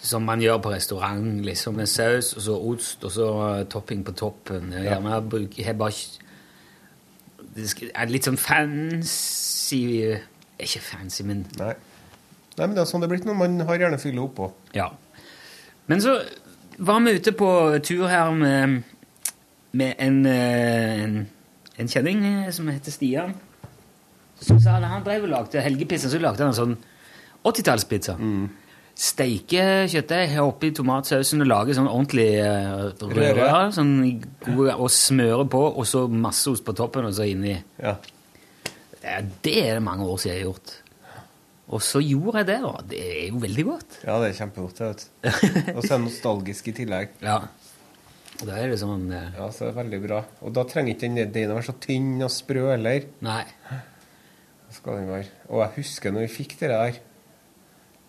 Som 0.00 0.24
man 0.24 0.40
gjør 0.40 0.62
på 0.64 0.72
restaurant, 0.72 1.42
liksom 1.44 1.76
med 1.76 1.90
saus 1.90 2.32
og 2.38 2.44
så 2.46 2.54
ost 2.70 3.04
og 3.04 3.12
så 3.12 3.26
uh, 3.36 3.64
topping 3.68 4.00
på 4.06 4.14
toppen. 4.16 4.72
Jeg 4.72 4.86
gjerne 4.88 5.20
bruker 5.28 5.66
jeg 5.66 5.76
bare 5.78 5.92
det 7.50 7.66
er 7.90 8.10
litt 8.10 8.28
sånn 8.28 8.38
fancy 8.38 9.82
Ikke 10.60 10.82
fancy, 10.84 11.24
men 11.26 11.44
Nei. 11.58 11.74
Nei, 12.56 12.66
men 12.66 12.74
det 12.76 12.82
er 12.82 12.88
sånn 12.90 13.02
det 13.02 13.08
er 13.08 13.14
blitt 13.14 13.28
når 13.28 13.36
man 13.38 13.60
har 13.68 13.78
gjerne 13.80 13.98
fylle 14.00 14.20
oppå. 14.20 14.50
Ja. 14.76 14.90
Men 15.88 16.02
så 16.04 16.18
var 16.80 17.00
vi 17.04 17.12
ute 17.18 17.32
på 17.36 17.50
tur 17.84 18.06
her 18.08 18.32
med, 18.36 18.80
med 19.72 19.94
en, 19.98 20.18
eh, 20.26 21.02
en, 21.04 21.18
en 21.76 21.88
kjenning 21.88 22.24
eh, 22.24 22.50
som 22.56 22.68
heter 22.72 22.94
Stian. 22.94 23.34
Som 24.40 24.60
sa 24.60 24.78
at 24.78 24.88
han 24.88 25.04
drev 25.04 25.26
og 25.28 25.34
lagde 25.34 25.60
helgepizza, 25.60 26.08
så 26.08 26.20
lagde 26.20 26.40
han 26.40 26.54
en 26.54 26.56
sånn 26.56 26.76
80-tallspizza. 27.44 28.16
Steike 29.00 29.64
kjøttdeig 29.88 30.32
oppi 30.42 30.70
tomatsausen 30.76 31.44
og 31.44 31.48
lage 31.48 31.76
sånn 31.76 31.88
ordentlig 31.88 32.30
uh, 32.40 32.88
røre. 33.12 33.50
Sånn 33.76 33.94
gode, 34.44 34.74
og 34.74 34.88
smøre 34.92 35.44
på, 35.52 35.60
og 35.70 35.88
så 35.88 36.06
masse 36.08 36.48
ost 36.52 36.64
på 36.64 36.74
toppen, 36.76 37.08
og 37.08 37.16
så 37.16 37.28
inni. 37.28 37.54
Ja. 37.80 37.94
Ja, 39.00 39.20
det 39.44 39.54
er 39.62 39.78
det 39.78 39.84
mange 39.84 40.04
år 40.04 40.20
siden 40.20 40.34
jeg 40.34 40.42
har 40.42 40.50
gjort. 40.50 40.74
Og 41.70 41.82
så 41.86 42.00
gjorde 42.02 42.40
jeg 42.42 42.46
det, 42.50 42.58
da. 42.64 42.72
Det 42.90 43.00
er 43.06 43.26
jo 43.30 43.40
veldig 43.44 43.64
godt. 43.68 43.98
ja, 44.02 44.16
det 44.22 44.30
er 44.32 44.38
kjempegodt. 44.40 44.80
vet 44.82 45.04
du. 45.06 45.28
Og 45.76 45.82
så 45.84 45.92
er 45.92 45.96
det 45.96 46.04
nostalgisk 46.08 46.70
i 46.72 46.74
tillegg. 46.80 47.12
Ja. 47.22 47.36
Og 48.40 48.46
da 48.48 48.56
er 48.58 48.72
det 48.72 48.78
sånn 48.80 49.04
eh, 49.12 49.28
Ja, 49.36 49.46
så 49.52 49.66
er 49.66 49.70
det 49.70 49.76
veldig 49.78 50.00
bra. 50.06 50.18
Og 50.42 50.54
da 50.56 50.64
trenger 50.66 50.94
ikke 50.96 51.06
den 51.06 51.20
deigen 51.34 51.52
å 51.52 51.58
være 51.60 51.68
så 51.68 51.76
tynn 51.84 52.16
og 52.26 52.32
sprø 52.34 52.64
heller. 52.72 53.06
Nei. 53.22 53.44
skal 54.74 54.98
den 55.00 55.10
være. 55.12 55.28
Og 55.50 55.62
jeg 55.64 55.74
husker 55.80 56.14
når 56.14 56.26
vi 56.26 56.32
fikk 56.40 56.56
det 56.62 56.70
der. 56.72 56.98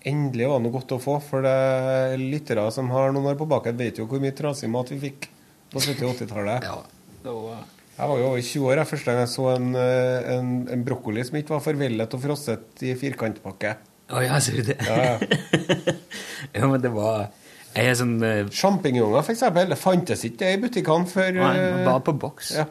Endelig 0.10 0.48
var 0.50 0.58
det 0.58 0.66
noe 0.66 0.74
godt 0.80 0.96
å 0.96 1.02
få, 1.04 1.20
for 1.22 1.46
det 1.46 2.18
lyttere 2.22 2.64
som 2.74 2.90
har 2.90 3.12
noen 3.14 3.28
år 3.34 3.38
på 3.38 3.46
baken, 3.52 3.78
vet 3.78 4.00
jo 4.02 4.08
hvor 4.10 4.22
mye 4.24 4.34
trasig 4.34 4.70
mat 4.74 4.90
vi 4.90 4.98
fikk 5.04 5.28
på 5.70 5.78
70- 5.84 6.08
og 6.08 6.16
80-tallet. 6.16 6.66
Ja, 6.66 6.80
det 7.22 7.36
var- 7.38 7.68
Jeg 8.02 8.10
var 8.10 8.18
jo 8.18 8.30
over 8.32 8.42
20 8.42 8.64
år 8.66 8.80
jeg, 8.80 8.90
første 8.90 9.12
gang 9.12 9.20
jeg 9.22 9.30
så 9.30 9.44
en, 9.52 9.68
eh, 9.78 10.30
en, 10.34 10.48
en 10.74 10.86
brokkoli 10.86 11.22
som 11.28 11.36
ikke 11.38 11.54
var 11.54 11.60
forvellet 11.62 12.16
og 12.18 12.24
frosset 12.24 12.82
i 12.88 12.96
firkantpakke. 12.98 13.76
Å 14.10 14.24
ja, 14.26 14.40
ser 14.42 14.58
du 14.58 14.72
det? 14.72 14.78
Ja, 14.82 14.96
ja. 15.06 15.94
ja, 16.58 16.66
men 16.66 16.82
det 16.82 16.90
var 16.96 17.30
Jeg 17.76 17.92
er 17.92 18.00
sånn 18.00 18.18
Uh, 18.18 18.50
Sjampinjonger, 18.50 19.30
eksempel. 19.36 19.70
Det 19.72 19.78
fantes 19.80 20.26
ikke 20.28 20.50
i 20.50 20.58
butikkene 20.64 21.08
før 21.14 21.38
Nei, 21.38 21.54
eh, 21.62 21.78
bare 21.86 22.02
på 22.10 22.18
boks. 22.26 22.52
Ja. 22.58 22.66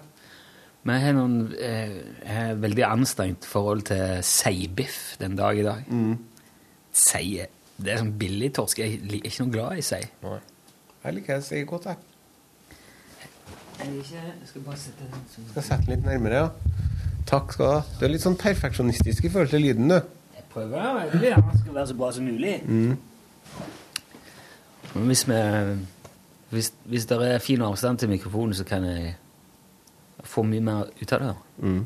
Men 0.82 0.98
jeg 0.98 1.06
har 1.06 1.16
noen 1.20 1.38
eh, 1.54 1.96
jeg 2.24 2.34
har 2.34 2.60
veldig 2.66 2.86
anstrengt 2.90 3.46
forhold 3.46 3.86
til 3.92 4.20
seibiff 4.26 5.14
den 5.22 5.38
dag 5.38 5.62
i 5.62 5.66
dag. 5.70 5.88
Sei 6.90 7.46
Det 7.78 7.94
er 7.94 8.02
sånn 8.02 8.16
billig 8.18 8.50
torsk. 8.58 8.82
Jeg 8.82 8.98
er 8.98 9.20
ikke 9.22 9.44
noe 9.44 9.54
glad 9.54 9.78
i 9.78 9.86
sei. 9.86 10.02
Nei. 10.26 10.40
Jeg 11.06 11.20
liker 11.20 11.44
sei 11.44 11.62
godt, 11.68 11.86
jeg. 11.92 12.09
Jeg, 13.80 14.48
skal 14.48 14.64
bare 14.66 14.78
sette 14.80 15.06
den 15.08 15.22
sånn 15.32 15.46
Skal 15.52 15.64
sette 15.66 15.86
den 15.86 15.94
litt 15.96 16.06
nærmere, 16.06 16.42
ja. 16.42 16.48
Takk 17.30 17.54
skal 17.54 17.64
du 17.64 17.70
ha. 17.70 17.84
Du 17.98 18.04
er 18.06 18.12
litt 18.12 18.24
sånn 18.24 18.36
perfeksjonistisk 18.40 19.24
i 19.24 19.30
forhold 19.32 19.52
til 19.52 19.64
lyden, 19.64 19.88
du. 19.92 20.00
Jeg 20.36 20.44
prøver 20.52 20.92
veldig, 20.98 21.30
ja. 21.30 21.40
Det 21.46 21.62
skal 21.62 21.78
være 21.78 21.88
så 21.92 21.96
bra 22.02 22.10
som 22.16 22.28
mulig. 22.28 22.58
Mm. 22.66 22.98
hvis 25.06 25.24
vi 25.28 25.40
hvis, 26.50 26.72
hvis 26.90 27.06
det 27.06 27.18
er 27.22 27.38
fin 27.38 27.62
avstand 27.62 27.98
til 27.98 28.10
mikrofonen, 28.10 28.54
så 28.54 28.64
kan 28.66 28.84
jeg 28.84 29.14
få 30.26 30.42
mye 30.42 30.64
mer 30.64 30.88
ut 31.02 31.12
av 31.14 31.22
det. 31.22 31.34
Mm. 31.62 31.84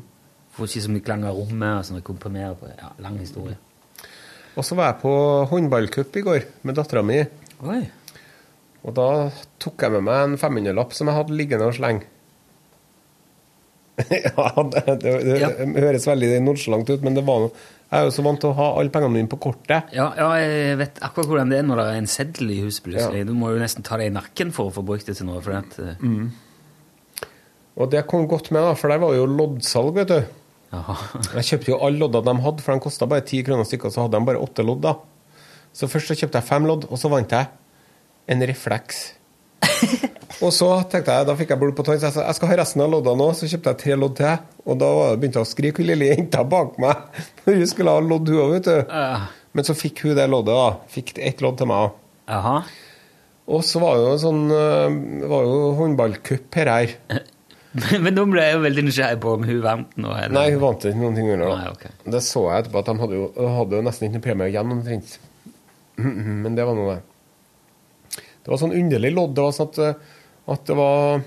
Får 0.55 0.71
ikke 0.71 0.85
så 0.87 0.93
mye 0.93 1.05
klang 1.05 1.25
av 1.27 1.37
rommet 1.37 1.81
og 1.81 1.85
sånn, 1.85 2.01
komprimerer 2.05 2.55
på 2.57 2.71
ja, 2.71 2.89
lang 3.03 3.19
historie. 3.21 3.59
Og 4.55 4.65
så 4.65 4.77
var 4.79 4.89
jeg 4.89 5.01
på 5.03 5.13
håndballcup 5.51 6.17
i 6.17 6.23
går 6.25 6.47
med 6.65 6.77
dattera 6.79 7.03
mi. 7.05 7.19
Oi. 7.61 7.81
Og 8.85 8.93
da 8.93 9.07
tok 9.63 9.81
jeg 9.81 9.95
med 9.95 10.03
meg 10.05 10.19
en 10.27 10.35
500-lapp 10.37 10.91
som 10.93 11.09
jeg 11.09 11.17
hadde 11.17 11.37
liggende 11.39 11.69
og 11.71 11.73
slenge. 11.77 12.05
ja, 14.11 14.45
det, 14.73 14.83
det, 15.01 15.11
det, 15.23 15.35
Ja. 15.39 15.49
høres 15.85 16.05
veldig 16.09 16.29
nonchalant 16.43 16.89
ut, 16.91 17.01
men 17.05 17.15
det 17.15 17.23
var 17.23 17.45
noe 17.45 17.51
Jeg 17.87 18.01
er 18.01 18.07
jo 18.09 18.11
så 18.11 18.25
vant 18.25 18.41
til 18.43 18.49
å 18.51 18.55
ha 18.57 18.65
alle 18.81 18.91
pengene 18.91 19.13
mine 19.13 19.29
på 19.31 19.37
kortet. 19.39 19.93
Ja, 19.95 20.09
ja, 20.19 20.27
jeg 20.41 20.75
vet 20.81 20.97
akkurat 21.05 21.29
hvordan 21.29 21.53
det 21.53 21.59
er 21.61 21.67
når 21.69 21.79
det 21.79 21.85
er 21.93 21.99
en 22.01 22.09
seddel 22.11 22.49
i 22.51 22.57
huset 22.65 22.83
plutselig. 22.83 23.21
Ja. 23.23 23.27
Du 23.29 23.33
må 23.37 23.53
jo 23.53 23.61
nesten 23.61 23.85
ta 23.87 23.95
det 24.01 24.09
i 24.09 24.13
nakken 24.15 24.51
for 24.55 24.67
å 24.67 24.73
få 24.75 24.83
brukt 24.85 25.07
det 25.07 25.15
til 25.19 25.29
noe. 25.29 25.39
At, 25.55 25.77
mm. 26.01 26.25
Og 27.77 27.91
det 27.93 28.01
kom 28.09 28.25
godt 28.27 28.49
med, 28.51 28.65
da, 28.65 28.73
for 28.75 28.91
der 28.91 28.99
var 29.05 29.13
jo 29.15 29.27
loddsalg, 29.29 29.93
vet 30.01 30.11
du. 30.11 30.17
jaha. 30.73 30.95
Jeg 31.37 31.47
kjøpte 31.53 31.71
jo 31.71 31.79
alle 31.87 32.01
loddene 32.03 32.33
de 32.35 32.43
hadde, 32.49 32.65
for 32.65 32.75
de 32.75 32.83
kosta 32.89 33.07
bare 33.11 33.23
ti 33.29 33.39
kroner 33.47 33.69
stykket, 33.69 33.95
så 33.95 34.05
hadde 34.07 34.17
de 34.19 34.27
bare 34.33 34.41
åtte 34.43 34.65
lodd, 34.65 34.81
da. 34.83 34.97
Så 35.75 35.87
først 35.91 36.11
så 36.11 36.17
kjøpte 36.19 36.41
jeg 36.41 36.49
fem 36.49 36.67
lodd, 36.67 36.89
og 36.89 36.99
så 36.99 37.11
vant 37.13 37.31
jeg 37.37 37.47
en 38.31 38.45
refleks. 38.49 39.03
og 40.45 40.51
så 40.53 40.69
tenkte 40.91 41.15
jeg, 41.15 41.27
da 41.27 41.35
fikk 41.37 41.53
jeg 41.53 41.61
blod 41.61 41.75
på 41.77 41.85
tann, 41.87 41.99
så 42.01 42.09
jeg 42.09 42.17
sa 42.17 42.25
jeg 42.27 42.37
skal 42.37 42.51
ha 42.51 42.57
resten 42.61 42.85
av 42.85 42.93
loddene 42.93 43.27
òg. 43.27 43.35
Så 43.37 43.49
kjøpte 43.51 43.73
jeg 43.73 43.81
tre 43.83 43.99
lodd 43.99 44.17
til, 44.19 44.47
og 44.65 44.79
da 44.81 44.91
begynte 45.15 45.41
jeg 45.41 45.49
å 45.49 45.51
skrike 45.51 45.83
hun 45.83 45.91
lille 45.91 46.09
jenta 46.13 46.45
bak 46.55 46.79
meg. 46.81 47.21
For 47.43 47.55
hun 47.59 47.69
skulle 47.71 47.95
ha 47.95 48.03
lodd, 48.03 48.31
hun 48.31 48.41
òg, 48.47 48.57
vet 48.57 48.71
du. 48.71 48.95
Uh. 48.95 49.29
Men 49.55 49.67
så 49.67 49.77
fikk 49.77 50.03
hun 50.05 50.17
det 50.17 50.27
loddet, 50.31 50.57
da. 50.57 50.89
Fikk 50.91 51.15
ett 51.19 51.45
lodd 51.45 51.61
til 51.61 51.71
meg. 51.71 51.95
Jaha. 52.31 52.57
Og 53.45 53.61
så 53.61 53.77
var 53.77 53.99
jo 54.01 54.13
sånn 54.17 54.47
Det 54.49 55.27
var 55.29 55.43
jo 55.45 55.57
håndballcup 55.77 56.55
her 56.57 56.71
her. 56.71 56.95
Men 58.03 58.15
nå 58.15 58.23
ble 58.31 58.43
jeg 58.43 58.55
jo 58.55 58.61
veldig 58.63 58.83
nysgjerrig 58.87 59.19
på 59.23 59.33
om 59.35 59.43
hun 59.45 59.57
vant 59.63 59.97
nå. 59.99 60.11
eller? 60.15 60.35
Nei, 60.37 60.45
hun 60.53 60.61
vant 60.63 60.85
ikke 60.87 60.99
noen 61.01 61.17
ting 61.19 61.27
under 61.33 61.49
da. 61.49 61.55
Nei, 61.59 61.73
okay. 61.73 61.95
Det 62.13 62.21
så 62.23 62.45
jeg 62.47 62.63
etterpå, 62.63 62.81
at 62.81 62.89
de 62.89 62.95
hadde 63.01 63.17
jo, 63.19 63.25
hadde 63.57 63.79
jo 63.79 63.85
nesten 63.85 64.07
ikke 64.07 64.15
noen 64.15 64.25
premie 64.29 64.47
igjen 64.53 64.71
omtrent. 64.77 65.17
Men 66.45 66.55
det 66.55 66.67
var 66.67 66.77
noe 66.77 66.93
det. 66.93 67.01
Det 68.45 68.53
var 68.53 68.61
sånn 68.61 68.75
underlig 68.77 69.11
lodd. 69.15 69.33
Det 69.35 69.45
var 69.45 69.55
sånn 69.57 69.71
at, 69.71 69.79
eh, 69.81 70.19
at 70.53 70.67
det 70.69 70.77
var 70.77 71.23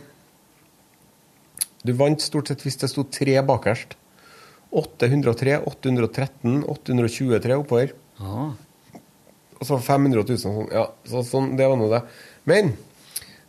Du 1.86 1.92
vant 1.94 2.20
stort 2.20 2.50
sett 2.50 2.62
hvis 2.66 2.76
det 2.80 2.88
sto 2.90 3.04
tre 3.06 3.38
bakerst. 3.46 3.94
803, 4.74 5.60
813, 5.64 6.64
823 6.68 7.56
oppover. 7.56 7.94
Og 9.58 9.64
så 9.66 9.78
500 9.80 10.24
000 10.26 10.40
sånn. 10.42 10.66
Ja, 10.74 10.88
så, 11.08 11.22
sånn, 11.24 11.54
det 11.58 11.68
var 11.70 11.78
nå 11.80 11.88
det. 11.90 12.02
Men 12.50 12.74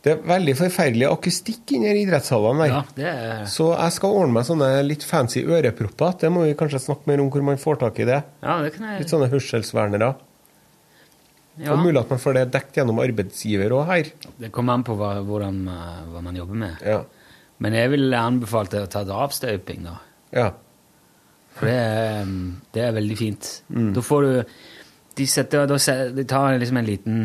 det 0.06 0.14
er 0.14 0.22
veldig 0.30 0.56
forferdelig 0.62 1.10
akustikk 1.10 1.74
inni 1.76 1.92
idrettshallene 2.06 2.64
der. 2.64 2.72
Ja, 2.72 2.84
det 2.96 3.10
er 3.12 3.44
Så 3.52 3.74
jeg 3.74 3.98
skal 3.98 4.16
ordne 4.22 4.38
meg 4.38 4.48
sånne 4.48 4.70
litt 4.86 5.04
fancy 5.04 5.44
ørepropper. 5.44 6.16
Det 6.22 6.32
må 6.32 6.46
vi 6.48 6.56
kanskje 6.60 6.80
snakke 6.86 7.10
mer 7.12 7.20
om 7.26 7.30
hvor 7.34 7.44
man 7.50 7.60
får 7.60 7.82
tak 7.84 8.00
i 8.00 8.08
det. 8.08 8.22
Ja, 8.46 8.62
det 8.64 8.72
kan 8.78 8.88
jeg 8.88 9.04
Litt 9.04 9.12
sånne 9.12 9.28
hørselsvernere. 9.34 10.14
Ja. 11.60 11.74
Og 11.74 11.82
mulig 11.84 12.00
at 12.00 12.12
man 12.14 12.22
får 12.24 12.38
det 12.38 12.46
dekt 12.54 12.78
gjennom 12.80 13.02
arbeidsgiver 13.04 13.74
òg 13.76 13.90
her. 13.90 14.10
Det 14.40 14.52
kommer 14.56 14.78
an 14.78 14.86
på 14.88 14.96
hva, 15.00 15.18
hvordan, 15.28 15.62
eh, 15.68 16.02
hva 16.14 16.24
man 16.24 16.38
jobber 16.40 16.60
med. 16.62 16.84
Ja. 16.86 17.04
Men 17.60 17.76
jeg 17.76 17.92
vil 17.92 18.16
anbefale 18.16 18.72
deg 18.72 18.86
å 18.86 18.92
ta 18.92 19.04
drapsstøyping, 19.08 19.86
da. 19.90 20.00
ja. 20.36 20.50
For 21.60 21.68
det 21.68 21.76
er, 21.76 22.22
um, 22.24 22.62
det 22.72 22.84
er 22.86 22.94
veldig 22.96 23.16
fint. 23.20 23.48
Mm. 23.68 23.90
Da 23.98 24.04
får 24.06 24.22
du 24.24 24.54
De, 25.20 25.26
setter, 25.28 25.66
de 25.68 26.24
tar 26.24 26.54
liksom 26.56 26.78
en 26.80 26.88
liten 26.88 27.18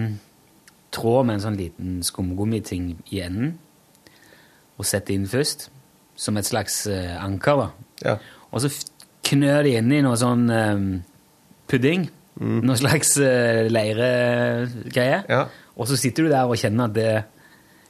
tråd 0.91 1.29
med 1.29 1.37
en 1.37 1.45
sånn 1.45 1.59
liten 1.59 2.01
skumgummiting 2.03 2.89
i 3.15 3.21
enden 3.23 3.53
og 4.75 4.89
setter 4.89 5.15
inn 5.15 5.29
først, 5.31 5.69
som 6.19 6.35
et 6.35 6.49
slags 6.49 6.81
eh, 6.91 7.13
anker. 7.23 7.61
da. 7.61 7.69
ja. 8.03 8.17
Og 8.51 8.65
så 8.65 8.71
knør 9.31 9.69
de 9.69 9.77
inni 9.79 10.01
noe 10.03 10.19
sånn 10.19 10.49
um, 10.51 10.89
pudding. 11.71 12.09
Mm. 12.41 12.65
Noe 12.67 12.77
slags 12.79 13.15
uh, 13.23 13.67
leiregreie. 13.71 15.21
Ja. 15.31 15.45
Og 15.79 15.89
så 15.91 15.99
sitter 15.99 16.27
du 16.27 16.33
der 16.33 16.51
og 16.51 16.59
kjenner 16.59 16.91
at 16.91 16.97
det 16.97 17.13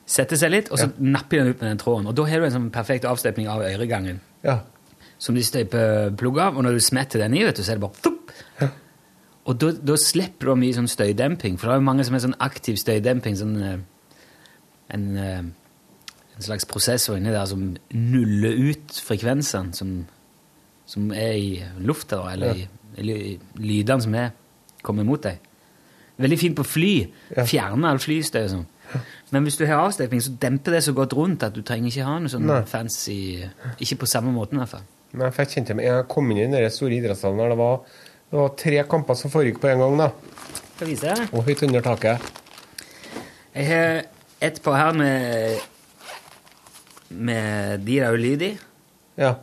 setter 0.04 0.36
seg 0.36 0.52
litt, 0.52 0.70
og 0.72 0.80
så 0.80 0.90
napper 1.00 1.40
den 1.40 1.54
ut 1.54 1.62
med 1.62 1.70
den 1.70 1.80
tråden. 1.80 2.08
Og 2.10 2.16
da 2.16 2.26
har 2.28 2.40
du 2.40 2.48
en 2.48 2.56
sånn 2.58 2.70
perfekt 2.74 3.06
avstøpning 3.08 3.48
av 3.48 3.64
øregangen 3.64 4.20
ja. 4.44 4.58
som 5.16 5.36
de 5.36 5.44
støyper 5.44 6.12
plugg 6.20 6.40
av, 6.44 6.58
og 6.58 6.66
når 6.66 6.76
du 6.76 6.84
smetter 6.84 7.24
den 7.24 7.36
i, 7.38 7.44
vet 7.46 7.56
du, 7.56 7.64
så 7.64 7.74
er 7.74 7.80
det 7.80 7.86
bare 7.86 8.12
ja. 8.60 8.70
Og 9.44 9.58
da, 9.60 9.72
da 9.76 9.96
slipper 10.00 10.52
du 10.52 10.60
mye 10.60 10.76
sånn 10.76 10.88
støydemping, 10.88 11.58
for 11.60 11.68
det 11.68 11.74
er 11.74 11.82
jo 11.82 11.88
mange 11.88 12.04
som 12.08 12.16
er 12.16 12.24
sånn 12.24 12.38
aktiv 12.44 12.78
støydemping, 12.80 13.36
sånn 13.36 13.56
eh, 13.60 13.74
en, 14.96 15.04
eh, 15.20 15.42
en 16.36 16.46
slags 16.46 16.68
prosessor 16.68 17.18
inni 17.18 17.32
der 17.32 17.48
som 17.48 17.66
nuller 17.92 18.60
ut 18.70 18.96
frekvensene 19.04 19.76
som, 19.76 19.98
som 20.88 21.12
er 21.12 21.36
i 21.36 21.50
lufta, 21.84 22.22
eller 22.32 22.64
i 22.64 22.68
lydene 22.98 24.04
som 24.04 24.14
er, 24.18 24.30
kommer 24.84 25.06
mot 25.06 25.22
deg. 25.24 25.42
Veldig 26.20 26.38
fint 26.38 26.56
på 26.58 26.66
fly. 26.66 26.94
Ja. 27.34 27.44
Fjerne 27.48 27.90
all 27.90 28.00
flystøy 28.02 28.46
sånn. 28.52 28.66
Men 29.32 29.46
hvis 29.46 29.56
du 29.58 29.64
har 29.66 29.82
avstøping, 29.82 30.20
så 30.22 30.34
demper 30.38 30.76
det 30.76 30.84
så 30.86 30.92
godt 30.94 31.16
rundt 31.18 31.42
at 31.42 31.54
du 31.56 31.62
trenger 31.66 31.90
ikke 31.90 32.06
ha 32.06 32.18
noe 32.22 32.30
sånn 32.30 32.44
Nei. 32.46 32.60
fancy 32.68 33.16
Ikke 33.82 34.04
på 34.04 34.06
samme 34.10 34.30
måten, 34.34 34.60
i 34.60 34.62
hvert 34.62 34.76
fall. 34.76 34.84
Men 35.14 35.32
jeg 35.32 35.50
kjente 35.50 35.74
meg, 35.78 35.88
jeg 35.88 36.06
kom 36.10 36.30
inn 36.30 36.42
i 36.44 36.46
den 36.52 36.70
store 36.74 36.98
idrettshallen 36.98 37.42
der 37.42 37.54
det 37.54 37.58
var, 37.58 37.76
det 38.30 38.38
var 38.38 38.56
tre 38.60 38.80
kamper 38.90 39.18
som 39.18 39.32
foregikk 39.32 39.60
på 39.62 39.70
en 39.72 39.82
gang, 39.82 39.98
da. 40.04 40.10
Skal 40.74 40.90
vise 40.90 41.10
deg? 41.10 41.34
Og 41.34 41.46
høyt 41.48 41.62
under 41.66 41.86
taket. 41.86 42.32
Jeg 43.54 43.68
har 43.70 44.02
et 44.42 44.58
par 44.62 44.78
her 44.78 44.98
med 44.98 45.62
med 47.14 47.78
de 47.86 48.00
lyd 48.18 48.42
i. 48.42 48.52
Ja. 49.18 49.34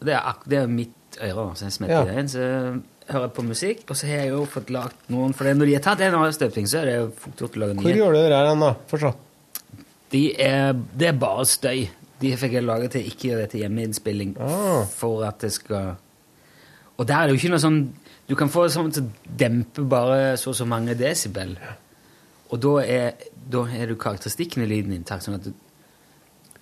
Det 0.00 0.14
er, 0.14 0.38
det 0.48 0.58
er 0.62 0.70
mitt 0.70 0.94
øre, 1.22 1.54
så 1.56 1.64
jeg 1.64 1.72
smetter 1.72 1.94
Ja. 1.94 2.04
det 2.04 2.18
inn. 2.18 2.28
Så 2.28 2.82
hører 3.08 3.22
jeg 3.22 3.32
på 3.32 3.42
musikk, 3.44 3.84
og 3.90 3.96
så 3.96 4.06
har 4.06 4.16
jeg 4.24 4.28
jo 4.30 4.44
fått 4.46 4.70
lagt 4.70 4.96
noen 5.10 5.32
For 5.34 5.44
det- 5.44 5.56
når 5.56 5.66
de 5.66 5.72
har 5.74 5.80
tatt 5.80 6.00
en 6.00 6.14
avstøpning, 6.14 6.66
så 6.68 6.78
er 6.80 6.84
det 6.84 6.94
jo 6.96 7.12
fort 7.16 7.36
gjort 7.36 7.56
å 7.56 7.60
lage 7.60 7.74
nye. 7.76 7.82
Hvor 7.82 7.96
gjør 7.96 8.12
du 8.12 8.20
det 8.22 8.30
der 8.30 8.48
hen, 8.48 8.60
da? 8.60 8.74
Få 8.88 8.98
se. 9.00 9.12
De 10.10 10.32
det 10.96 11.08
er 11.08 11.12
bare 11.12 11.44
støy. 11.44 11.88
De 12.20 12.30
fikk 12.36 12.52
jeg 12.52 12.62
laget 12.64 12.90
til 12.92 13.02
ikke 13.04 13.28
gjøre 13.30 13.48
til 13.50 13.60
hjemmeinnspilling 13.60 14.36
Ah. 14.40 14.84
for 14.86 15.24
at 15.24 15.38
det 15.40 15.52
skal 15.52 15.96
Og 16.98 17.06
der 17.06 17.14
er 17.14 17.26
det 17.26 17.38
jo 17.40 17.46
ikke 17.48 17.50
noe 17.50 17.58
sånn 17.60 17.88
Du 18.28 18.34
kan 18.34 18.48
få 18.48 18.64
det 18.64 18.72
sånn 18.72 18.92
til 18.92 19.02
å 19.04 19.10
dempe 19.38 19.88
bare 19.88 20.36
så 20.36 20.48
og 20.48 20.54
så 20.56 20.66
mange 20.66 20.94
desibel. 20.98 21.56
Og 22.50 22.60
da 22.60 22.78
er, 22.78 23.12
da 23.48 23.62
er 23.66 23.86
du 23.86 23.94
karakteristikken 23.94 24.62
i 24.62 24.66
lyden 24.66 24.92
intakt. 24.92 25.22
Sånn 25.22 25.34
at 25.34 25.44
du, 25.44 25.52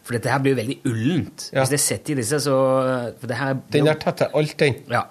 for 0.04 0.16
dette 0.18 0.28
her 0.28 0.40
blir 0.44 0.52
jo 0.52 0.60
veldig 0.60 0.76
ullent. 0.90 1.46
Ja. 1.54 1.62
Hvis 1.64 1.78
jeg 1.78 1.82
setter 1.84 2.12
i 2.12 2.18
disse, 2.20 2.40
så 2.44 2.56
det 3.24 3.38
her, 3.38 3.54
Den 3.72 3.88
der 3.88 4.00
tetter 4.00 4.34
alt, 4.36 4.58
den. 4.60 4.76
Ja. 4.92 5.06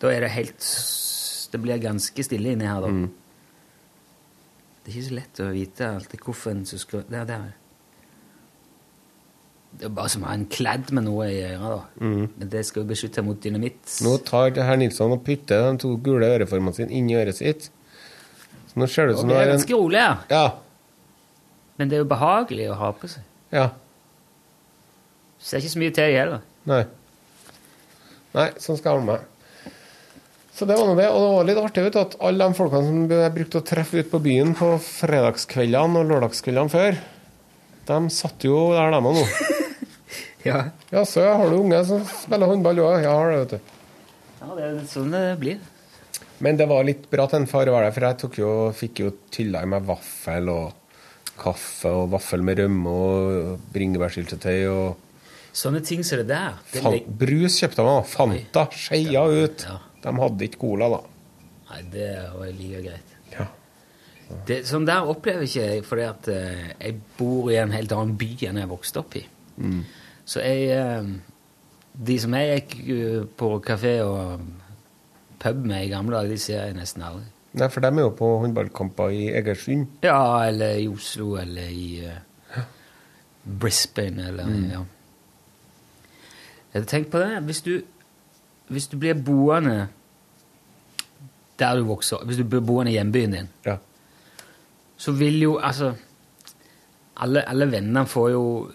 Da 0.00 0.12
er 0.12 0.24
det 0.24 0.30
helt 0.34 0.70
Det 1.52 1.60
blir 1.62 1.78
ganske 1.78 2.24
stille 2.26 2.54
inni 2.56 2.66
her, 2.66 2.80
da. 2.82 2.88
Mm. 2.88 3.10
Det 4.84 4.90
er 4.90 4.96
ikke 4.96 5.08
så 5.08 5.18
lett 5.18 5.42
å 5.44 5.50
vite 5.52 5.90
alltid 5.96 6.24
hvorfor 6.24 6.50
en 6.50 6.64
som 6.68 6.80
skal 6.80 7.04
Der, 7.08 7.28
der. 7.28 7.52
Det 9.74 9.88
er 9.88 9.94
bare 9.94 10.10
som 10.12 10.24
å 10.24 10.28
ha 10.28 10.34
en 10.38 10.48
kladd 10.50 10.90
med 10.94 11.06
noe 11.06 11.28
i 11.30 11.38
øret, 11.44 11.70
da. 11.70 12.08
Men 12.38 12.50
det 12.50 12.64
skal 12.66 12.84
jo 12.84 12.88
beskytte 12.92 13.24
mot 13.26 13.38
dynamitt. 13.42 13.80
Mm. 13.86 14.06
Nå 14.06 14.16
tar 14.26 14.52
det 14.54 14.66
herr 14.66 14.78
Nilsson 14.80 15.14
og 15.16 15.24
putter 15.26 15.64
de 15.66 15.80
to 15.82 15.94
gule 16.04 16.28
øreformene 16.36 16.76
sine 16.76 16.94
inn 16.94 17.08
i 17.10 17.16
øret 17.18 17.40
sitt. 17.40 17.70
Så 18.70 18.78
nå 18.80 18.86
ser 18.90 19.08
det 19.08 19.16
ut 19.16 19.22
som 19.24 19.32
det 19.32 19.38
det 19.38 19.46
er 19.46 19.54
ganske 19.56 19.78
rolig 19.78 20.00
her. 20.00 20.20
Ja. 20.30 20.44
Men 21.78 21.90
det 21.90 21.98
er 21.98 22.04
jo 22.04 22.10
behagelig 22.12 22.68
å 22.70 22.78
ha 22.78 22.92
på 22.94 23.10
seg. 23.10 23.26
Ja. 23.54 23.68
Ser 25.44 25.60
ikke 25.60 25.74
så 25.74 25.80
mye 25.82 25.92
til 25.94 26.08
det 26.08 26.18
heller. 26.22 26.44
Nei. 26.70 26.82
Nei, 28.34 28.48
sånn 28.58 28.78
skal 28.78 28.90
jeg 28.90 29.00
holde 29.00 29.12
meg. 29.12 29.30
Så 30.54 30.66
det 30.70 30.76
var 30.78 30.86
nå 30.86 30.94
det. 30.96 31.08
Og 31.10 31.20
det 31.20 31.34
var 31.34 31.48
litt 31.48 31.60
artig 31.60 31.84
vet 31.84 31.96
du, 31.96 32.00
at 32.00 32.16
alle 32.24 32.46
de 32.46 32.56
folkene 32.56 32.86
som 32.86 33.02
jeg 33.10 33.34
brukte 33.34 33.60
å 33.60 33.66
treffe 33.66 34.00
ute 34.00 34.10
på 34.12 34.22
byen 34.22 34.54
på 34.56 34.70
fredagskveldene 34.86 36.00
og 36.00 36.12
lørdagskveldene 36.12 36.72
før, 36.72 36.98
de 37.84 37.98
satt 38.14 38.46
jo 38.46 38.60
der 38.72 38.94
de 38.94 39.00
er 39.00 39.06
nå. 39.08 39.14
Ja. 40.44 40.58
Ja, 40.92 41.06
så 41.08 41.22
har 41.24 41.48
du 41.48 41.56
unge 41.56 41.78
som 41.88 42.02
spiller 42.04 42.50
håndball 42.50 42.82
òg? 42.84 42.98
Ja, 43.00 43.14
har 43.16 43.30
det, 43.32 43.36
vet 43.40 43.54
du. 43.54 43.76
ja, 44.42 44.48
det 44.58 44.66
er 44.66 44.74
sånn 44.90 45.14
det 45.14 45.22
blir. 45.40 45.62
Men 46.44 46.58
det 46.60 46.66
var 46.68 46.84
litt 46.84 47.06
bra 47.08 47.24
til 47.30 47.40
en 47.40 47.48
far 47.48 47.70
være 47.72 47.88
der, 47.88 47.94
for 47.96 48.04
jeg 48.34 48.42
jo, 48.42 48.50
fikk 48.76 49.00
jo 49.00 49.12
tylla 49.32 49.62
i 49.64 49.70
meg 49.72 49.86
vaffel 49.88 50.50
og 50.52 50.98
kaffe 51.40 51.90
og 51.90 52.12
vaffel 52.12 52.44
med 52.44 52.60
rømme 52.60 52.92
og 52.92 53.70
bringebærsyltetøy 53.72 54.58
og 54.68 55.03
Sånne 55.54 55.80
ting 55.86 56.02
som 56.02 56.18
det 56.18 56.28
der. 56.32 56.56
Det 56.72 56.82
fan, 56.82 56.96
Brus 57.20 57.60
kjøpte 57.60 57.78
de, 57.78 57.90
da. 57.90 57.98
Fanta. 58.10 58.64
Skeia 58.74 59.22
ut. 59.30 59.66
Ja. 59.68 59.76
De 60.02 60.14
hadde 60.18 60.48
ikke 60.48 60.60
cola, 60.64 60.88
da. 60.96 61.02
Nei, 61.70 61.82
det 61.92 62.08
var 62.34 62.48
like 62.58 62.80
greit. 62.84 63.12
Ja. 63.32 63.46
Det, 64.48 64.58
sånn 64.66 64.88
der 64.88 65.06
opplever 65.10 65.46
ikke 65.46 65.68
jeg, 65.68 65.84
fordi 65.86 66.06
at 66.08 66.30
eh, 66.32 66.64
jeg 66.72 66.96
bor 67.18 67.52
i 67.52 67.60
en 67.60 67.74
helt 67.74 67.92
annen 67.94 68.16
by 68.18 68.30
enn 68.48 68.58
jeg 68.62 68.70
vokste 68.72 69.02
opp 69.04 69.14
i. 69.20 69.22
Så 70.26 70.42
jeg 70.42 70.66
eh, 70.74 71.08
De 71.94 72.16
som 72.18 72.34
jeg 72.34 72.56
gikk 72.56 72.74
eh, 72.90 73.20
på 73.38 73.50
kafé 73.62 73.92
og 74.02 74.42
pub 75.44 75.60
med 75.68 75.84
i 75.84 75.92
gamle 75.92 76.16
dager, 76.16 76.34
de 76.34 76.40
ser 76.40 76.64
jeg 76.64 76.76
nesten 76.80 77.04
aldri. 77.06 77.30
Nei, 77.54 77.68
for 77.70 77.84
de 77.84 77.92
er 77.92 78.02
jo 78.02 78.10
på 78.18 78.32
håndballkamper 78.42 79.14
i 79.14 79.28
Egersund. 79.38 80.00
Ja, 80.02 80.18
eller 80.48 80.80
i 80.82 80.88
Oslo, 80.90 81.36
eller 81.38 81.70
i 81.70 82.02
Brisbane, 83.44 84.32
eller 84.32 84.50
ja. 84.72 84.82
Jeg 86.74 86.86
tenkt 86.90 87.10
på 87.12 87.18
det. 87.22 87.42
Hvis 87.46 87.60
du, 87.62 87.74
hvis 88.68 88.86
du 88.90 88.96
blir 88.98 89.14
boende 89.14 89.88
der 91.58 91.76
du 91.78 91.84
vokser 91.86 92.24
hvis 92.26 92.40
du 92.40 92.44
blir 92.50 92.64
boende 92.66 92.90
i 92.90 92.96
hjembyen 92.96 93.32
din, 93.36 93.48
Ja. 93.66 93.76
så 94.96 95.12
vil 95.12 95.40
jo 95.42 95.58
altså 95.58 95.92
Alle, 97.16 97.44
alle 97.48 97.70
vennene 97.70 98.06
får 98.06 98.30
jo 98.30 98.70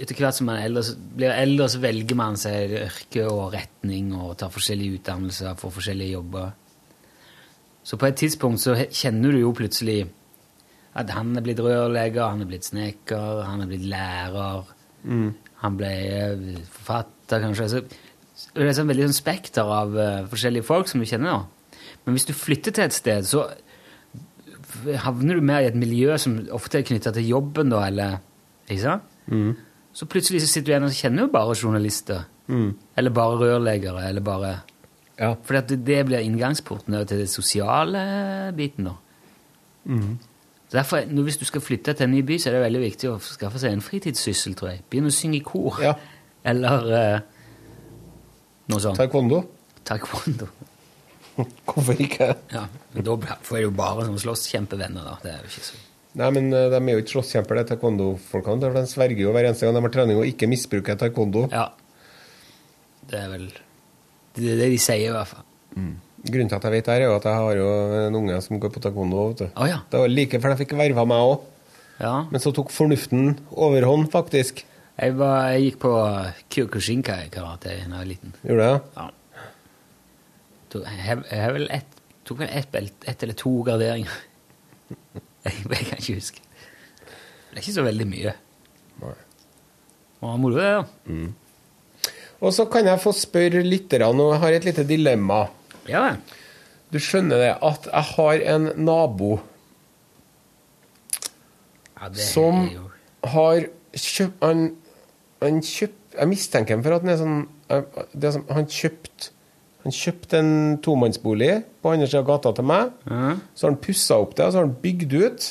Etter 0.00 0.16
hvert 0.16 0.34
som 0.34 0.46
man 0.46 0.56
er 0.56 0.64
eldre, 0.64 0.82
så 0.82 0.94
blir 1.16 1.30
eldre, 1.30 1.68
så 1.68 1.78
velger 1.78 2.16
man 2.16 2.36
seg 2.40 2.70
yrke 2.72 3.26
og 3.28 3.52
retning 3.52 4.14
og 4.16 4.38
tar 4.40 4.48
forskjellige 4.50 4.96
utdannelser, 4.98 5.54
får 5.54 5.70
forskjellige 5.70 6.12
jobber. 6.16 6.48
Så 7.84 7.96
på 8.00 8.06
et 8.08 8.16
tidspunkt 8.16 8.60
så 8.60 8.74
kjenner 8.90 9.30
du 9.30 9.38
jo 9.42 9.52
plutselig 9.52 10.08
at 10.94 11.10
han 11.10 11.36
er 11.36 11.44
blitt 11.44 11.60
rørlegger, 11.60 12.24
han 12.24 12.40
er 12.40 12.48
blitt 12.50 12.64
snekker, 12.64 13.44
han 13.44 13.60
er 13.62 13.66
blitt 13.70 13.84
lærer, 13.92 14.64
han 15.60 15.76
ble 15.78 15.92
eh, 15.92 16.58
forfatter, 17.32 17.42
kanskje. 17.46 17.68
Så 18.32 18.48
det 18.56 18.68
er 18.68 18.76
sånn 18.76 18.90
veldig 18.90 19.08
sånn 19.08 19.18
spekter 19.18 19.68
av 19.68 19.96
uh, 19.96 20.24
forskjellige 20.30 20.66
folk 20.66 20.88
som 20.88 21.00
du 21.00 21.06
kjenner. 21.06 21.42
da. 21.42 21.78
Men 22.04 22.16
hvis 22.16 22.26
du 22.28 22.34
flytter 22.34 22.72
til 22.72 22.84
et 22.84 22.96
sted, 22.96 23.28
så 23.28 23.46
havner 25.04 25.36
du 25.36 25.44
mer 25.44 25.62
i 25.62 25.68
et 25.70 25.76
miljø 25.78 26.16
som 26.18 26.40
ofte 26.52 26.80
er 26.80 26.86
knytta 26.88 27.12
til 27.12 27.28
jobben, 27.28 27.70
da, 27.72 27.86
eller 27.86 28.20
Ikke 28.70 28.82
sant? 28.82 29.08
Så 29.92 30.06
plutselig 30.08 30.40
så 30.40 30.48
sitter 30.48 30.66
du 30.66 30.72
igjen 30.72 30.84
og 30.86 30.96
kjenner 30.96 31.26
jo 31.26 31.32
bare 31.32 31.56
journalister. 31.58 32.22
Eller 32.96 33.12
bare 33.12 33.38
rørleggere, 33.40 34.06
eller 34.08 34.24
bare 34.24 34.52
ja. 35.18 35.34
fordi 35.44 35.76
det, 35.76 35.86
det 35.86 36.04
blir 36.06 36.24
inngangsporten 36.24 36.94
til 37.06 37.18
det 37.20 37.28
sosiale 37.28 38.52
biten. 38.56 38.88
da. 38.88 38.94
Så 40.72 40.78
derfor, 40.78 41.02
nå 41.04 41.22
Hvis 41.22 41.36
du 41.36 41.44
skal 41.44 41.60
flytte 41.60 41.92
til 41.92 42.04
en 42.04 42.10
ny 42.10 42.22
by, 42.24 42.38
så 42.38 42.48
er 42.48 42.54
det 42.54 42.62
veldig 42.62 42.80
viktig 42.80 43.08
å 43.10 43.18
skaffe 43.20 43.60
seg 43.60 43.74
en 43.74 43.84
fritidssyssel. 43.84 44.54
tror 44.56 44.70
jeg. 44.70 44.80
Begynne 44.88 45.12
å 45.12 45.14
synge 45.14 45.36
i 45.36 45.44
kor. 45.44 45.76
Ja. 45.82 45.92
Eller 46.44 46.88
eh, 46.98 47.20
noe 48.72 48.82
sånt. 48.82 48.98
Taekwondo. 48.98 49.42
Taekwondo. 49.86 50.48
Hvorfor 51.68 52.00
ikke? 52.02 52.32
Ja, 52.52 52.66
men 52.92 53.06
Da 53.06 53.16
får 53.46 53.58
jeg 53.60 53.66
jo 53.68 53.72
bare 53.78 54.04
sånn 54.08 54.20
slåsskjempevenner. 54.20 55.06
da. 55.06 55.16
Det 55.22 55.32
er 55.32 55.40
jo 55.44 55.50
ikke 55.52 55.66
så... 55.70 55.80
Nei, 56.20 56.26
men 56.36 56.50
eh, 56.52 56.66
de 56.68 56.76
er 56.80 56.96
jo 56.98 57.02
ikke 57.04 57.14
slåsskjemper, 57.14 57.56
de 57.62 57.68
taekwondo-folkene. 57.70 58.66
for 58.68 58.76
De 58.76 58.90
sverger 58.90 59.22
jo 59.24 59.32
hver 59.32 59.48
eneste 59.48 59.64
gang 59.68 59.78
de 59.78 59.84
har 59.86 59.94
trening 59.94 60.18
og 60.20 60.26
ikke 60.28 60.48
misbruker 60.50 60.98
taekwondo. 61.00 61.46
Ja. 61.54 61.70
Det 63.08 63.18
er 63.22 63.30
vel 63.32 63.46
Det 64.36 64.50
er 64.54 64.60
det 64.60 64.68
de 64.74 64.80
sier, 64.80 65.08
i 65.08 65.14
hvert 65.14 65.30
fall. 65.30 65.46
Grunnen 66.22 66.50
til 66.52 66.54
at 66.58 66.66
jeg 66.68 66.74
vet 66.76 66.86
det, 66.86 66.92
her 66.94 67.02
er 67.02 67.08
jo 67.08 67.14
at 67.16 67.24
jeg 67.26 67.38
har 67.40 67.56
jo 67.58 67.70
en 68.06 68.18
unge 68.20 68.36
som 68.44 68.60
går 68.62 68.70
på 68.76 68.82
taekwondo. 68.84 69.22
vet 69.32 69.40
du. 69.40 69.46
Å 69.56 69.66
ja. 69.70 69.78
Det 69.90 70.02
var 70.04 70.12
like 70.12 70.38
før 70.44 70.52
de 70.52 70.58
fikk 70.60 70.76
verva 70.78 71.06
meg 71.08 71.24
òg. 71.32 71.48
ja. 72.02 72.12
Men 72.30 72.44
så 72.44 72.52
tok 72.54 72.70
fornuften 72.70 73.32
overhånd, 73.56 74.10
faktisk. 74.12 74.62
Jeg, 75.02 75.16
var, 75.18 75.48
jeg 75.50 75.64
gikk 75.66 75.78
på 75.82 75.92
Kyokushinkai-karate 76.54 77.68
da 77.68 77.74
jeg 77.74 77.90
var 77.90 78.06
liten. 78.06 78.36
Gjorde 78.46 78.68
det? 78.68 78.78
Ja. 78.96 79.08
Jeg 80.72 81.16
jeg 81.28 81.54
vel 81.56 81.66
et, 81.74 81.98
tok 82.24 82.38
vel 82.40 82.52
ett 82.54 82.76
ett 83.10 83.24
eller 83.26 83.36
to 83.36 83.50
graderinger. 83.66 84.14
Jeg, 85.42 85.54
jeg 85.66 85.86
kan 85.88 85.98
ikke 85.98 86.14
huske. 86.14 86.42
Det 87.50 87.56
er 87.56 87.64
ikke 87.64 87.72
så 87.74 87.82
veldig 87.82 88.04
mye. 88.06 88.32
Nei. 89.02 89.14
Må 90.22 90.50
du 90.52 90.54
det, 90.54 90.68
da? 90.70 91.16
Og 92.42 92.54
så 92.54 92.68
kan 92.70 92.86
jeg 92.86 93.02
få 93.02 93.10
spørre 93.14 93.64
lytterne, 93.66 94.06
og 94.22 94.36
jeg 94.36 94.40
har 94.44 94.54
et 94.54 94.68
lite 94.68 94.84
dilemma. 94.86 95.40
Ja. 95.90 96.04
Du 96.94 97.00
skjønner 97.02 97.42
det 97.42 97.50
at 97.58 97.88
jeg 97.90 98.08
har 98.12 98.44
en 98.54 98.70
nabo 98.86 99.32
Ja, 101.98 102.08
som 102.18 102.64
har 103.34 103.66
kjøpt 103.94 104.42
Han, 104.42 104.62
han 105.42 105.62
kjøpt 105.66 106.16
Jeg 106.18 106.28
mistenker 106.28 106.76
ham 106.76 106.82
for 106.84 106.96
at 106.96 107.04
han 107.04 107.12
er 107.12 107.20
sånn 107.20 107.38
eh, 107.72 108.02
det 108.12 108.32
som, 108.34 108.44
Han 108.52 108.68
kjøpt 108.68 109.30
Han 109.86 109.96
kjøpte 109.96 110.40
en 110.42 110.54
tomannsbolig 110.84 111.52
på 111.82 111.92
andre 111.92 112.06
siden 112.06 112.22
av 112.22 112.28
gata 112.28 112.52
til 112.54 112.68
meg. 112.70 112.92
Mm. 113.08 113.40
Så 113.50 113.66
har 113.66 113.72
han 113.72 113.82
pussa 113.82 114.18
opp 114.22 114.36
det, 114.38 114.46
og 114.46 114.52
så 114.52 114.60
har 114.60 114.68
han 114.68 114.76
bygd 114.84 115.16
ut. 115.18 115.46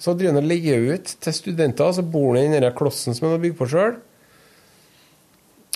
Så 0.00 0.14
driver 0.16 0.32
han 0.32 0.40
og 0.40 0.48
leier 0.48 0.86
ut 0.94 1.12
til 1.20 1.36
studenter, 1.36 1.92
så 1.92 2.04
bor 2.04 2.38
han 2.38 2.56
i 2.56 2.62
den 2.64 2.76
klossen 2.76 3.16
som 3.16 3.26
han 3.26 3.36
har 3.36 3.42
bygd 3.42 3.58
på 3.58 3.68
sjøl. 3.74 3.98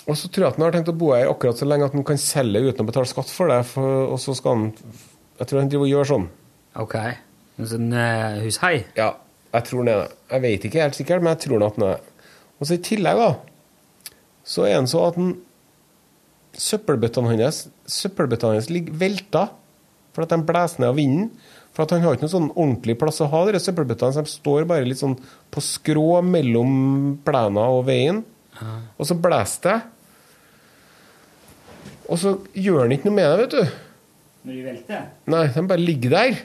Og 0.09 0.17
så 0.17 0.29
tror 0.29 0.47
jeg 0.47 0.53
at 0.53 0.57
han 0.57 0.65
har 0.65 0.75
tenkt 0.75 0.89
å 0.89 0.97
bo 0.97 1.11
her 1.13 1.29
akkurat 1.29 1.59
så 1.59 1.67
lenge 1.69 1.85
at 1.85 1.95
han 1.95 2.05
kan 2.07 2.19
selge 2.21 2.63
uten 2.65 2.85
å 2.85 2.89
betale 2.89 3.09
skatt 3.09 3.29
for 3.29 3.51
det. 3.51 3.61
For, 3.69 4.05
og 4.09 4.17
så 4.21 4.35
skal 4.37 4.57
han 4.57 4.69
Jeg 5.41 5.49
tror 5.49 5.61
han 5.61 5.69
driver 5.71 5.87
og 5.87 5.91
gjør 5.93 6.09
sånn. 6.09 6.29
Ok. 6.81 6.95
En 7.61 7.69
sånn 7.69 7.91
uh, 7.93 8.41
hushai? 8.41 8.75
Ja, 8.97 9.13
jeg 9.51 9.67
tror 9.67 9.83
han 9.83 9.91
er 9.91 10.01
det. 10.03 10.17
Jeg 10.31 10.43
vet 10.45 10.65
ikke 10.67 10.83
helt 10.85 10.97
sikkert, 10.97 11.23
men 11.23 11.33
jeg 11.35 11.43
tror 11.45 11.65
han 11.65 11.85
er 11.85 11.95
det. 11.95 12.10
Og 12.61 12.69
så 12.69 12.77
i 12.77 12.83
tillegg, 12.85 13.17
da, 13.17 14.13
så 14.45 14.67
er 14.69 14.77
han 14.77 14.89
så 14.89 15.07
at 15.09 15.17
han 15.19 15.33
Søppelbøttene 16.61 17.31
hans 17.31 17.61
Søppelbøttene 17.89 18.57
hans 18.57 18.67
ligger 18.69 18.97
velta 18.99 19.45
for 20.11 20.25
at 20.25 20.33
de 20.33 20.43
blåser 20.43 20.81
ned 20.83 20.89
av 20.91 20.97
vinden. 20.99 21.29
For 21.71 21.85
at 21.85 21.93
han 21.95 22.03
har 22.03 22.17
ikke 22.17 22.25
noen 22.25 22.33
sånn 22.33 22.49
ordentlig 22.51 22.97
plass 22.99 23.21
å 23.23 23.29
ha 23.31 23.45
de 23.47 23.61
søppelbøttene, 23.63 24.11
så 24.11 24.23
de 24.25 24.33
står 24.33 24.65
bare 24.67 24.83
litt 24.83 24.99
sånn 24.99 25.15
på 25.51 25.63
skrå 25.63 26.19
mellom 26.27 26.73
plena 27.23 27.69
og 27.71 27.85
veien. 27.87 28.19
Og 28.99 29.07
så 29.07 29.15
blåser 29.15 29.69
det. 29.69 29.77
Og 32.11 32.19
så 32.19 32.35
gjør 32.59 32.83
han 32.83 32.95
ikke 32.97 33.07
noe 33.07 33.17
med 33.21 33.29
det, 33.29 33.45
vet 33.45 33.55
du. 33.55 33.77
Når 34.43 34.57
de 34.57 34.65
velter? 34.65 35.05
Nei, 35.31 35.45
de 35.55 35.63
bare 35.71 35.85
ligger 35.87 36.17
der. 36.17 36.41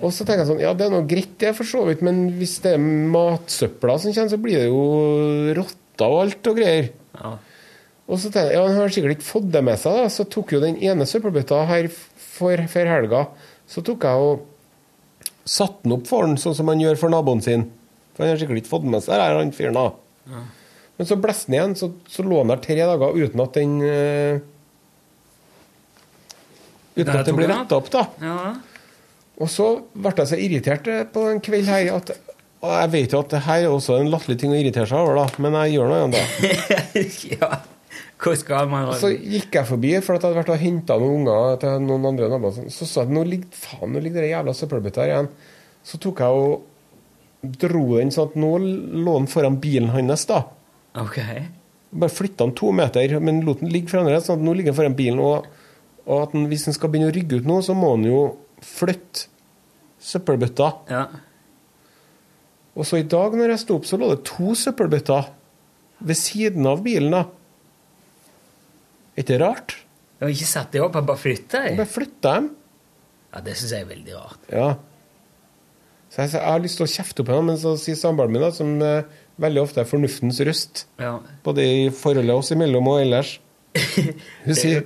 Og 0.00 0.10
så 0.12 0.24
tenker 0.26 0.42
jeg 0.42 0.50
sånn, 0.50 0.62
ja 0.64 0.72
det 0.76 0.86
er 0.86 0.92
noe 0.92 1.06
greit 1.08 1.36
det 1.40 1.52
for 1.56 1.68
så 1.68 1.84
vidt, 1.88 2.02
men 2.04 2.26
hvis 2.38 2.56
det 2.64 2.74
er 2.76 2.82
matsøpla 2.82 3.98
som 4.02 4.14
kommer, 4.14 4.32
så 4.32 4.40
blir 4.42 4.62
det 4.62 4.68
jo 4.68 4.84
rotter 5.58 6.10
og 6.10 6.22
alt 6.24 6.50
og 6.50 6.58
greier. 6.58 6.88
Ja. 7.14 7.36
Og 8.04 8.18
så 8.20 8.28
tenker 8.28 8.50
jeg, 8.50 8.58
ja 8.58 8.64
han 8.66 8.80
har 8.82 8.94
sikkert 8.96 9.16
ikke 9.16 9.28
fått 9.28 9.46
det 9.54 9.62
med 9.64 9.80
seg 9.80 10.00
da, 10.00 10.08
så 10.12 10.26
tok 10.28 10.56
jo 10.56 10.64
den 10.64 10.80
ene 10.82 11.06
søppelbøtta 11.08 11.62
her 11.70 11.88
for, 11.92 12.66
for 12.72 12.90
helga, 12.90 13.22
så 13.70 13.84
tok 13.86 14.04
jeg 14.08 14.26
og 14.26 14.50
satte 15.48 15.84
den 15.84 15.94
opp 15.96 16.10
for 16.10 16.26
den, 16.26 16.36
sånn 16.40 16.56
som 16.56 16.68
han 16.72 16.82
gjør 16.82 16.98
for 17.00 17.12
naboen 17.12 17.42
sin. 17.44 17.68
For 18.14 18.24
han 18.24 18.34
har 18.34 18.40
sikkert 18.40 18.62
ikke 18.62 18.72
fått 18.74 18.90
med 18.90 19.04
seg 19.04 19.20
det 19.20 19.30
han 19.38 19.54
fyren 19.54 19.78
da. 19.78 19.86
Men 20.94 21.08
så 21.08 21.18
blåste 21.20 21.50
den 21.50 21.56
igjen, 21.58 21.78
så, 21.78 21.90
så 22.10 22.24
lå 22.26 22.42
den 22.42 22.52
der 22.52 22.60
tre 22.64 22.76
dager 22.80 23.16
uten 23.18 23.42
at 23.44 23.56
den 23.56 23.78
uh, 23.82 24.50
Uten 26.94 27.10
at 27.10 27.26
den 27.26 27.34
ble 27.34 27.48
retta 27.50 27.80
opp, 27.80 27.88
da. 27.90 28.04
ja. 28.22 28.38
Og 29.42 29.50
så 29.50 29.66
ble 29.94 30.14
jeg 30.20 30.30
så 30.30 30.38
irritert 30.38 30.88
på 31.14 31.26
en 31.30 31.42
kveld 31.42 31.70
her 31.70 31.90
at 31.96 32.14
og 32.64 32.72
jeg 32.72 32.90
vet 32.94 33.12
jo 33.12 33.20
at 33.20 33.32
det 33.34 33.42
her 33.44 33.62
er 33.66 33.72
også 33.74 33.98
en 34.00 34.08
latterlig 34.08 34.38
ting 34.40 34.52
å 34.54 34.56
irritere 34.56 34.88
seg 34.88 34.96
over, 34.96 35.18
da, 35.20 35.42
men 35.44 35.56
jeg 35.58 35.74
gjør 35.74 35.90
noe 35.90 35.96
igjen, 35.98 36.14
da. 36.14 36.84
ja. 37.34 37.48
Hvor 38.24 38.36
skal 38.40 38.70
man 38.70 38.92
Så 38.96 39.10
gikk 39.12 39.58
jeg 39.58 39.68
forbi, 39.68 39.90
for 40.00 40.16
at 40.16 40.22
jeg 40.22 40.30
hadde 40.30 40.38
vært 40.38 40.52
og 40.54 40.62
henta 40.62 40.96
noen 41.00 41.18
unger 41.18 41.58
til 41.60 41.82
noen 41.84 42.06
andre 42.08 42.30
naboer. 42.32 42.70
Så 42.72 42.88
sa 42.88 43.04
jeg 43.04 43.12
nå 43.12 43.24
ligger 43.28 43.58
faen, 43.58 43.92
nå 43.92 44.00
ligger 44.00 44.24
det 44.24 44.30
jævla 44.30 44.54
søppelbøtta 44.56 45.02
her 45.04 45.12
igjen. 45.12 45.28
Så 45.84 46.00
tok 46.00 46.22
jeg 46.24 46.44
og 46.44 47.50
dro 47.60 47.82
den 47.98 48.14
sånn 48.14 48.30
at 48.30 48.38
nå 48.40 48.52
lå 48.64 49.18
den 49.18 49.28
foran 49.28 49.60
bilen 49.60 49.92
hans, 49.92 50.24
da. 50.30 50.40
Ok. 51.02 51.20
Bare 51.92 52.16
flytta 52.16 52.46
den 52.46 52.56
to 52.56 52.72
meter, 52.72 53.18
men 53.20 53.42
lot 53.44 53.60
den 53.60 53.74
ligge 53.74 53.92
foran 53.92 54.08
sånn 54.24 54.40
at 54.40 54.46
nå 54.46 54.56
ligger 54.56 54.72
den 54.72 54.80
foran 54.80 54.96
bilen. 54.96 55.20
Og, 55.20 55.44
og 56.08 56.16
at 56.22 56.32
den, 56.32 56.48
hvis 56.48 56.64
den 56.70 56.78
skal 56.78 56.94
begynne 56.94 57.12
å 57.12 57.16
rygge 57.18 57.42
ut 57.42 57.50
nå, 57.50 57.60
så 57.66 57.76
må 57.76 57.92
den 57.98 58.08
jo 58.08 58.24
flytte 58.62 59.26
søppelbøtta. 60.04 60.68
Ja. 60.92 61.04
Og 62.74 62.86
så 62.88 62.98
i 63.00 63.06
dag 63.06 63.34
når 63.38 63.54
jeg 63.54 63.62
sto 63.62 63.76
opp, 63.78 63.86
så 63.88 63.96
lå 64.00 64.10
det 64.12 64.24
to 64.28 64.54
søppelbøtter 64.58 65.30
ved 66.04 66.18
siden 66.18 66.66
av 66.66 66.82
bilen. 66.84 67.14
da. 67.14 67.24
Er 69.14 69.22
ikke 69.22 69.30
det 69.32 69.40
rart? 69.44 69.76
Jeg 70.18 70.26
har 70.26 70.32
ikke 70.34 70.48
satt 70.50 70.72
dem 70.74 70.84
opp, 70.86 70.94
jeg 70.98 71.06
bare 71.06 71.20
flytta 71.22 71.62
dem. 71.68 71.76
bare 71.78 71.90
flytta 71.90 72.34
dem. 72.38 72.48
Ja, 73.34 73.40
det 73.46 73.54
syns 73.58 73.72
jeg 73.74 73.84
er 73.84 73.88
veldig 73.90 74.16
rart. 74.18 74.44
Ja. 74.50 74.68
Så 76.10 76.20
jeg, 76.22 76.30
så 76.30 76.38
jeg 76.38 76.46
har 76.52 76.62
lyst 76.62 76.78
til 76.78 76.86
å 76.86 76.90
kjefte 76.92 77.22
opp 77.24 77.30
henne, 77.32 77.46
men 77.50 77.58
så 77.58 77.72
sier 77.80 77.96
samboeren 77.98 78.30
min, 78.34 78.42
da, 78.44 78.50
som 78.54 78.74
eh, 78.82 79.08
veldig 79.42 79.62
ofte 79.64 79.82
er 79.82 79.88
fornuftens 79.90 80.38
røst, 80.46 80.84
Ja. 81.02 81.16
både 81.46 81.64
i 81.66 81.88
forholdet 81.90 82.36
oss 82.38 82.52
imellom 82.54 82.86
og 82.92 83.00
ellers 83.02 83.32
Hun 84.46 84.54
sier 84.54 84.84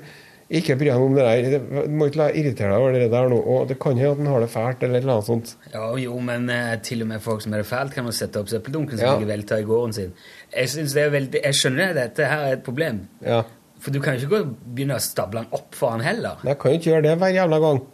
ikke 0.48 0.78
bry 0.80 0.86
deg 0.88 1.02
om 1.04 1.12
det 1.16 1.24
der. 1.26 1.58
Du 1.84 1.92
må 1.92 2.06
ikke 2.08 2.20
la 2.22 2.26
irritere 2.32 2.70
deg 2.72 2.80
over 2.80 2.94
det 2.96 3.10
der 3.12 3.28
nå. 3.28 3.38
Og 3.52 3.66
det 3.68 3.76
kan 3.82 3.98
hende 4.00 4.14
at 4.14 4.22
han 4.22 4.30
har 4.32 4.40
det 4.40 4.48
fælt, 4.52 4.82
eller 4.86 5.04
noe 5.04 5.24
sånt. 5.26 5.50
Ja, 5.74 5.90
jo, 6.00 6.14
men 6.24 6.48
eh, 6.54 6.70
til 6.80 7.04
og 7.04 7.10
med 7.10 7.20
folk 7.24 7.44
som 7.44 7.52
har 7.52 7.60
det 7.60 7.68
fælt, 7.68 7.92
kan 7.92 8.08
jo 8.08 8.14
sette 8.16 8.40
opp 8.40 8.48
søppeldunken 8.48 8.96
som 8.96 9.04
Ja. 9.06 9.12
ligger 9.18 9.32
velta 9.34 9.58
i 9.60 9.66
gården 9.68 9.92
sin. 9.98 10.14
Jeg 10.56 10.68
synes 10.72 10.94
det 10.96 11.02
er 11.04 11.10
veldig, 11.12 11.42
jeg 11.44 11.54
skjønner 11.60 11.90
at 11.92 12.00
dette 12.00 12.24
her 12.32 12.46
er 12.46 12.56
et 12.56 12.64
problem. 12.64 13.02
Ja. 13.20 13.42
For 13.78 13.92
du 13.94 14.00
kan 14.00 14.16
jo 14.16 14.24
ikke 14.24 14.32
gå 14.32 14.40
og 14.46 14.56
begynne 14.74 14.96
å 14.96 15.04
stable 15.04 15.44
den 15.44 15.52
opp 15.52 15.74
for 15.78 15.90
han 15.94 16.00
heller. 16.00 16.40
Jeg 16.48 16.58
kan 16.58 16.72
jo 16.72 16.78
ikke 16.80 16.90
gjøre 16.90 17.02
det 17.10 17.18
hver 17.20 17.34
jævla 17.36 17.60
gang. 17.62 17.84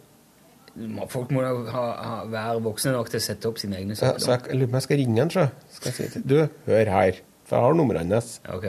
Folk 1.07 1.29
må 1.31 1.43
da 1.43 1.51
ha, 1.71 1.83
ha, 2.03 2.15
være 2.27 2.63
voksne 2.65 2.91
nok 2.95 3.07
til 3.11 3.21
å 3.21 3.23
sette 3.23 3.47
opp 3.47 3.59
sine 3.61 3.77
egne 3.79 3.95
Så, 3.95 4.09
så 4.19 4.33
jeg, 4.33 4.57
lurer 4.57 4.67
på 4.67 4.73
om 4.73 4.79
jeg 4.81 4.87
skal 4.87 4.97
ringe 4.99 5.21
han, 5.21 5.29
så. 5.31 5.45
Skal 5.71 5.91
jeg 5.91 5.95
si 5.95 6.07
til 6.15 6.25
Du, 6.27 6.35
hør 6.67 6.91
her. 6.91 7.19
For 7.47 7.55
jeg 7.59 7.63
har 7.67 7.77
numrene 7.79 8.15
hans. 8.17 8.39
Ok. 8.51 8.65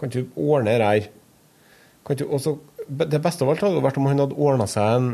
Kan 0.00 0.10
ikke 0.10 0.24
du 0.24 0.40
ordne 0.40 0.74
det 0.80 0.88
her? 0.88 1.06
Kan 2.06 2.16
ikke, 2.16 2.26
også, 2.34 2.56
det 2.90 3.20
beste 3.22 3.44
av 3.44 3.50
alt 3.52 3.60
hadde 3.64 3.82
vært 3.84 3.98
om 4.00 4.06
han 4.10 4.18
hadde 4.24 4.36
ordna 4.38 4.66
seg 4.70 4.96
en 4.96 5.10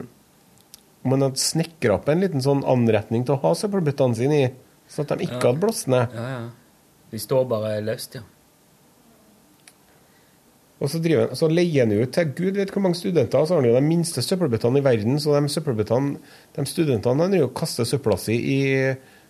Om 1.07 1.13
han 1.15 1.23
hadde 1.29 1.39
snekra 1.39 1.95
opp 2.01 2.09
en 2.11 2.21
liten 2.25 2.43
sånn 2.43 2.65
anretning 2.67 3.23
til 3.27 3.37
å 3.37 3.41
ha 3.45 3.53
søppelbøttene 3.55 4.17
sine 4.19 4.39
i, 4.43 4.47
sånn 4.91 5.05
at 5.07 5.19
de 5.19 5.27
ikke 5.29 5.39
Ja. 5.39 5.51
hadde 5.53 5.61
blåst 5.63 5.87
ned. 5.93 6.09
Ja, 6.17 6.29
ja. 6.33 6.41
De 7.13 7.19
står 7.23 7.45
bare 7.49 7.77
løst, 7.87 8.17
ja. 8.19 8.23
Og 10.77 10.91
så, 10.93 10.99
driver 11.01 11.31
så 11.39 11.49
leier 11.49 11.87
han 11.87 11.93
jo 11.95 12.03
ut 12.05 12.13
til 12.13 12.33
gud 12.37 12.59
vet 12.59 12.73
hvor 12.75 12.83
mange 12.85 12.99
studenter, 12.99 13.39
og 13.41 13.49
så 13.49 13.55
har 13.57 13.63
han 13.63 13.71
jo 13.71 13.77
de 13.79 13.87
minste 13.87 14.21
søppelbøttene 14.21 14.83
i 14.83 14.85
verden. 14.85 15.17
Så 15.23 15.33
de 15.33 16.19
de 16.59 16.67
studentene 16.69 17.23
de 17.31 17.31
driver 17.39 17.49
og 17.49 17.55
kaster 17.55 17.85
søpla 17.89 18.19
si 18.21 18.37
i 18.37 18.59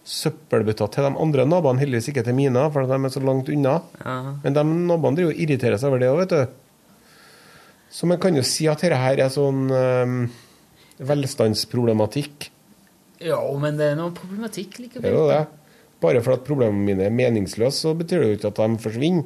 søppelbøtta 0.07 0.89
til 0.91 1.05
de 1.07 1.13
andre 1.23 1.45
naboene, 1.47 1.79
heldigvis 1.83 2.09
ikke 2.11 2.25
til 2.25 2.35
mine, 2.35 2.65
for 2.73 2.87
de 2.87 2.99
er 2.99 3.11
så 3.15 3.23
langt 3.23 3.49
unna. 3.49 3.77
Ja. 4.05 4.17
Men 4.43 4.55
de 4.55 4.65
naboene 4.65 5.17
driver 5.21 5.35
og 5.35 5.39
irriterer 5.45 5.79
seg 5.79 5.89
over 5.93 5.99
det 6.03 6.09
òg, 6.11 6.19
vet 6.25 6.35
du. 6.35 6.47
Så 7.97 8.05
man 8.11 8.19
kan 8.21 8.37
jo 8.37 8.43
si 8.45 8.67
at 8.69 8.83
dette 8.85 8.99
her 9.01 9.23
er 9.25 9.31
sånn 9.33 9.71
um, 9.73 10.17
velstandsproblematikk. 11.01 12.51
Ja, 13.25 13.39
men 13.61 13.79
det 13.79 13.93
er 13.95 13.97
noe 13.97 14.13
problematikk 14.13 14.77
likevel. 14.83 15.07
Det 15.07 15.13
er 15.13 15.17
jo 15.17 15.29
det. 15.31 15.41
Bare 16.05 16.21
for 16.21 16.37
at 16.37 16.43
problemene 16.45 16.85
mine 16.85 17.07
er 17.09 17.15
meningsløse, 17.17 17.79
så 17.87 17.95
betyr 17.97 18.21
det 18.21 18.29
jo 18.29 18.37
ikke 18.37 18.51
at 18.53 18.59
de 18.61 18.81
forsvinner. 18.85 19.25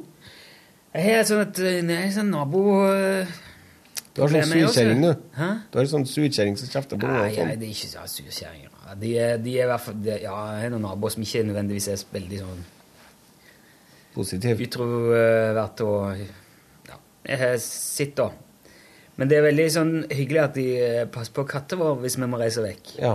Jeg 0.95 1.15
har 1.17 1.25
sånn 1.27 1.41
at 1.43 1.59
eh, 1.67 1.79
nei, 1.87 2.05
sånn 2.15 2.31
nabo... 2.31 2.61
eh, 2.91 3.33
Du 4.15 4.21
har 4.23 4.31
sånn 4.31 4.47
surkjerring, 4.51 5.03
du. 5.03 5.11
Hæ? 5.37 5.49
Du 5.71 5.77
har 5.79 5.89
sånn 5.91 6.07
surkjerring 6.07 6.57
som 6.59 6.71
kjefter 6.71 6.99
på 6.99 7.07
Nei, 7.07 7.17
nei, 7.27 7.35
sånn. 7.35 7.51
det 7.59 7.67
er 7.67 7.75
ikke 7.75 7.91
sånn 7.93 8.09
surkjerring. 8.11 8.65
De, 8.99 9.11
de 9.45 9.51
er 9.55 9.67
i 9.67 9.69
hvert 9.71 9.83
fall 9.85 9.99
de, 10.03 10.15
Ja, 10.19 10.33
jeg 10.55 10.65
har 10.65 10.71
noen 10.73 10.83
naboer 10.83 11.13
som 11.13 11.23
ikke 11.23 11.43
nødvendigvis 11.47 11.85
er 11.93 12.01
veldig 12.11 12.39
sånn 12.41 12.63
Positiv. 14.15 14.59
utrovert 14.65 15.83
og 15.85 16.23
Ja, 16.89 16.97
jeg 17.29 17.39
har 17.39 17.55
sett 17.63 18.15
da. 18.19 18.25
Men 19.21 19.29
det 19.29 19.37
er 19.37 19.43
veldig 19.45 19.67
sånn 19.69 19.91
hyggelig 20.09 20.39
at 20.41 20.55
de 20.57 20.63
eh, 20.81 21.03
passer 21.13 21.33
på 21.35 21.43
katta 21.45 21.77
vår 21.77 21.99
hvis 22.01 22.15
vi 22.17 22.25
må 22.25 22.39
reise 22.41 22.63
vekk. 22.63 22.87
Ja. 22.97 23.11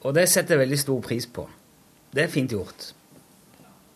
Og 0.00 0.14
det 0.16 0.24
setter 0.32 0.56
jeg 0.56 0.62
veldig 0.62 0.78
stor 0.80 1.02
pris 1.04 1.26
på. 1.28 1.44
Det 2.08 2.22
er 2.24 2.32
fint 2.32 2.48
gjort. 2.56 2.86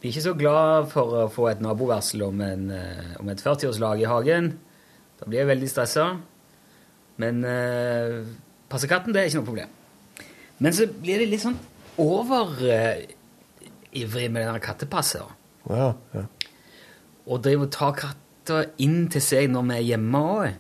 De 0.03 0.05
er 0.05 0.13
ikke 0.13 0.27
så 0.27 0.35
glad 0.37 0.91
for 0.93 1.17
å 1.17 1.33
få 1.33 1.49
et 1.49 1.63
nabovarsel 1.65 2.27
om, 2.27 2.43
en, 2.45 2.69
eh, 2.77 3.17
om 3.23 3.31
et 3.33 3.41
40-årslag 3.41 4.05
i 4.05 4.11
hagen. 4.11 4.51
Da 5.17 5.25
blir 5.25 5.41
jeg 5.41 5.49
veldig 5.55 5.71
stressa. 5.73 6.05
Men 7.25 7.41
uh, 7.47 8.27
passe 8.69 8.91
katten, 8.91 9.15
det 9.15 9.21
er 9.23 9.27
ikke 9.31 9.41
noe 9.41 9.49
problem. 9.49 9.71
Men 10.61 10.77
så 10.77 10.85
blir 10.91 11.23
de 11.23 11.31
litt 11.31 11.41
sånn 11.47 11.57
overivrig 12.05 13.09
med 14.29 14.41
denne 14.43 14.61
kattepasset. 14.61 15.25
Ja, 15.71 15.89
ja. 16.13 16.25
Og 17.25 17.41
driver 17.41 17.65
og 17.71 17.73
tar 17.73 17.97
katta 18.45 18.65
inn 18.79 19.09
til 19.09 19.21
seg 19.25 19.51
når 19.53 19.65
vi 19.69 19.75
er 19.79 19.87
hjemme 19.95 20.21
òg. 20.21 20.55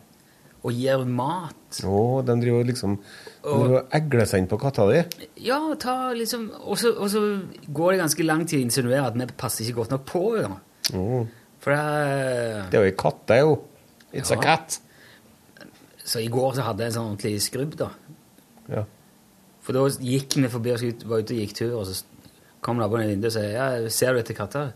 Og 0.64 0.72
gir 0.72 0.96
henne 0.96 1.12
mat. 1.12 1.80
Å, 1.84 2.24
de 2.24 2.36
driver 2.40 2.64
liksom 2.64 2.94
de 2.96 3.48
Og- 3.50 3.64
driver 3.66 3.78
og 3.82 3.90
egler 3.92 4.24
seg 4.26 4.38
inn 4.40 4.46
på 4.48 4.58
katta 4.58 4.86
di. 4.90 5.02
Ja, 5.44 5.58
ta 5.74 6.12
liksom 6.14 6.50
Og 6.64 6.78
så 6.78 7.42
går 7.68 7.92
det 7.92 8.00
ganske 8.00 8.24
lang 8.24 8.46
tid 8.46 8.60
å 8.60 8.62
insinuere 8.64 9.06
at 9.06 9.14
vi 9.14 9.26
passer 9.36 9.64
ikke 9.64 9.82
godt 9.82 9.90
nok 9.90 10.06
på 10.06 10.22
henne. 10.40 10.60
Oh. 10.94 11.26
For 11.60 11.70
det 11.72 12.70
Det 12.70 12.78
er 12.78 12.84
jo 12.84 12.90
ei 12.92 12.96
katt, 12.96 13.26
det, 13.26 13.38
jo. 13.40 13.62
It's 14.14 14.30
Ja. 14.30 14.38
a 14.38 14.42
cat. 14.42 14.78
Så 16.04 16.20
i 16.20 16.28
går 16.28 16.54
så 16.54 16.62
hadde 16.62 16.78
jeg 16.84 16.86
en 16.86 16.92
sånn 16.92 17.10
ordentlig 17.16 17.40
skrubb, 17.42 17.76
da. 17.76 17.90
Ja. 18.68 18.84
For 19.62 19.72
da 19.72 19.80
gikk 19.88 20.34
vi 20.36 20.48
forbi 20.48 20.72
og 20.72 20.82
ut- 20.82 21.04
var 21.06 21.18
ute 21.18 21.32
og 21.34 21.40
gikk 21.40 21.54
tur, 21.54 21.78
og 21.80 21.86
så 21.86 22.02
kom 22.62 22.76
naboen 22.78 23.02
i 23.04 23.14
vinduet 23.14 23.26
og 23.26 23.32
sa 23.32 23.40
ja, 23.40 23.88
'Ser 23.88 24.12
du 24.14 24.18
etter 24.20 24.34
katta?' 24.34 24.72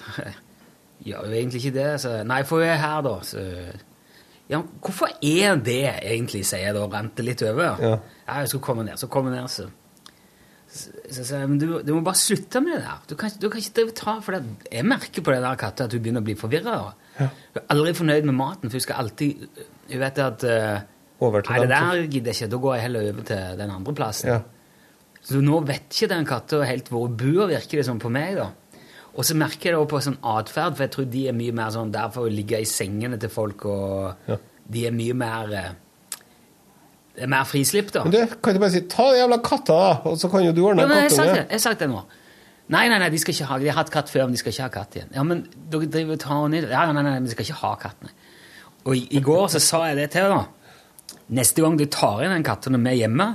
Gjør 1.04 1.28
jo 1.28 1.36
egentlig 1.36 1.62
ikke 1.64 1.76
det. 1.78 1.90
Så 2.02 2.14
nei, 2.28 2.42
for 2.48 2.60
hun 2.60 2.70
er 2.70 2.80
her, 2.80 3.00
da. 3.06 3.14
Så 3.24 3.44
ja, 4.50 4.58
hvorfor 4.82 5.12
er 5.22 5.60
det 5.62 5.82
egentlig, 6.02 6.42
sier 6.48 6.66
jeg 6.66 6.74
da, 6.74 6.86
rente 6.90 7.24
litt 7.24 7.42
over. 7.46 7.78
Ja. 7.78 7.92
ja, 8.26 8.40
jeg 8.42 8.50
skulle 8.50 8.66
komme 8.66 8.86
ned. 8.86 8.98
Så 9.00 9.08
kom 9.12 9.28
hun 9.30 9.36
ned, 9.36 9.46
så 9.52 9.68
så 10.70 10.92
så 11.10 11.24
så 11.26 11.38
men 11.50 11.58
du, 11.58 11.66
du 11.82 11.88
må 11.96 12.00
bare 12.06 12.18
slutte 12.18 12.60
med 12.62 12.76
det 12.76 12.84
der. 12.84 12.98
Du 13.10 13.16
kan, 13.18 13.32
du 13.42 13.48
kan 13.50 13.58
ikke 13.58 13.74
drive 13.80 13.94
ta, 13.98 14.20
for 14.22 14.36
det, 14.36 14.68
Jeg 14.70 14.86
merker 14.86 15.22
på 15.26 15.32
det 15.34 15.40
der 15.42 15.58
katta 15.58 15.88
at 15.88 15.94
hun 15.96 16.02
begynner 16.02 16.22
å 16.22 16.28
bli 16.28 16.36
forvirra. 16.38 16.76
Hun 17.16 17.26
er 17.26 17.64
aldri 17.74 17.94
fornøyd 17.98 18.28
med 18.28 18.36
maten, 18.38 18.70
for 18.70 18.78
hun 18.78 18.84
skal 18.86 19.02
alltid 19.02 19.48
Hun 19.90 19.98
vet 19.98 20.20
at 20.22 20.46
uh, 20.46 20.86
Nei, 21.20 21.58
det 21.60 21.68
der 21.68 22.04
gidder 22.06 22.30
jeg 22.30 22.36
ikke. 22.38 22.50
Da 22.54 22.60
går 22.62 22.74
jeg 22.76 22.84
heller 22.86 23.08
over 23.10 23.26
til 23.28 23.58
den 23.58 23.72
andre 23.74 23.94
plassen. 23.98 24.30
Ja. 24.30 24.38
Så 25.26 25.42
nå 25.44 25.58
vet 25.68 25.90
ikke 25.90 26.08
den 26.14 26.28
katta 26.28 26.62
helt 26.64 26.88
hvor 26.88 27.08
hun 27.08 27.18
bor, 27.18 27.50
virker 27.50 27.82
det 27.82 27.84
som 27.90 27.98
på 28.00 28.08
meg. 28.12 28.38
da. 28.38 28.46
Og 29.20 29.26
så 29.28 29.34
merker 29.36 29.68
jeg 29.68 29.74
det 29.74 29.80
også 29.82 29.90
på 29.92 30.00
sånn 30.06 30.18
atferd, 30.32 30.76
for 30.78 30.86
jeg 30.86 30.92
tror 30.94 31.08
de 31.12 31.26
er 31.28 31.34
mye 31.36 31.52
mer 31.58 31.72
sånn 31.74 31.90
der 31.92 32.08
for 32.14 32.24
å 32.24 32.32
ligge 32.32 32.56
i 32.62 32.68
sengene 32.68 33.18
til 33.20 33.28
folk, 33.32 33.66
og 33.68 34.30
Ja. 34.30 34.38
de 34.72 34.84
er 34.88 34.94
mye 34.96 35.16
mer 35.20 35.52
eh, 35.58 35.72
det 37.18 37.26
er 37.26 37.28
mer 37.28 37.44
frislipp, 37.44 37.90
da. 37.92 38.04
Men 38.06 38.14
du, 38.14 38.36
kan 38.40 38.54
du 38.56 38.60
bare 38.62 38.70
si 38.72 38.80
'ta 38.80 39.10
den 39.10 39.18
jævla 39.20 39.38
katta', 39.44 39.66
da, 39.66 40.00
og 40.08 40.16
så 40.16 40.30
kan 40.30 40.44
jo 40.46 40.52
du 40.56 40.62
ordne 40.64 40.82
Ja, 40.82 40.86
en 40.88 40.90
jeg 40.94 41.02
har 41.02 41.08
sagt 41.10 41.18
det, 41.18 41.26
kattunge? 41.26 41.50
jeg 41.50 41.58
har 41.58 41.64
sagt 41.66 41.78
det 41.80 41.88
nå. 41.90 42.02
Nei, 42.70 42.88
nei, 42.88 42.98
nei, 43.02 43.08
de 43.10 43.18
skal 43.18 43.34
ikke 43.34 43.48
ha 43.50 43.58
De 43.58 43.66
har 43.68 43.74
hatt 43.82 43.90
katt 43.90 44.08
før, 44.08 44.22
men 44.24 44.32
de 44.32 44.38
skal 44.38 44.52
ikke 44.52 44.62
ha 44.62 44.68
katt 44.68 44.94
igjen. 44.96 45.08
Ja, 45.14 45.22
men 45.26 45.42
dere 45.70 45.86
driver 45.90 46.12
og 46.12 46.20
tar 46.20 46.42
henne 46.42 46.54
i 46.56 46.70
Ja, 46.70 46.92
nei, 46.92 47.02
nei, 47.02 47.12
men 47.18 47.24
de 47.26 47.30
skal 47.34 47.44
ikke 47.44 47.60
ha 47.60 47.74
katt, 47.76 47.96
nei. 48.06 48.12
Og 48.86 48.94
i, 48.96 49.08
i 49.10 49.20
går 49.20 49.48
så 49.52 49.60
sa 49.60 49.82
jeg 49.90 49.96
det 49.96 50.10
til 50.14 50.22
henne. 50.22 50.46
Neste 51.30 51.60
gang 51.62 51.76
du 51.76 51.84
tar 51.86 52.22
inn 52.24 52.32
en 52.32 52.42
katt 52.46 52.70
når 52.70 52.78
vi 52.78 52.90
er 52.94 53.00
hjemme, 53.08 53.26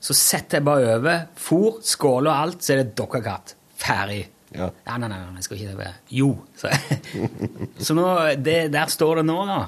så 0.00 0.12
setter 0.12 0.58
jeg 0.58 0.64
bare 0.64 0.96
over 0.98 1.26
fôr, 1.38 1.80
skåle 1.86 2.28
og 2.28 2.36
alt, 2.36 2.62
så 2.66 2.72
er 2.74 2.82
det 2.82 2.96
deres 2.98 3.24
katt. 3.24 3.54
Ferdig. 3.80 4.26
Ja. 4.54 4.70
Nei, 4.86 4.96
nei, 4.98 5.08
nei, 5.12 5.18
jeg 5.38 5.46
skal 5.46 5.60
ikke 5.60 5.76
det. 5.78 5.92
Jo. 6.14 6.30
Så, 6.58 6.70
så 7.86 7.94
nå, 7.94 8.06
det, 8.42 8.56
der 8.74 8.90
står 8.90 9.20
det 9.20 9.26
nå, 9.28 9.38
da. 9.46 9.60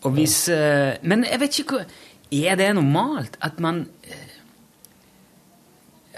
Og 0.00 0.14
hvis 0.16 0.46
eh, 0.48 0.96
Men 1.04 1.26
jeg 1.28 1.40
vet 1.42 1.58
ikke 1.60 1.76
hva 1.76 1.82
Er 2.32 2.54
det 2.56 2.70
normalt 2.72 3.34
at 3.44 3.58
man 3.60 3.82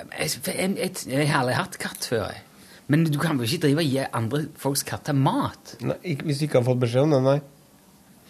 jeg, 0.02 0.30
jeg, 0.46 0.70
jeg, 0.76 0.90
jeg 1.08 1.26
har 1.30 1.42
aldri 1.42 1.54
hatt 1.56 1.76
katt 1.80 2.06
før, 2.10 2.24
jeg. 2.30 2.42
Men 2.90 3.04
du 3.06 3.18
kan 3.22 3.38
vel 3.38 3.46
ikke 3.46 3.68
drive 3.68 3.82
og 3.84 3.90
gi 3.94 4.00
andre 4.04 4.40
folks 4.58 4.82
katter 4.86 5.14
mat? 5.16 5.76
Nei, 5.84 6.16
hvis 6.26 6.40
du 6.40 6.46
ikke 6.48 6.58
har 6.58 6.66
fått 6.66 6.80
beskjed 6.82 7.06
om 7.06 7.14
det, 7.14 7.20
nei. 7.24 7.36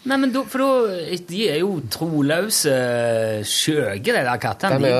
Nei, 0.03 0.17
men 0.19 0.33
da, 0.35 0.43
for 0.51 0.63
da 0.63 1.17
De 1.31 1.41
er 1.49 1.61
jo 1.61 1.77
troløse 1.91 2.73
skjøge, 3.47 4.11
de 4.11 4.15
der 4.19 4.41
kattene. 4.41 4.79
De 4.83 4.93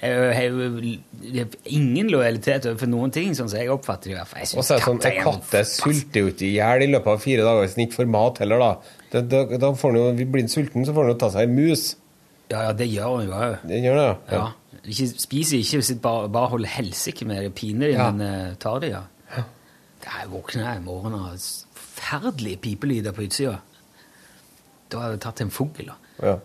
det. 0.00 0.10
Jo- 0.10 0.32
har 0.32 0.42
jo 0.42 1.46
ingen 1.64 2.08
lojalitet 2.10 2.66
overfor 2.66 2.88
noen 2.88 3.12
ting, 3.12 3.32
sånn 3.36 3.48
som 3.50 3.58
jeg 3.60 3.68
oppfatter 3.70 4.10
det. 4.10 4.14
i 4.14 4.18
hvert 4.18 4.28
fall. 4.28 4.40
Jeg 4.40 4.58
Og 4.58 4.64
så 4.64 4.74
er 4.74 4.78
det 4.78 4.84
sånn, 4.86 5.00
En 5.04 5.22
katt 5.22 5.54
er 5.54 6.20
jo 6.20 6.26
ikke 6.32 6.46
i 6.48 6.52
hjel 6.56 6.82
i 6.82 6.86
løpet 6.92 7.06
av 7.12 7.20
fire 7.20 7.42
dager 7.44 7.66
hvis 7.66 7.74
den 7.76 7.86
ikke 7.86 7.98
får 8.00 8.08
mat 8.08 8.38
heller, 8.38 8.58
da. 8.58 8.76
Da, 9.12 9.20
da, 9.20 9.44
da 9.58 9.72
får 9.72 9.92
den 9.92 10.18
jo, 10.18 10.24
Blir 10.32 10.42
den 10.42 10.48
sulten, 10.48 10.86
så 10.86 10.94
får 10.94 11.06
den 11.08 11.12
jo 11.14 11.18
ta 11.18 11.30
seg 11.30 11.42
en 11.48 11.54
mus. 11.56 11.96
Ja, 12.50 12.62
ja, 12.62 12.72
det 12.72 12.88
gjør 12.90 13.18
den 13.20 13.28
jo 13.28 13.34
òg. 13.34 13.58
Den 13.68 13.84
gjør 13.84 13.96
det, 14.00 14.32
Ja. 14.32 14.52
Ikke, 14.80 15.06
spiser 15.20 15.58
ikke 15.60 15.82
de 15.86 15.94
bare, 16.00 16.28
bare 16.32 16.48
holder 16.48 16.68
helsike 16.68 17.26
med 17.26 17.42
det, 17.44 17.54
piner 17.54 17.90
Ja. 17.92 18.10
men 18.10 18.20
eh, 18.26 18.54
tar 18.54 18.80
de, 18.80 18.88
ja. 18.88 19.02
Det 20.00 20.08
er 20.08 20.28
våkner 20.32 20.64
jeg 20.64 20.76
i 20.80 20.84
morgen 20.84 21.12
av 21.14 21.36
forferdelige 21.36 22.56
pipelyder 22.64 23.12
på 23.12 23.26
utsida. 23.28 23.58
Da 24.90 24.98
har 24.98 25.10
jeg 25.10 25.20
tatt 25.20 25.40
en 25.42 25.50
fugl. 25.50 25.90
Ja. 26.22 26.38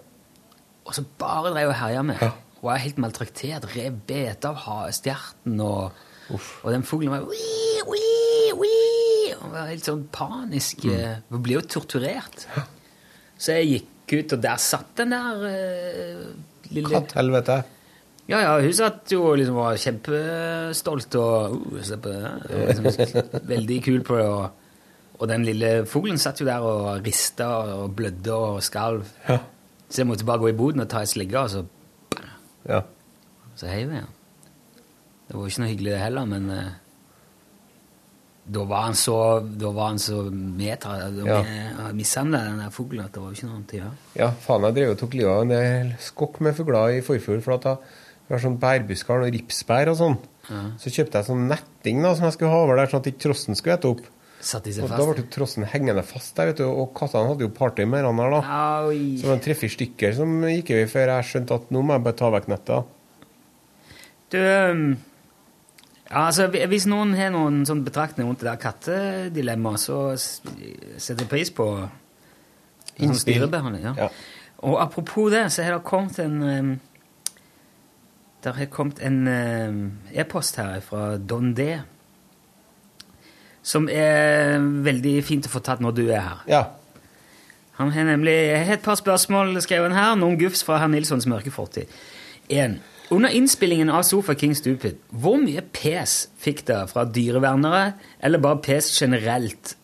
Og 0.86 0.93
så 0.93 1.06
bare 1.18 1.53
drev 1.53 1.70
og 1.70 1.76
herja 1.80 2.01
med. 2.03 2.20
Og 2.66 2.72
er 2.74 2.82
helt 2.82 2.97
maltraktert. 3.01 3.68
Rev 3.76 3.99
bete 4.09 4.49
av 4.49 4.88
stjerten, 4.95 5.59
og, 5.61 5.93
og 6.34 6.72
den 6.74 6.86
fuglen 6.88 7.13
var 7.13 7.28
wii, 7.30 7.84
wii, 7.86 8.47
wii, 8.57 9.36
og 9.38 9.51
var 9.53 9.70
helt 9.70 9.86
sånn 9.86 10.07
panisk. 10.13 10.88
Mm. 10.89 11.22
Hun 11.30 11.45
blir 11.45 11.59
jo 11.59 11.68
torturert. 11.76 12.47
Så 13.38 13.59
jeg 13.59 13.70
gikk 13.70 14.16
ut, 14.16 14.36
og 14.38 14.43
der 14.47 14.59
satt 14.66 14.97
den 14.97 15.13
der 15.13 15.45
uh, 15.45 16.28
lille 16.72 16.89
Katthelvete. 16.89 17.61
Ja, 18.26 18.39
ja, 18.41 18.53
hun 18.57 18.74
satt 18.74 19.13
jo 19.13 19.22
og 19.28 19.36
liksom 19.38 19.57
var 19.59 19.78
kjempestolt 19.78 21.18
og 21.22 21.57
uh, 21.70 21.82
se 21.86 22.01
på 22.01 22.13
det. 22.16 22.36
Og 22.49 22.86
liksom, 22.89 23.34
veldig 23.53 23.82
kul 23.86 24.05
på 24.07 24.22
det. 24.22 24.30
Og 24.34 24.61
Og 25.16 25.30
den 25.32 25.45
lille 25.47 25.86
fuglen 25.88 26.18
satt 26.20 26.41
jo 26.41 26.45
der 26.49 26.66
og 26.66 27.05
rista 27.05 27.45
og 27.78 27.93
blødde 27.95 28.34
og 28.34 28.63
skalv. 28.63 29.05
Ja. 29.30 29.38
Så 29.88 30.01
jeg 30.01 30.09
måtte 30.09 30.26
bare 30.28 30.41
gå 30.41 30.49
i 30.49 30.57
boden 30.57 30.84
og 30.84 30.89
ta 30.91 31.05
ei 31.05 31.07
sligge, 31.07 31.39
og 31.39 31.49
så, 31.53 31.61
ja. 32.70 32.82
så 33.55 33.68
heiv 33.72 33.91
jeg 33.93 34.01
den. 34.03 34.11
Det 35.28 35.36
var 35.36 35.41
jo 35.45 35.51
ikke 35.53 35.61
noe 35.63 35.72
hyggelig 35.72 35.91
det 35.95 36.01
heller, 36.03 36.26
men 36.30 36.49
eh, 36.53 36.74
da 38.45 38.63
var 38.70 38.84
han 38.86 38.97
så, 38.99 39.16
da 39.57 39.72
var 39.74 39.88
han 39.93 39.99
så 40.01 40.20
medtatt 40.32 41.16
Ja. 41.26 41.39
mishandla, 41.97 42.43
den 42.45 42.59
der 42.61 42.70
fuglen, 42.74 43.05
at 43.07 43.13
det 43.16 43.22
var 43.24 43.32
jo 43.32 43.38
ikke 43.39 43.47
noe 43.49 43.55
annet 43.57 43.74
å 43.74 43.80
gjøre. 43.80 43.93
Ja, 44.20 44.28
faen, 44.45 44.68
jeg 44.70 44.76
drev 44.78 44.91
og 44.93 44.99
tok 45.01 45.16
livet 45.18 45.32
av 45.34 45.41
en 45.47 45.53
del 45.55 45.93
skokk 46.05 46.41
med 46.45 46.57
fugler 46.59 46.99
i 46.99 47.01
forfjor, 47.05 47.41
for 47.41 47.57
at 47.57 47.66
jeg 47.72 48.36
har 48.36 48.43
sånn 48.43 48.59
bærbusker 48.61 49.26
og 49.26 49.34
ripsbær 49.34 49.89
og 49.93 49.97
sånn. 50.01 50.18
Så 50.78 50.93
kjøpte 50.93 51.18
jeg 51.24 51.26
sånn 51.32 51.47
netting 51.49 52.03
da, 52.05 52.11
som 52.13 52.28
jeg 52.28 52.36
skulle 52.38 52.51
ha 52.53 52.59
over 52.68 52.78
der, 52.78 52.91
sånn 52.91 53.01
at 53.01 53.09
ikke 53.09 53.24
trossen 53.26 53.57
skulle 53.57 53.80
ete 53.80 53.89
opp. 53.95 54.05
Satt 54.46 54.68
de 54.68 54.74
seg 54.76 54.86
Og 54.86 54.91
da 54.91 55.00
fast? 55.00 55.10
ble 55.18 55.24
trossen 55.34 55.66
hengende 55.72 56.04
fast 56.06 56.36
der, 56.38 56.52
vet 56.52 56.60
du, 56.62 56.68
og 56.70 56.91
kattene 56.98 57.32
hadde 57.32 57.48
jo 57.48 57.50
party 57.56 57.82
med 57.89 58.04
hverandre 58.04 58.28
da. 58.36 58.60
Oi. 58.91 59.16
Så 59.18 59.26
det 59.26 59.32
var 59.32 59.41
tre-fire 59.48 59.74
stykker 59.74 60.14
som 60.20 60.36
gikk 60.52 60.70
i 60.76 60.84
før 60.91 61.12
jeg 61.16 61.30
skjønte 61.32 61.58
at 61.58 61.72
nå 61.74 61.82
må 61.82 61.98
jeg 61.98 62.04
bare 62.06 62.20
ta 62.20 62.30
vekk 62.36 62.50
nettet. 62.54 62.91
Du, 64.36 64.38
ja, 64.38 66.22
altså, 66.28 66.46
hvis 66.54 66.86
noen 66.91 67.16
har 67.18 67.32
noen 67.34 67.64
sånn 67.66 67.82
betraktning 67.88 68.30
rundt 68.30 68.43
det 68.43 68.52
der 68.52 68.62
kattedilemmaet, 68.62 69.82
så 69.82 69.98
setter 70.18 71.24
jeg 71.26 71.32
pris 71.32 71.50
på 71.58 71.66
sånn 73.00 73.18
styrebehandling. 73.18 73.89
Ja. 73.89 73.96
Ja. 74.06 74.10
Og 74.70 74.78
apropos 74.82 75.34
det, 75.34 75.48
så 75.52 75.66
har 75.66 75.80
det 75.80 75.86
kommet 75.89 76.20
en 76.22 76.80
Der 78.46 78.54
har 78.54 78.66
kommet 78.70 79.00
en 79.02 79.26
e-post 80.14 80.56
her 80.62 80.78
fra 80.86 81.16
Don 81.18 81.54
D. 81.58 81.80
Som 83.66 83.88
er 83.89 84.59
veldig 84.86 85.20
fint 85.26 85.47
å 85.47 85.51
få 85.51 85.61
tatt 85.66 85.82
når 85.82 85.95
du 85.97 86.03
er 86.05 86.22
her. 86.22 86.41
Ja. 86.49 86.63
Han 87.80 87.91
har 87.91 88.05
nemlig 88.07 88.36
et 88.55 88.84
par 88.86 88.99
spørsmål 88.99 89.57
skrevet 89.66 89.95
her. 89.97 90.13
Noen 90.20 90.38
gufs 90.39 90.61
fra 90.63 90.78
herr 90.80 90.91
Nilssons 90.91 91.28
mørke 91.28 91.51
fortid. 91.51 91.89
En. 92.53 92.78
Under 93.13 93.30
innspillingen 93.30 93.91
av 93.93 94.05
Sofa 94.07 94.34
King 94.38 94.55
Stupid, 94.57 94.97
hvor 95.13 95.38
mye 95.38 95.61
pes 95.76 96.24
fikk 96.41 96.63
dere 96.66 96.88
fra 96.89 97.03
dyrevernere, 97.05 97.91
eller 98.26 98.41
bare 98.41 98.61
pes 98.66 98.88
generelt 98.97 99.76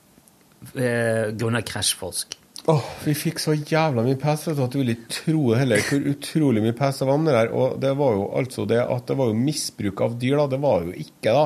eh, 0.73 1.29
grunnet 1.38 1.67
krasjforsk? 1.69 2.38
Åh, 2.69 2.88
vi 3.05 3.13
fikk 3.17 3.41
så 3.41 3.55
jævla 3.57 4.03
mye 4.05 4.17
pes 4.21 4.47
at 4.51 4.59
du 4.73 4.79
vil 4.79 4.93
ikke 4.93 5.13
tro 5.15 5.45
heller 5.57 5.82
hvor 5.86 6.03
utrolig 6.11 6.61
mye 6.61 6.75
pes 6.77 6.99
det 7.01 7.07
var 7.09 7.17
om 7.17 7.23
det 7.25 7.38
der. 7.38 7.53
Og 7.53 7.77
det 7.82 7.93
var 7.97 8.17
jo 8.17 8.27
altså 8.41 8.65
det 8.69 8.82
at 8.84 9.07
det 9.09 9.17
var 9.17 9.32
jo 9.32 9.38
misbruk 9.38 10.03
av 10.05 10.17
dyr, 10.21 10.38
da. 10.41 10.49
Det 10.55 10.61
var 10.61 10.86
jo 10.86 10.93
ikke, 11.05 11.34
da. 11.34 11.45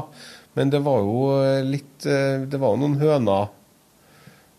Men 0.55 0.71
det 0.71 0.81
var 0.85 1.03
jo 1.03 1.21
eh, 1.43 1.61
litt 1.67 2.05
eh, 2.07 2.45
Det 2.47 2.59
var 2.61 2.73
jo 2.75 2.81
noen 2.85 2.97
høner. 3.01 3.53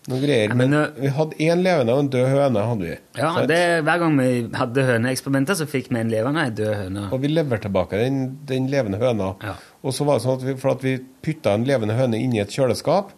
Noen 0.06 0.22
greier. 0.22 0.52
Ja, 0.52 0.54
men 0.54 0.70
men, 0.70 0.78
eh, 0.78 0.98
vi 1.02 1.12
hadde 1.16 1.38
én 1.42 1.62
levende 1.64 1.94
og 1.96 2.02
en 2.04 2.10
død 2.12 2.26
høne. 2.30 2.64
hadde 2.70 2.84
vi. 2.86 2.96
Ja, 3.18 3.30
det, 3.50 3.60
Hver 3.86 4.02
gang 4.02 4.18
vi 4.20 4.28
hadde 4.54 4.84
høneeksperimenter, 4.90 5.58
så 5.58 5.66
fikk 5.70 5.88
vi 5.90 6.02
en 6.02 6.12
levende 6.12 6.44
og 6.44 6.50
en 6.52 6.58
død 6.60 6.74
høne. 6.82 7.06
Og 7.10 7.22
vi 7.24 7.32
leverte 7.32 7.66
tilbake 7.66 8.02
den, 8.04 8.20
den 8.46 8.68
levende 8.70 9.00
høna. 9.02 9.32
Ja. 9.42 9.56
Og 9.82 9.96
så 9.96 10.06
var 10.06 10.18
det 10.18 10.26
sånn 10.26 10.38
at 10.38 10.46
vi, 10.46 10.56
for 10.62 10.76
at 10.76 10.84
vi 10.86 10.98
putta 11.26 11.56
en 11.56 11.66
levende 11.66 11.96
høne 11.98 12.20
inn 12.22 12.36
i 12.36 12.42
et 12.44 12.54
kjøleskap, 12.54 13.10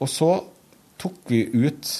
og 0.00 0.10
så 0.10 0.32
tok 1.00 1.20
vi 1.32 1.44
ut 1.52 1.92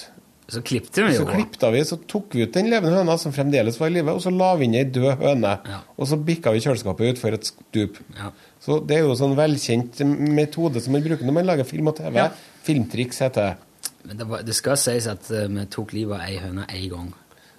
Så 0.50 0.62
klippte 0.66 1.04
vi 1.06 1.14
Så 1.14 1.22
jo. 1.22 1.28
klippte 1.30 1.70
vi, 1.70 1.80
så 1.86 1.96
tok 2.10 2.34
vi 2.34 2.42
ut 2.44 2.54
den 2.56 2.70
levende 2.72 2.96
høna 2.98 3.14
som 3.22 3.32
fremdeles 3.34 3.78
var 3.80 3.90
i 3.90 3.94
live, 3.98 4.14
og 4.16 4.22
så 4.24 4.32
la 4.34 4.50
vi 4.58 4.66
inn 4.66 4.74
ei 4.80 4.84
død 4.90 5.22
høne. 5.22 5.52
Ja. 5.70 5.80
Og 5.96 6.08
så 6.10 6.18
bikka 6.18 6.52
vi 6.54 6.62
kjøleskapet 6.64 7.14
utfor 7.14 7.36
et 7.36 7.46
stup. 7.46 8.00
Ja. 8.18 8.32
Så 8.60 8.80
det 8.84 8.98
er 8.98 9.06
jo 9.06 9.14
sånn 9.18 9.36
velkjent 9.38 10.02
metode 10.34 10.82
som 10.82 10.96
man 10.96 11.04
bruker 11.06 11.24
når 11.28 11.38
man 11.38 11.48
lager 11.48 11.68
film 11.68 11.92
og 11.92 11.96
TV. 12.00 12.18
Ja. 12.18 12.28
Filmtriks 12.66 13.22
heter 13.24 13.52
det. 13.52 13.88
Men 14.08 14.18
det, 14.20 14.26
var, 14.28 14.42
det 14.44 14.56
skal 14.56 14.78
sies 14.80 15.06
at 15.12 15.30
eh, 15.30 15.48
vi 15.52 15.66
tok 15.72 15.94
livet 15.96 16.16
av 16.18 16.26
ei 16.26 16.38
høne 16.42 16.66
én 16.68 16.86
gang. 16.92 17.08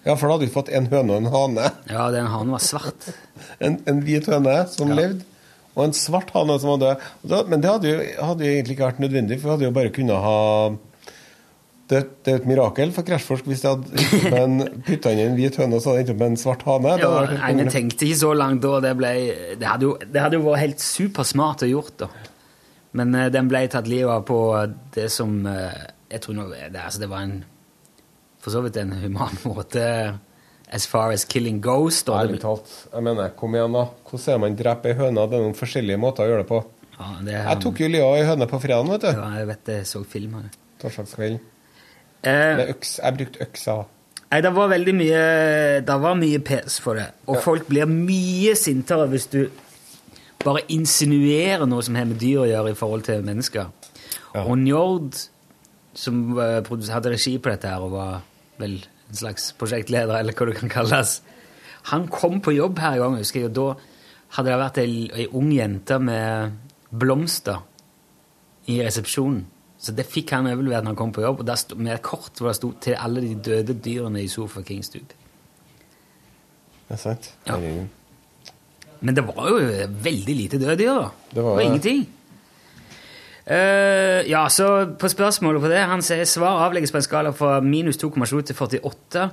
Ja, 0.02 0.16
for 0.18 0.26
da 0.26 0.36
hadde 0.36 0.48
vi 0.48 0.54
fått 0.54 0.72
en 0.74 0.88
høne 0.90 1.14
og 1.14 1.20
en 1.22 1.32
hane. 1.34 1.68
Ja, 1.92 2.08
den 2.14 2.30
hanen 2.34 2.56
var 2.56 2.64
svart. 2.66 3.12
En, 3.62 3.76
en 3.86 4.00
hvit 4.06 4.26
høne 4.30 4.56
som 4.72 4.90
levde, 4.98 5.22
og 5.76 5.84
en 5.86 5.94
svart 5.96 6.32
hane 6.34 6.56
som 6.62 6.74
var 6.74 6.82
død. 6.82 7.52
Men 7.52 7.62
det 7.62 7.70
hadde 7.70 7.92
jo, 7.92 8.00
hadde 8.26 8.48
jo 8.48 8.56
egentlig 8.56 8.76
ikke 8.76 8.88
vært 8.90 9.04
nødvendig, 9.04 9.38
for 9.40 9.48
vi 9.48 9.54
hadde 9.56 9.68
jo 9.70 9.76
bare 9.76 9.94
kunnet 9.94 10.26
ha 10.26 10.40
det, 11.92 12.00
det 12.24 12.34
er 12.34 12.40
et 12.40 12.48
mirakel 12.48 12.92
for 12.96 13.08
Krasjforsk 13.08 13.48
hvis 13.52 13.64
de 13.66 13.72
hadde 13.72 14.68
putta 14.88 15.12
inn 15.14 15.24
en 15.26 15.38
hvit 15.38 15.58
høne 15.60 15.78
og 15.78 15.84
så 15.84 15.92
hadde 15.92 16.02
det 16.02 16.06
endt 16.06 16.14
opp 16.14 16.22
med 16.22 16.32
en 16.32 16.40
svart 16.40 16.66
hane. 16.68 16.94
Ja, 17.02 17.12
konge. 17.28 17.66
tenkte 17.74 18.08
ikke 18.08 18.20
så 18.22 18.32
langt 18.38 18.64
da. 18.64 18.74
Det, 18.86 18.94
ble, 19.00 19.12
det, 19.60 19.68
hadde 19.68 19.90
jo, 19.90 19.96
det 20.00 20.24
hadde 20.24 20.40
jo 20.40 20.46
vært 20.48 20.64
helt 20.64 20.86
supersmart 20.86 21.66
å 21.68 21.72
gjort, 21.72 22.06
da. 22.06 22.10
Men 22.98 23.16
uh, 23.16 23.28
den 23.32 23.52
ble 23.52 23.66
tatt 23.72 23.88
livet 23.92 24.12
av 24.12 24.26
på 24.28 24.40
det 24.96 25.06
som 25.14 25.38
uh, 25.48 25.72
Jeg 26.12 26.20
tror 26.26 26.36
nå 26.36 26.50
det, 26.52 26.66
altså, 26.76 27.00
det 27.00 27.08
var 27.08 27.24
en 27.24 27.38
For 28.44 28.52
så 28.52 28.60
vidt 28.66 28.80
en 28.82 28.92
human 29.00 29.38
måte 29.52 29.86
as 30.72 30.88
far 30.88 31.12
as 31.12 31.26
killing 31.28 31.60
goes. 31.60 32.00
Da. 32.08 32.22
Ærlig 32.24 32.40
talt. 32.44 32.70
Jeg 32.94 33.04
mener, 33.04 33.34
kom 33.36 33.56
igjen, 33.58 33.76
da. 33.76 33.90
Hvordan 34.08 34.36
er 34.38 34.44
man 34.46 34.54
dreper 34.56 34.94
ei 34.94 35.00
høne? 35.02 35.26
Det 35.28 35.36
er 35.36 35.44
noen 35.44 35.58
forskjellige 35.60 36.00
måter 36.00 36.24
å 36.24 36.32
gjøre 36.32 36.46
det 36.46 36.48
på. 36.48 36.62
Ja, 36.96 37.10
det, 37.28 37.34
Jeg 37.36 37.60
tok 37.66 37.82
jo 37.84 37.90
av 38.08 38.16
ei 38.16 38.28
høne 38.30 38.48
på 38.48 38.60
fredagen, 38.64 38.92
vet 38.96 39.04
du. 39.04 39.12
ja, 39.12 39.32
jeg 39.42 39.50
vet 39.52 39.66
det, 39.68 39.80
jeg 39.82 39.90
så 39.92 40.04
film 40.08 40.38
av 40.40 40.46
det. 40.48 40.54
Torsdagskvelden. 40.80 41.42
Eh, 42.24 42.70
øks. 42.70 43.00
Jeg 43.04 43.18
brukte 43.18 43.42
øksa. 43.46 43.76
Nei, 44.32 44.40
det 44.46 44.52
var 44.56 44.70
veldig 44.72 44.94
mye 44.96 45.22
Det 45.84 45.96
var 46.02 46.16
mye 46.16 46.40
pes 46.40 46.80
for 46.80 47.00
det. 47.00 47.10
Og 47.28 47.42
folk 47.44 47.68
blir 47.68 47.90
mye 47.90 48.56
sintere 48.56 49.10
hvis 49.12 49.28
du 49.34 49.42
bare 50.42 50.64
insinuerer 50.74 51.68
noe 51.70 51.84
som 51.86 51.98
har 51.98 52.08
med 52.10 52.18
dyr 52.22 52.44
å 52.44 52.50
gjøre 52.50 52.72
i 52.74 52.78
forhold 52.78 53.06
til 53.06 53.26
mennesker. 53.26 53.68
Ja. 54.34 54.46
Og 54.46 54.56
Njord, 54.58 55.18
som 55.94 56.40
eh, 56.40 56.72
hadde 56.90 57.14
regi 57.14 57.36
på 57.38 57.52
dette 57.52 57.70
her 57.70 57.84
og 57.86 57.94
var 57.94 58.22
vel 58.62 58.80
en 58.82 59.20
slags 59.20 59.52
prosjektleder, 59.60 60.16
eller 60.18 60.34
hva 60.34 60.48
det 60.50 60.58
kan 60.62 60.72
kalles, 60.72 61.20
han 61.92 62.08
kom 62.08 62.40
på 62.42 62.56
jobb 62.56 62.80
her 62.80 62.98
en 62.98 63.04
gang, 63.04 63.18
husker 63.22 63.44
jeg, 63.44 63.52
og 63.52 63.58
da 63.58 63.68
hadde 64.38 64.50
det 64.50 64.60
vært 64.62 64.82
ei, 64.82 64.94
ei 65.14 65.28
ung 65.36 65.52
jente 65.54 65.98
med 66.00 66.58
blomster 66.90 67.62
i 68.72 68.80
resepsjonen. 68.82 69.44
Så 69.82 69.96
det 69.98 70.06
fikk 70.06 70.36
han 70.36 70.46
overlevert 70.46 70.86
når 70.86 70.94
han 70.94 71.00
kom 71.00 71.14
på 71.16 71.24
jobb, 71.24 71.42
og 71.42 71.48
der 71.48 71.58
stod, 71.58 71.80
med 71.82 71.96
et 71.96 72.04
kort 72.06 72.38
hvor 72.38 72.52
det 72.52 72.60
sto 72.60 72.72
'til 72.72 73.00
alle 73.00 73.22
de 73.22 73.36
døde 73.36 73.74
dyrene 73.74 74.22
i 74.22 74.28
Sofa 74.28 74.62
King 74.62 74.84
Stup'. 74.86 75.16
Det 76.88 76.98
er 76.98 77.02
sant. 77.02 77.34
Ja. 77.48 77.58
Men 79.02 79.16
det 79.16 79.24
var 79.28 79.50
jo 79.50 79.58
veldig 80.04 80.36
lite 80.36 80.60
døde 80.60 80.78
dyr, 80.78 80.94
da. 80.94 81.10
Det 81.36 81.44
var 81.44 81.58
det. 81.58 81.66
ingenting. 81.66 82.10
Uh, 83.42 84.22
ja, 84.30 84.50
så 84.50 84.86
på 85.00 85.08
spørsmålet 85.10 85.62
på 85.62 85.68
det 85.68 85.80
Han 85.80 86.02
sier 86.06 86.28
svar 86.30 86.62
avlegges 86.62 86.92
på 86.94 87.00
en 87.00 87.04
skala 87.04 87.32
fra 87.34 87.60
minus 87.60 87.98
2,7 87.98 88.42
til 88.42 88.56
48. 88.56 89.30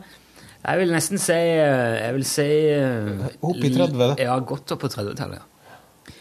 Jeg 0.64 0.78
vil 0.80 0.92
nesten 0.92 1.20
si 1.22 1.36
eh, 1.36 1.99
Jeg 2.01 2.14
vil 2.16 2.24
si 2.26 2.49
eh, 2.72 3.28
Opp 3.42 3.61
i 3.62 3.70
30. 3.74 4.16
Ja, 4.18 4.38
godt 4.38 4.72
opp 4.72 4.80
på 4.80 4.88
30-tallet. 4.88 5.38
ja. 5.38 6.14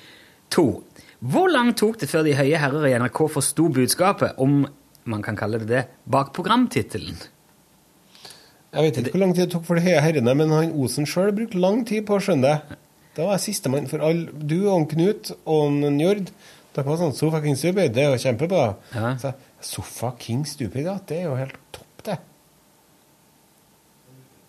To. 0.52 0.84
Hvor 1.20 1.50
langt 1.50 1.80
tok 1.82 1.98
det 2.02 2.10
før 2.12 2.28
de 2.28 2.36
høye 2.38 2.60
herrer 2.62 2.86
i 2.90 2.98
NRK 3.02 3.24
forsto 3.34 3.72
budskapet, 3.74 4.38
om 4.38 4.68
man 5.10 5.24
kan 5.26 5.38
kalle 5.40 5.58
det 5.64 5.70
det, 5.72 5.86
bak 6.06 6.30
programtittelen? 6.36 7.18
Jeg 8.76 8.84
vet 8.84 9.00
ikke 9.00 9.16
hvor 9.16 9.24
lang 9.24 9.34
tid 9.34 9.48
det 9.48 9.54
tok 9.56 9.66
for 9.66 9.80
de 9.80 9.86
høye 9.88 10.04
herrene, 10.04 10.36
men 10.38 10.54
han 10.54 10.76
Osen 10.78 11.08
sjøl 11.10 11.34
brukte 11.34 11.58
lang 11.62 11.82
tid 11.88 12.06
på 12.06 12.18
å 12.18 12.22
skjønne 12.22 12.52
det. 12.52 12.78
Da 13.18 13.26
var 13.26 13.40
jeg 13.40 13.48
sistemann 13.48 13.90
for 13.90 14.04
all 14.06 14.28
Du 14.30 14.60
og 14.68 14.74
han 14.76 14.88
Knut 14.92 15.32
og 15.40 15.64
han 15.64 15.98
Njord. 15.98 16.30
Dere 16.76 16.86
var 16.86 17.00
sånn 17.02 17.16
Sofa 17.18 17.42
King 17.42 17.58
Stupid, 17.58 17.96
det 17.96 18.04
er 18.04 18.12
jo 18.14 18.22
kjempebra. 18.22 18.66
Ja. 18.94 19.16
Så 19.18 19.34
Sofa 19.66 20.12
King 20.22 20.44
Stupid, 20.46 20.86
ja, 20.86 21.00
det 21.10 21.24
er 21.24 21.32
jo 21.32 21.40
helt 21.40 21.58
topp, 21.74 22.04
det. 22.06 22.20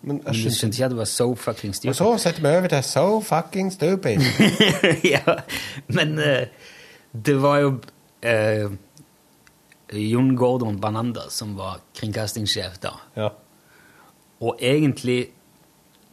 Men 0.01 0.21
jeg 0.23 0.35
skjønte 0.39 0.55
skjønte 0.57 0.77
ikke 0.77 0.85
at 0.85 0.93
det 0.93 0.99
var 1.01 1.09
so 1.11 1.25
fucking 1.35 1.73
stupid. 1.75 1.89
Og 1.91 1.97
så 1.97 2.09
setter 2.23 2.43
vi 2.45 2.51
over 2.55 2.71
til 2.71 2.83
So 2.87 3.05
Fucking 3.19 3.71
Stupid. 3.73 4.21
ja, 5.15 5.35
men 5.91 6.13
uh, 6.19 6.69
det 7.25 7.35
var 7.43 7.57
jo 7.59 7.71
uh, 8.23 8.77
Jon 9.91 10.29
Gordon 10.39 10.77
Banander 10.79 11.27
som 11.33 11.57
var 11.57 11.81
kringkastingssjef 11.99 12.77
da. 12.83 12.93
Ja. 13.19 13.29
Og 14.39 14.61
egentlig 14.63 15.33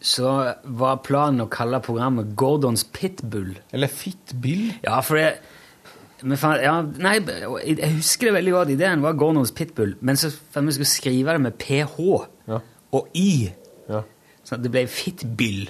så 0.02 0.32
var 0.64 0.98
planen 1.06 1.44
å 1.44 1.50
kalle 1.50 1.78
programmet 1.84 2.34
Gordons 2.38 2.82
Pitbull. 2.92 3.54
Eller 3.72 3.90
Fitbill. 3.90 4.72
Ja, 4.84 4.98
for 5.04 5.18
det 5.20 6.38
fant, 6.40 6.62
ja, 6.64 6.80
nei, 6.82 7.20
jeg 7.68 7.92
husker 8.00 8.30
det 8.30 8.34
veldig 8.40 8.54
godt. 8.56 8.72
Ideen 8.74 9.04
var 9.04 9.16
Gordons 9.20 9.54
Pitbull, 9.56 9.94
men 10.00 10.18
så 10.20 10.32
fant 10.32 10.66
vi 10.68 10.74
skulle 10.74 10.90
skrive 10.90 11.36
det 11.36 11.44
med 11.46 11.56
PH 11.60 11.96
Ja. 12.50 12.60
og 12.96 13.08
Y. 13.14 13.52
Ja. 13.88 14.02
Sånn 14.46 14.60
at 14.60 14.64
det 14.66 14.72
ble 14.74 14.84
fittbyll. 14.90 15.66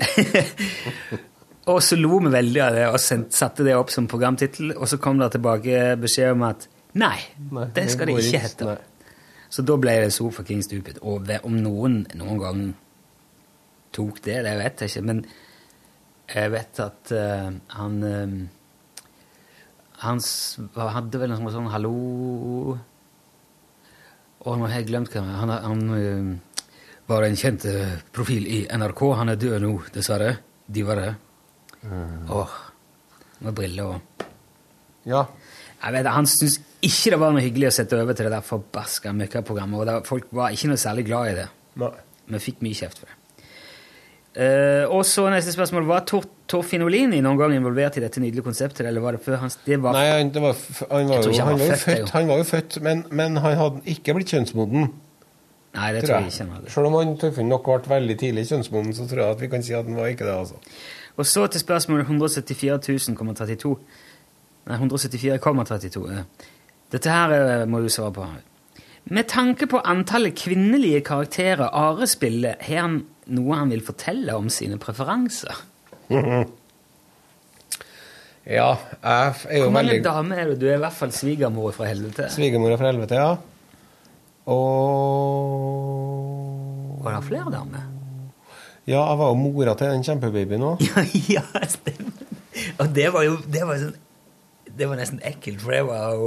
og 1.70 1.80
så 1.84 1.98
lo 1.98 2.20
vi 2.24 2.32
veldig 2.32 2.62
av 2.64 2.76
det 2.76 2.86
og 2.88 3.00
satte 3.36 3.66
det 3.66 3.76
opp 3.76 3.92
som 3.94 4.08
programtittel, 4.10 4.74
og 4.76 4.88
så 4.90 4.98
kom 5.02 5.20
det 5.20 5.32
tilbake 5.36 5.96
beskjed 6.00 6.34
om 6.34 6.46
at 6.48 6.66
nei, 6.98 7.18
Nei, 7.50 7.68
det 7.76 7.86
skal 7.92 8.10
det 8.10 8.18
ikke 8.22 8.44
hete. 8.46 8.78
Så 9.50 9.66
da 9.66 9.76
ble 9.82 9.96
det 10.04 10.14
Sofa 10.14 10.44
King 10.46 10.62
Stupid. 10.62 11.00
Og 11.02 11.26
om 11.46 11.56
noen 11.58 12.04
noen 12.18 12.40
gang 12.40 12.64
tok 13.94 14.20
det, 14.22 14.40
det 14.46 14.54
vet 14.60 14.84
jeg 14.84 14.92
ikke, 14.92 15.06
men 15.08 15.24
jeg 16.30 16.52
vet 16.54 16.80
at 16.84 17.10
uh, 17.10 17.50
han 17.74 18.02
uh, 18.06 18.34
Han 20.00 20.20
hadde 20.94 21.18
vel 21.20 21.32
noe 21.34 21.50
sånn 21.52 21.66
hallo 21.72 21.90
Å, 24.40 24.54
nå 24.54 24.68
har 24.68 24.78
jeg 24.78 24.86
glemt 24.88 25.10
hva 25.12 25.24
han, 25.26 25.50
han 25.50 25.82
eh, 25.98 26.28
var 27.10 27.26
en 27.26 27.38
kjent 27.38 27.66
eh, 27.68 27.98
profil 28.14 28.46
i 28.46 28.60
NRK. 28.70 29.04
Han 29.18 29.32
er 29.32 29.40
død 29.40 29.58
nå, 29.64 29.74
dessverre. 29.94 30.32
Dessverre. 30.70 31.14
Åh, 32.30 32.58
med 33.40 33.56
briller 33.56 33.94
og 33.94 34.26
Ja. 35.08 35.24
Jeg 35.80 35.92
vet, 35.94 36.06
Han 36.12 36.26
syntes 36.28 36.58
ikke 36.84 37.14
det 37.14 37.18
var 37.20 37.32
noe 37.32 37.40
hyggelig 37.40 37.70
å 37.70 37.72
sette 37.72 37.96
over 37.96 38.12
til 38.16 38.28
det 38.28 38.34
der 38.34 38.44
forbaska 38.44 39.14
møkkaprogrammet. 39.16 39.80
Og 39.80 39.88
det, 39.88 39.94
folk 40.08 40.28
var 40.36 40.52
ikke 40.52 40.68
noe 40.68 40.80
særlig 40.80 41.06
glad 41.08 41.30
i 41.30 41.38
det. 41.38 41.48
Nei. 41.80 41.90
Vi 42.30 42.40
fikk 42.44 42.60
mye 42.62 42.76
kjeft 42.76 43.00
for 43.00 43.08
det. 43.08 43.16
Uh, 44.30 44.84
og 44.94 45.00
så 45.08 45.24
neste 45.32 45.50
spørsmål. 45.50 45.88
Var 45.88 46.04
Tor 46.06 46.28
Torfinn 46.50 46.84
Olini 46.86 47.18
noen 47.22 47.38
gang 47.38 47.54
involvert 47.54 47.96
i 47.98 48.02
dette 48.04 48.20
nydelige 48.22 48.46
konseptet, 48.46 48.84
eller 48.86 49.02
var 49.02 49.16
det 49.16 49.22
før 49.24 49.40
hans 49.42 49.56
Det 49.64 49.78
var 49.82 49.94
Nei, 49.94 50.06
han, 50.10 50.30
det 50.34 50.42
var, 50.42 50.58
han, 50.90 51.10
var 51.10 51.22
jo, 51.22 51.32
han 51.34 51.48
var 51.48 51.58
var 51.58 51.72
født, 51.72 51.84
født, 51.84 52.12
han 52.14 52.30
var 52.30 52.40
jo 52.40 52.46
født, 52.48 52.78
men, 52.86 53.04
men 53.10 53.38
han 53.42 53.56
hadde 53.58 53.82
ikke 53.90 54.14
blitt 54.16 54.32
kjønnsmoden. 54.34 54.88
Nei, 55.74 55.92
det 55.94 56.02
tror 56.02 56.08
tror 56.08 56.24
jeg 56.26 56.32
jeg. 56.34 56.46
ikke. 56.64 56.72
Selv 56.74 56.90
om 56.90 56.96
han 56.98 57.16
Torfinn 57.20 57.50
nok 57.50 57.68
ble 57.68 57.92
veldig 57.94 58.16
tidlig 58.18 58.46
kjønnsmoden, 58.48 58.94
så 58.96 59.06
tror 59.06 59.22
jeg 59.22 59.36
at 59.36 59.42
vi 59.44 59.50
kan 59.52 59.62
si 59.62 59.74
at 59.76 59.86
han 59.86 59.98
var 59.98 60.10
ikke 60.10 60.26
det. 60.26 60.34
altså. 60.34 60.54
Og 61.16 61.26
så 61.26 61.46
til 61.46 61.62
spørsmålet 61.62 62.06
174,32 62.10 63.74
Nei, 64.70 64.76
174,32. 64.76 66.22
Dette 66.92 67.10
her 67.10 67.32
eh, 67.34 67.66
må 67.70 67.80
du 67.80 67.88
svare 67.90 68.12
på. 68.12 68.26
Med 69.10 69.28
tanke 69.30 69.66
på 69.70 69.80
antallet 69.88 70.36
kvinnelige 70.36 71.00
karakterer 71.06 71.70
Are 71.72 72.06
spiller, 72.06 72.58
har 72.60 72.84
han 72.84 72.98
noe 73.32 73.56
han 73.56 73.72
vil 73.72 73.82
fortelle 73.84 74.36
om 74.36 74.50
sine 74.52 74.78
preferanser? 74.78 75.62
Ja, 78.50 78.70
jeg 79.04 79.34
er 79.52 79.58
jo 79.60 79.60
veldig 79.60 79.62
Hvor 79.62 79.72
mange 79.74 79.90
veldig 79.92 80.04
damer 80.04 80.38
er 80.40 80.48
du? 80.48 80.54
Du 80.58 80.64
er 80.66 80.78
i 80.78 80.82
hvert 80.82 80.96
fall 80.96 81.10
svigermor 81.14 81.74
fra 81.76 81.86
helvete. 81.86 82.24
Svigermor 82.32 82.72
er 82.72 82.78
fra 82.80 82.88
helvete, 82.88 83.18
ja. 83.20 83.34
Og 84.50 85.86
Var 87.04 87.16
det 87.16 87.24
flere 87.28 87.50
damer? 87.54 87.84
Ja, 88.88 89.04
jeg 89.04 89.18
var 89.20 89.28
jo 89.30 89.36
mora 89.38 89.74
til 89.78 89.92
den 89.92 90.04
kjempebabyen 90.06 90.64
òg. 90.72 90.80
Ja, 91.36 91.44
stemmer. 91.70 92.16
Og 92.82 92.86
det 92.96 93.08
var 93.14 93.22
jo 93.26 93.36
det 93.46 93.62
var 93.68 93.78
sånn, 93.78 93.94
Det 94.66 94.88
var 94.90 94.96
nesten 94.98 95.20
ekkelt, 95.26 95.60
for 95.62 95.70
det 95.76 95.84
var 95.86 96.16
jo 96.16 96.26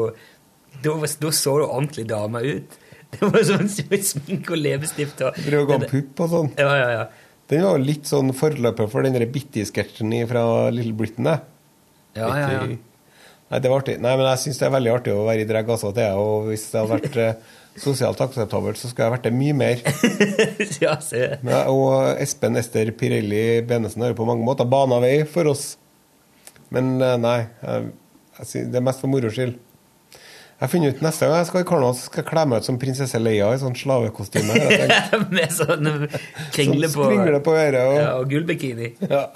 Da, 0.84 0.96
da 0.96 1.30
så 1.36 1.58
du 1.60 1.66
ordentlig 1.66 2.06
dame 2.10 2.40
ut. 2.44 2.80
Det 3.14 3.22
var 3.30 3.44
sånn 3.46 3.70
sminke 3.70 4.56
og 4.56 4.60
leppestift 4.62 5.22
og 5.22 5.38
å 5.38 5.66
gå 5.70 5.78
pupp 5.86 6.24
og 6.26 6.32
sånn. 6.32 6.50
Ja, 6.58 6.72
ja, 6.80 6.88
ja. 6.96 7.04
Den 7.52 7.62
var 7.68 7.78
jo 7.78 7.84
litt 7.86 8.08
sånn 8.10 8.34
forløper 8.34 8.88
for 8.90 9.06
den 9.06 9.14
Bitty-sketsjen 9.32 10.16
fra 10.30 10.44
Little 10.74 10.96
Britain. 10.98 11.30
jeg. 11.30 11.40
ja, 12.18 12.28
ja, 12.40 12.48
ja. 12.56 12.64
Nei, 13.54 13.60
det 13.62 13.70
var 13.70 13.84
artig. 13.84 14.00
Nei, 14.02 14.16
men 14.18 14.26
jeg 14.32 14.42
syns 14.42 14.58
det 14.58 14.66
er 14.66 14.72
veldig 14.74 14.92
artig 14.96 15.12
å 15.14 15.26
være 15.28 15.44
i 15.44 15.46
drag 15.46 15.68
altså. 15.76 15.92
Det. 15.94 16.08
Og 16.18 16.48
hvis 16.50 16.64
det 16.72 16.80
hadde 16.82 16.96
vært 16.96 17.18
eh, 17.22 17.52
sosialt 17.78 18.24
akseptabelt, 18.26 18.80
så 18.82 18.90
skulle 18.90 19.06
jeg 19.06 19.14
vært 19.14 19.28
det 19.28 19.34
mye 19.38 19.58
mer. 19.60 19.84
ja 20.82 20.96
se. 21.06 21.28
Ja, 21.38 21.60
og 21.70 22.18
Espen 22.24 22.58
Ester 22.58 22.90
Pirelli 22.98 23.62
Benesen 23.70 24.08
har 24.08 24.18
på 24.18 24.26
mange 24.26 24.42
måter 24.48 24.66
bana 24.66 24.98
vei 25.04 25.20
for 25.30 25.52
oss. 25.54 25.76
Men 26.74 26.96
eh, 26.98 27.14
nei, 27.22 27.38
jeg, 27.62 27.94
jeg, 28.40 28.66
det 28.74 28.82
er 28.82 28.88
mest 28.90 29.06
for 29.06 29.14
moro 29.14 29.30
skyld. 29.30 29.62
Jeg 30.64 30.72
finner 30.72 30.94
ut 30.96 31.02
Neste 31.04 31.28
gang 31.28 31.42
jeg 31.42 31.48
skal 31.52 31.62
i 31.62 31.66
Karneval, 31.68 31.96
så 32.00 32.08
skal 32.08 32.24
jeg 32.24 32.30
kle 32.32 32.44
meg 32.50 32.62
ut 32.64 32.68
som 32.72 32.82
prinsesse 32.82 33.20
Leia 33.22 33.54
i 33.54 33.62
sånn 33.62 33.78
slavekostyme. 33.78 34.58
Med 35.36 35.54
sånne 35.54 35.96
kringler 36.56 36.90
Sånn 36.90 37.04
på 37.04 37.10
Kringler 37.12 37.42
på 37.44 37.54
øret 37.60 37.82
og 37.84 37.98
ja, 38.00 38.14
og 38.18 38.30
gullbikini. 38.34 38.96
ja. 39.12 39.28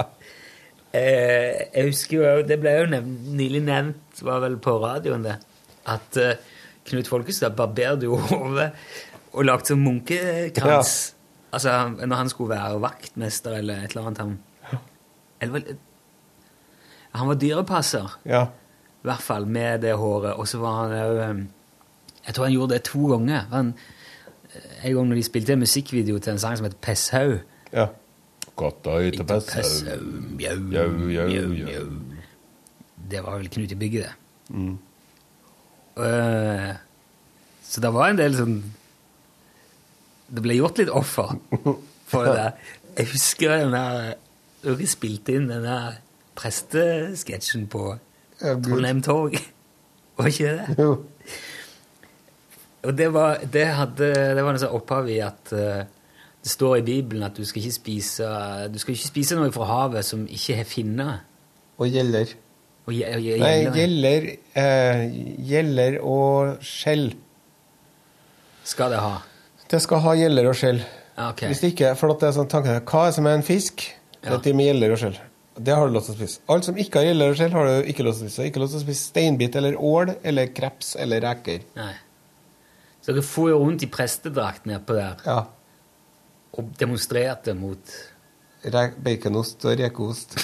Eh, 0.95 1.67
jeg 1.73 1.89
husker 1.89 2.15
jo, 2.17 2.43
Det 2.47 2.57
ble 2.61 2.73
jo 2.77 2.85
nevnt, 2.93 3.25
nylig 3.37 3.59
nevnt, 3.65 3.97
var 4.25 4.41
vel 4.43 4.57
på 4.61 4.77
radioen, 4.81 5.25
det, 5.25 5.35
at 5.87 6.19
uh, 6.21 6.55
Knut 6.87 7.09
Folkestad 7.09 7.55
barberte 7.57 8.07
jo 8.07 8.17
hodet 8.29 8.71
og 9.33 9.43
lagde 9.45 9.73
sånn 9.73 9.83
munkekrans. 9.83 10.93
Altså 11.55 11.73
når 11.99 12.15
han 12.21 12.31
skulle 12.31 12.55
være 12.55 12.79
vaktmester 12.83 13.59
eller 13.59 13.83
et 13.83 13.93
eller 13.95 14.09
annet. 14.09 14.21
Han, 14.23 14.79
eller, 15.43 15.75
han 17.17 17.29
var 17.31 17.39
dyrepasser, 17.41 18.17
ja. 18.27 18.41
i 19.03 19.07
hvert 19.07 19.23
fall, 19.23 19.47
med 19.49 19.83
det 19.85 19.93
håret. 19.99 20.33
Og 20.37 20.47
så 20.49 20.59
var 20.61 20.81
han 20.83 20.97
òg 20.97 21.45
Jeg 22.27 22.35
tror 22.35 22.43
han 22.43 22.53
gjorde 22.53 22.73
det 22.75 22.83
to 22.83 23.05
ganger. 23.07 23.45
Han, 23.53 23.71
en 24.83 24.95
gang 24.95 25.07
når 25.07 25.15
de 25.15 25.23
spilte 25.23 25.55
en 25.55 25.63
musikkvideo 25.63 26.19
til 26.19 26.33
en 26.33 26.41
sang 26.43 26.57
som 26.59 26.67
het 26.67 26.75
Pesshaug. 26.81 27.39
ja. 27.73 27.87
Yte 28.57 29.23
pesse. 29.23 29.53
Pesshaug, 29.53 30.05
mjau, 30.33 30.55
Jau, 30.73 30.89
jau, 31.13 31.27
mjau, 31.29 31.49
mjau. 31.53 31.89
Det 33.11 33.23
var 33.23 33.37
vel 33.39 33.49
Knut 33.49 33.71
i 33.71 33.79
bygget, 33.79 34.07
det. 34.07 34.55
Mm. 34.55 34.77
Uh, 35.97 36.73
så 37.67 37.81
det 37.83 37.89
var 37.93 38.11
en 38.11 38.19
del 38.19 38.35
sånn 38.37 38.59
Det 40.29 40.43
ble 40.45 40.55
gjort 40.59 40.77
litt 40.77 40.91
offer 40.93 41.33
for 42.11 42.27
det 42.27 42.35
der. 42.37 42.69
Jeg 42.99 43.11
husker 43.15 43.55
den 43.55 43.73
der 43.73 44.13
Dere 44.61 44.89
spilte 44.89 45.35
inn 45.37 45.49
den 45.49 45.65
der 45.65 45.99
prestesketsjen 46.37 47.65
på 47.71 47.95
Trondheim 48.37 48.99
Torg. 49.05 49.37
Var 50.17 50.29
ikke 50.29 50.53
det? 50.57 50.75
Jo. 50.77 50.91
Og 52.87 52.97
det 52.97 53.07
var, 53.13 53.39
det 53.53 53.63
hadde, 53.73 54.09
det 54.37 54.43
var 54.45 54.53
noe 54.53 54.61
sånn 54.61 54.75
opphav 54.77 55.09
i 55.09 55.17
at 55.25 55.53
uh, 55.53 55.81
det 56.43 56.51
står 56.51 56.77
i 56.79 56.85
Bibelen 56.85 57.25
at 57.25 57.37
du 57.37 57.45
skal 57.45 57.63
ikke 57.63 57.75
spise 57.75 58.27
du 58.71 58.77
skal 58.81 58.95
ikke 58.95 59.09
spise 59.09 59.37
noe 59.37 59.53
fra 59.53 59.67
havet 59.69 60.05
som 60.07 60.25
ikke 60.29 60.59
har 60.59 60.69
finner. 60.69 61.23
Og 61.77 61.89
gjeller. 61.91 62.33
Og 62.87 62.93
Nei, 62.95 63.55
gjeller 63.75 64.27
eh, 64.55 65.01
gjeller 65.43 65.97
og 66.07 66.61
skjell. 66.63 67.09
skal 68.63 68.91
det 68.95 68.99
ha. 69.03 69.17
Det 69.67 69.81
skal 69.83 69.99
ha 70.05 70.13
gjeller 70.15 70.47
og 70.47 70.55
skjell. 70.55 70.79
Okay. 71.17 71.31
ok. 71.31 71.41
Hvis 71.51 71.63
ikke, 71.71 71.95
for 71.99 72.13
det 72.13 72.27
er 72.29 72.35
sånn 72.35 72.47
tanken 72.51 72.77
Hva 72.85 73.01
er 73.07 73.09
det 73.11 73.15
som 73.17 73.27
er 73.27 73.35
en 73.39 73.43
fisk? 73.43 73.83
Det 74.21 74.29
Ja. 74.29 74.35
er 74.37 74.41
de 74.45 74.53
med 74.53 74.65
gjeller 74.69 74.91
og 74.95 74.97
skjell. 75.01 75.17
Det 75.57 75.73
har 75.75 75.87
du 75.87 75.93
lov 75.93 76.03
til 76.05 76.13
å 76.13 76.17
spise. 76.17 76.39
Alt 76.53 76.65
som 76.65 76.75
ikke 76.77 76.99
har 77.01 77.05
gjeller 77.07 77.31
og 77.31 77.35
skjell, 77.39 77.51
har 77.51 77.65
du 77.65 77.87
ikke 77.89 78.03
lov 78.05 78.13
til 78.13 78.27
å 78.27 78.29
spise. 78.29 78.45
Ikke 78.47 78.59
lov 78.61 78.69
til 78.69 78.77
å 78.79 78.83
spise 78.85 79.07
steinbit 79.11 79.55
eller 79.57 79.75
ål 79.79 80.11
eller 80.23 80.47
kreps 80.53 80.95
eller 81.01 81.21
reker. 81.21 81.63
Nei. 81.75 81.93
Så 83.01 83.13
dere 83.15 83.23
for 83.23 83.49
jo 83.49 83.57
rundt 83.63 83.83
i 83.83 83.87
prestedrakt 83.87 84.65
nedpå 84.69 84.93
der 84.93 85.15
Ja. 85.25 85.45
og 86.53 86.71
demonstrerte 86.77 87.53
mot 87.55 87.79
Re 88.63 88.91
baconost 89.01 89.65
og 89.65 89.77
rekeost. 89.79 90.37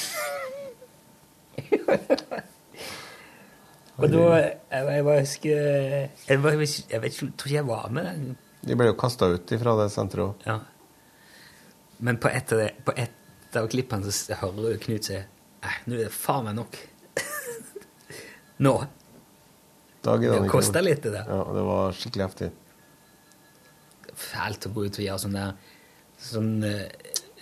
Og 3.97 4.09
da 4.09 4.21
Jeg, 4.39 4.57
jeg 4.71 5.03
husker 5.05 5.49
jeg, 5.53 6.39
var, 6.41 6.55
jeg 6.57 7.01
vet 7.01 7.13
ikke, 7.13 7.31
tror 7.37 7.49
ikke 7.49 7.57
jeg 7.59 7.67
var 7.67 7.91
med. 7.93 8.23
De 8.63 8.77
ble 8.79 8.87
jo 8.89 8.95
kasta 8.97 9.29
ut 9.33 9.53
ifra 9.53 9.75
det 9.81 9.89
senteret 9.93 10.23
òg. 10.25 10.47
Ja. 10.47 10.57
Men 12.03 12.17
på 12.19 12.31
et, 12.31 12.51
av, 12.51 12.63
det, 12.63 12.71
på 12.87 12.95
et 12.99 13.59
av 13.59 13.67
klippene 13.71 14.11
så 14.11 14.39
hører 14.41 14.73
du 14.73 14.81
Knut 14.81 15.07
si 15.07 15.19
Nei, 15.63 15.75
nå 15.87 15.95
er 15.95 16.07
det 16.07 16.11
faen 16.11 16.49
meg 16.49 16.57
nok. 16.57 16.79
nå. 18.65 18.73
Da 20.03 20.15
gidder 20.19 20.41
han 20.41 20.49
Det 20.49 20.51
kosta 20.51 20.81
litt, 20.83 21.05
det 21.05 21.13
der. 21.13 21.29
Ja, 21.29 21.43
det 21.55 21.63
var 21.69 21.95
skikkelig 21.95 22.25
heftig. 22.25 22.49
Fælt 24.23 24.67
å 24.67 24.73
gå 24.73 24.83
ut 24.89 24.99
og 24.99 25.05
gjøre 25.05 25.21
sånn 25.23 25.37
der 25.37 25.53
Sånn 26.23 26.51
uh, 26.63 26.81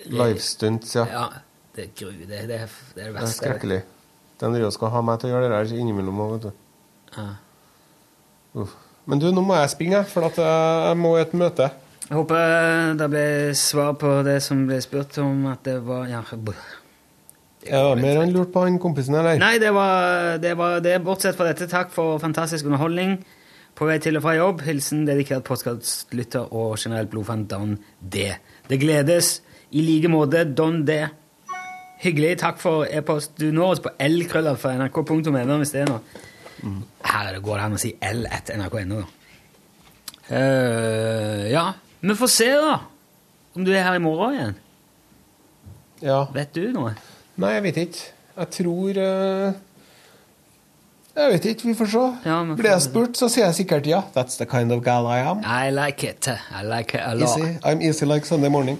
Livestunts, 0.09 0.93
ja. 0.97 1.07
Ja. 1.09 1.25
Det 1.71 1.87
er 1.87 1.91
gru. 1.97 2.11
Det, 2.11 2.27
det, 2.27 2.45
det 2.45 2.59
er 2.59 2.69
det 2.95 3.09
Det 3.15 3.23
er 3.23 3.33
skrekkelig. 3.33 3.81
Den 4.41 4.55
driver 4.55 4.71
og 4.71 4.75
skal 4.75 4.93
ha 4.95 5.01
meg 5.05 5.21
til 5.21 5.29
å 5.29 5.35
gjøre 5.35 5.49
det 5.49 5.57
der 5.57 5.81
innimellom 5.81 6.21
òg, 6.23 6.31
vet 6.35 6.47
du. 6.47 6.63
Ja. 7.17 7.27
Uff. 8.61 8.73
Men 9.09 9.21
du, 9.21 9.29
nå 9.33 9.41
må 9.45 9.55
jeg 9.57 9.71
springe, 9.73 10.03
for 10.09 10.27
at 10.27 10.37
jeg 10.41 10.97
må 10.99 11.15
i 11.17 11.23
et 11.23 11.33
møte. 11.37 11.71
Jeg 12.11 12.17
håper 12.19 12.95
det 12.99 13.07
ble 13.11 13.25
svar 13.57 13.93
på 13.99 14.09
det 14.27 14.37
som 14.43 14.65
ble 14.67 14.81
spurt 14.83 15.17
om 15.23 15.45
at 15.51 15.61
det 15.65 15.77
var 15.85 16.09
ja, 16.11 16.21
Ja, 17.63 17.83
mer 17.95 18.19
enn 18.21 18.33
lurt 18.35 18.51
på 18.53 18.65
han 18.65 18.79
kompisen, 18.81 19.15
eller? 19.15 19.39
Nei, 19.41 19.55
det 19.61 19.71
var, 19.75 20.35
det 20.43 20.55
var 20.59 20.81
det. 20.83 20.97
Bortsett 21.05 21.37
fra 21.37 21.47
dette, 21.47 21.69
takk 21.71 21.93
for 21.93 22.19
fantastisk 22.21 22.67
underholdning. 22.67 23.19
På 23.77 23.87
vei 23.87 23.95
til 24.03 24.19
og 24.19 24.25
fra 24.25 24.35
jobb. 24.35 24.65
Hilsen 24.67 25.05
dedikert 25.07 25.45
postkattlytter 25.47 26.51
og 26.51 26.75
generelt 26.81 27.13
blodfan 27.13 27.47
Don 27.49 27.77
D. 27.99 28.27
Det 28.67 28.81
gledes 28.81 29.37
i 29.71 29.85
like 29.85 30.11
måte, 30.11 30.43
Don 30.51 30.81
D. 30.85 30.99
Hyggelig. 32.01 32.35
Takk 32.41 32.59
for 32.61 32.87
e-post. 32.89 33.35
Du 33.39 33.51
når 33.53 33.75
oss 33.75 33.83
på 33.83 33.93
lkrøllalfa.nrk.no 34.01 35.57
hvis 35.61 35.73
det 35.75 35.83
er 35.83 35.91
noe. 35.91 36.21
Her 37.05 37.27
er 37.27 37.35
det 37.37 37.43
går 37.45 37.57
det 37.59 37.65
an 37.65 37.77
å 37.77 37.81
si 37.81 37.91
l 38.05 38.25
etter 38.29 38.57
nrk.no. 38.57 39.01
Uh, 40.31 41.47
ja, 41.51 41.65
vi 41.99 42.15
får 42.15 42.31
se, 42.31 42.49
da. 42.55 42.77
Om 43.57 43.65
du 43.67 43.73
er 43.73 43.83
her 43.83 43.97
i 43.97 44.03
morgen 44.03 44.37
igjen. 44.37 44.55
Ja. 46.01 46.23
Vet 46.33 46.55
du 46.55 46.63
noe? 46.73 46.95
Nei, 47.41 47.51
jeg 47.57 47.65
vet 47.67 47.83
ikke. 47.85 48.07
Jeg 48.37 48.55
tror 48.55 49.01
uh 49.01 49.51
Jeg 51.11 51.31
vet 51.33 51.45
ikke, 51.45 51.67
vi 51.67 51.73
får 51.75 51.89
se. 51.91 52.03
Ja, 52.25 52.37
Blir 52.55 52.69
jeg 52.71 52.81
spurt, 52.85 53.17
så 53.19 53.27
sier 53.27 53.49
jeg 53.49 53.55
sikkert 53.55 53.87
ja. 53.89 53.99
That's 54.15 54.39
the 54.39 54.47
kind 54.47 54.71
of 54.71 54.79
gal 54.85 55.05
I 55.05 55.19
am. 55.19 55.43
I 55.43 55.69
like 55.69 56.07
it. 56.07 56.27
I 56.27 56.63
like 56.63 56.95
it 56.95 57.03
a 57.03 57.13
lot. 57.13 57.37
Easy. 57.37 57.57
I'm 57.63 57.81
easy 57.81 58.05
like 58.05 58.25
Sunday 58.25 58.49
morning. 58.49 58.79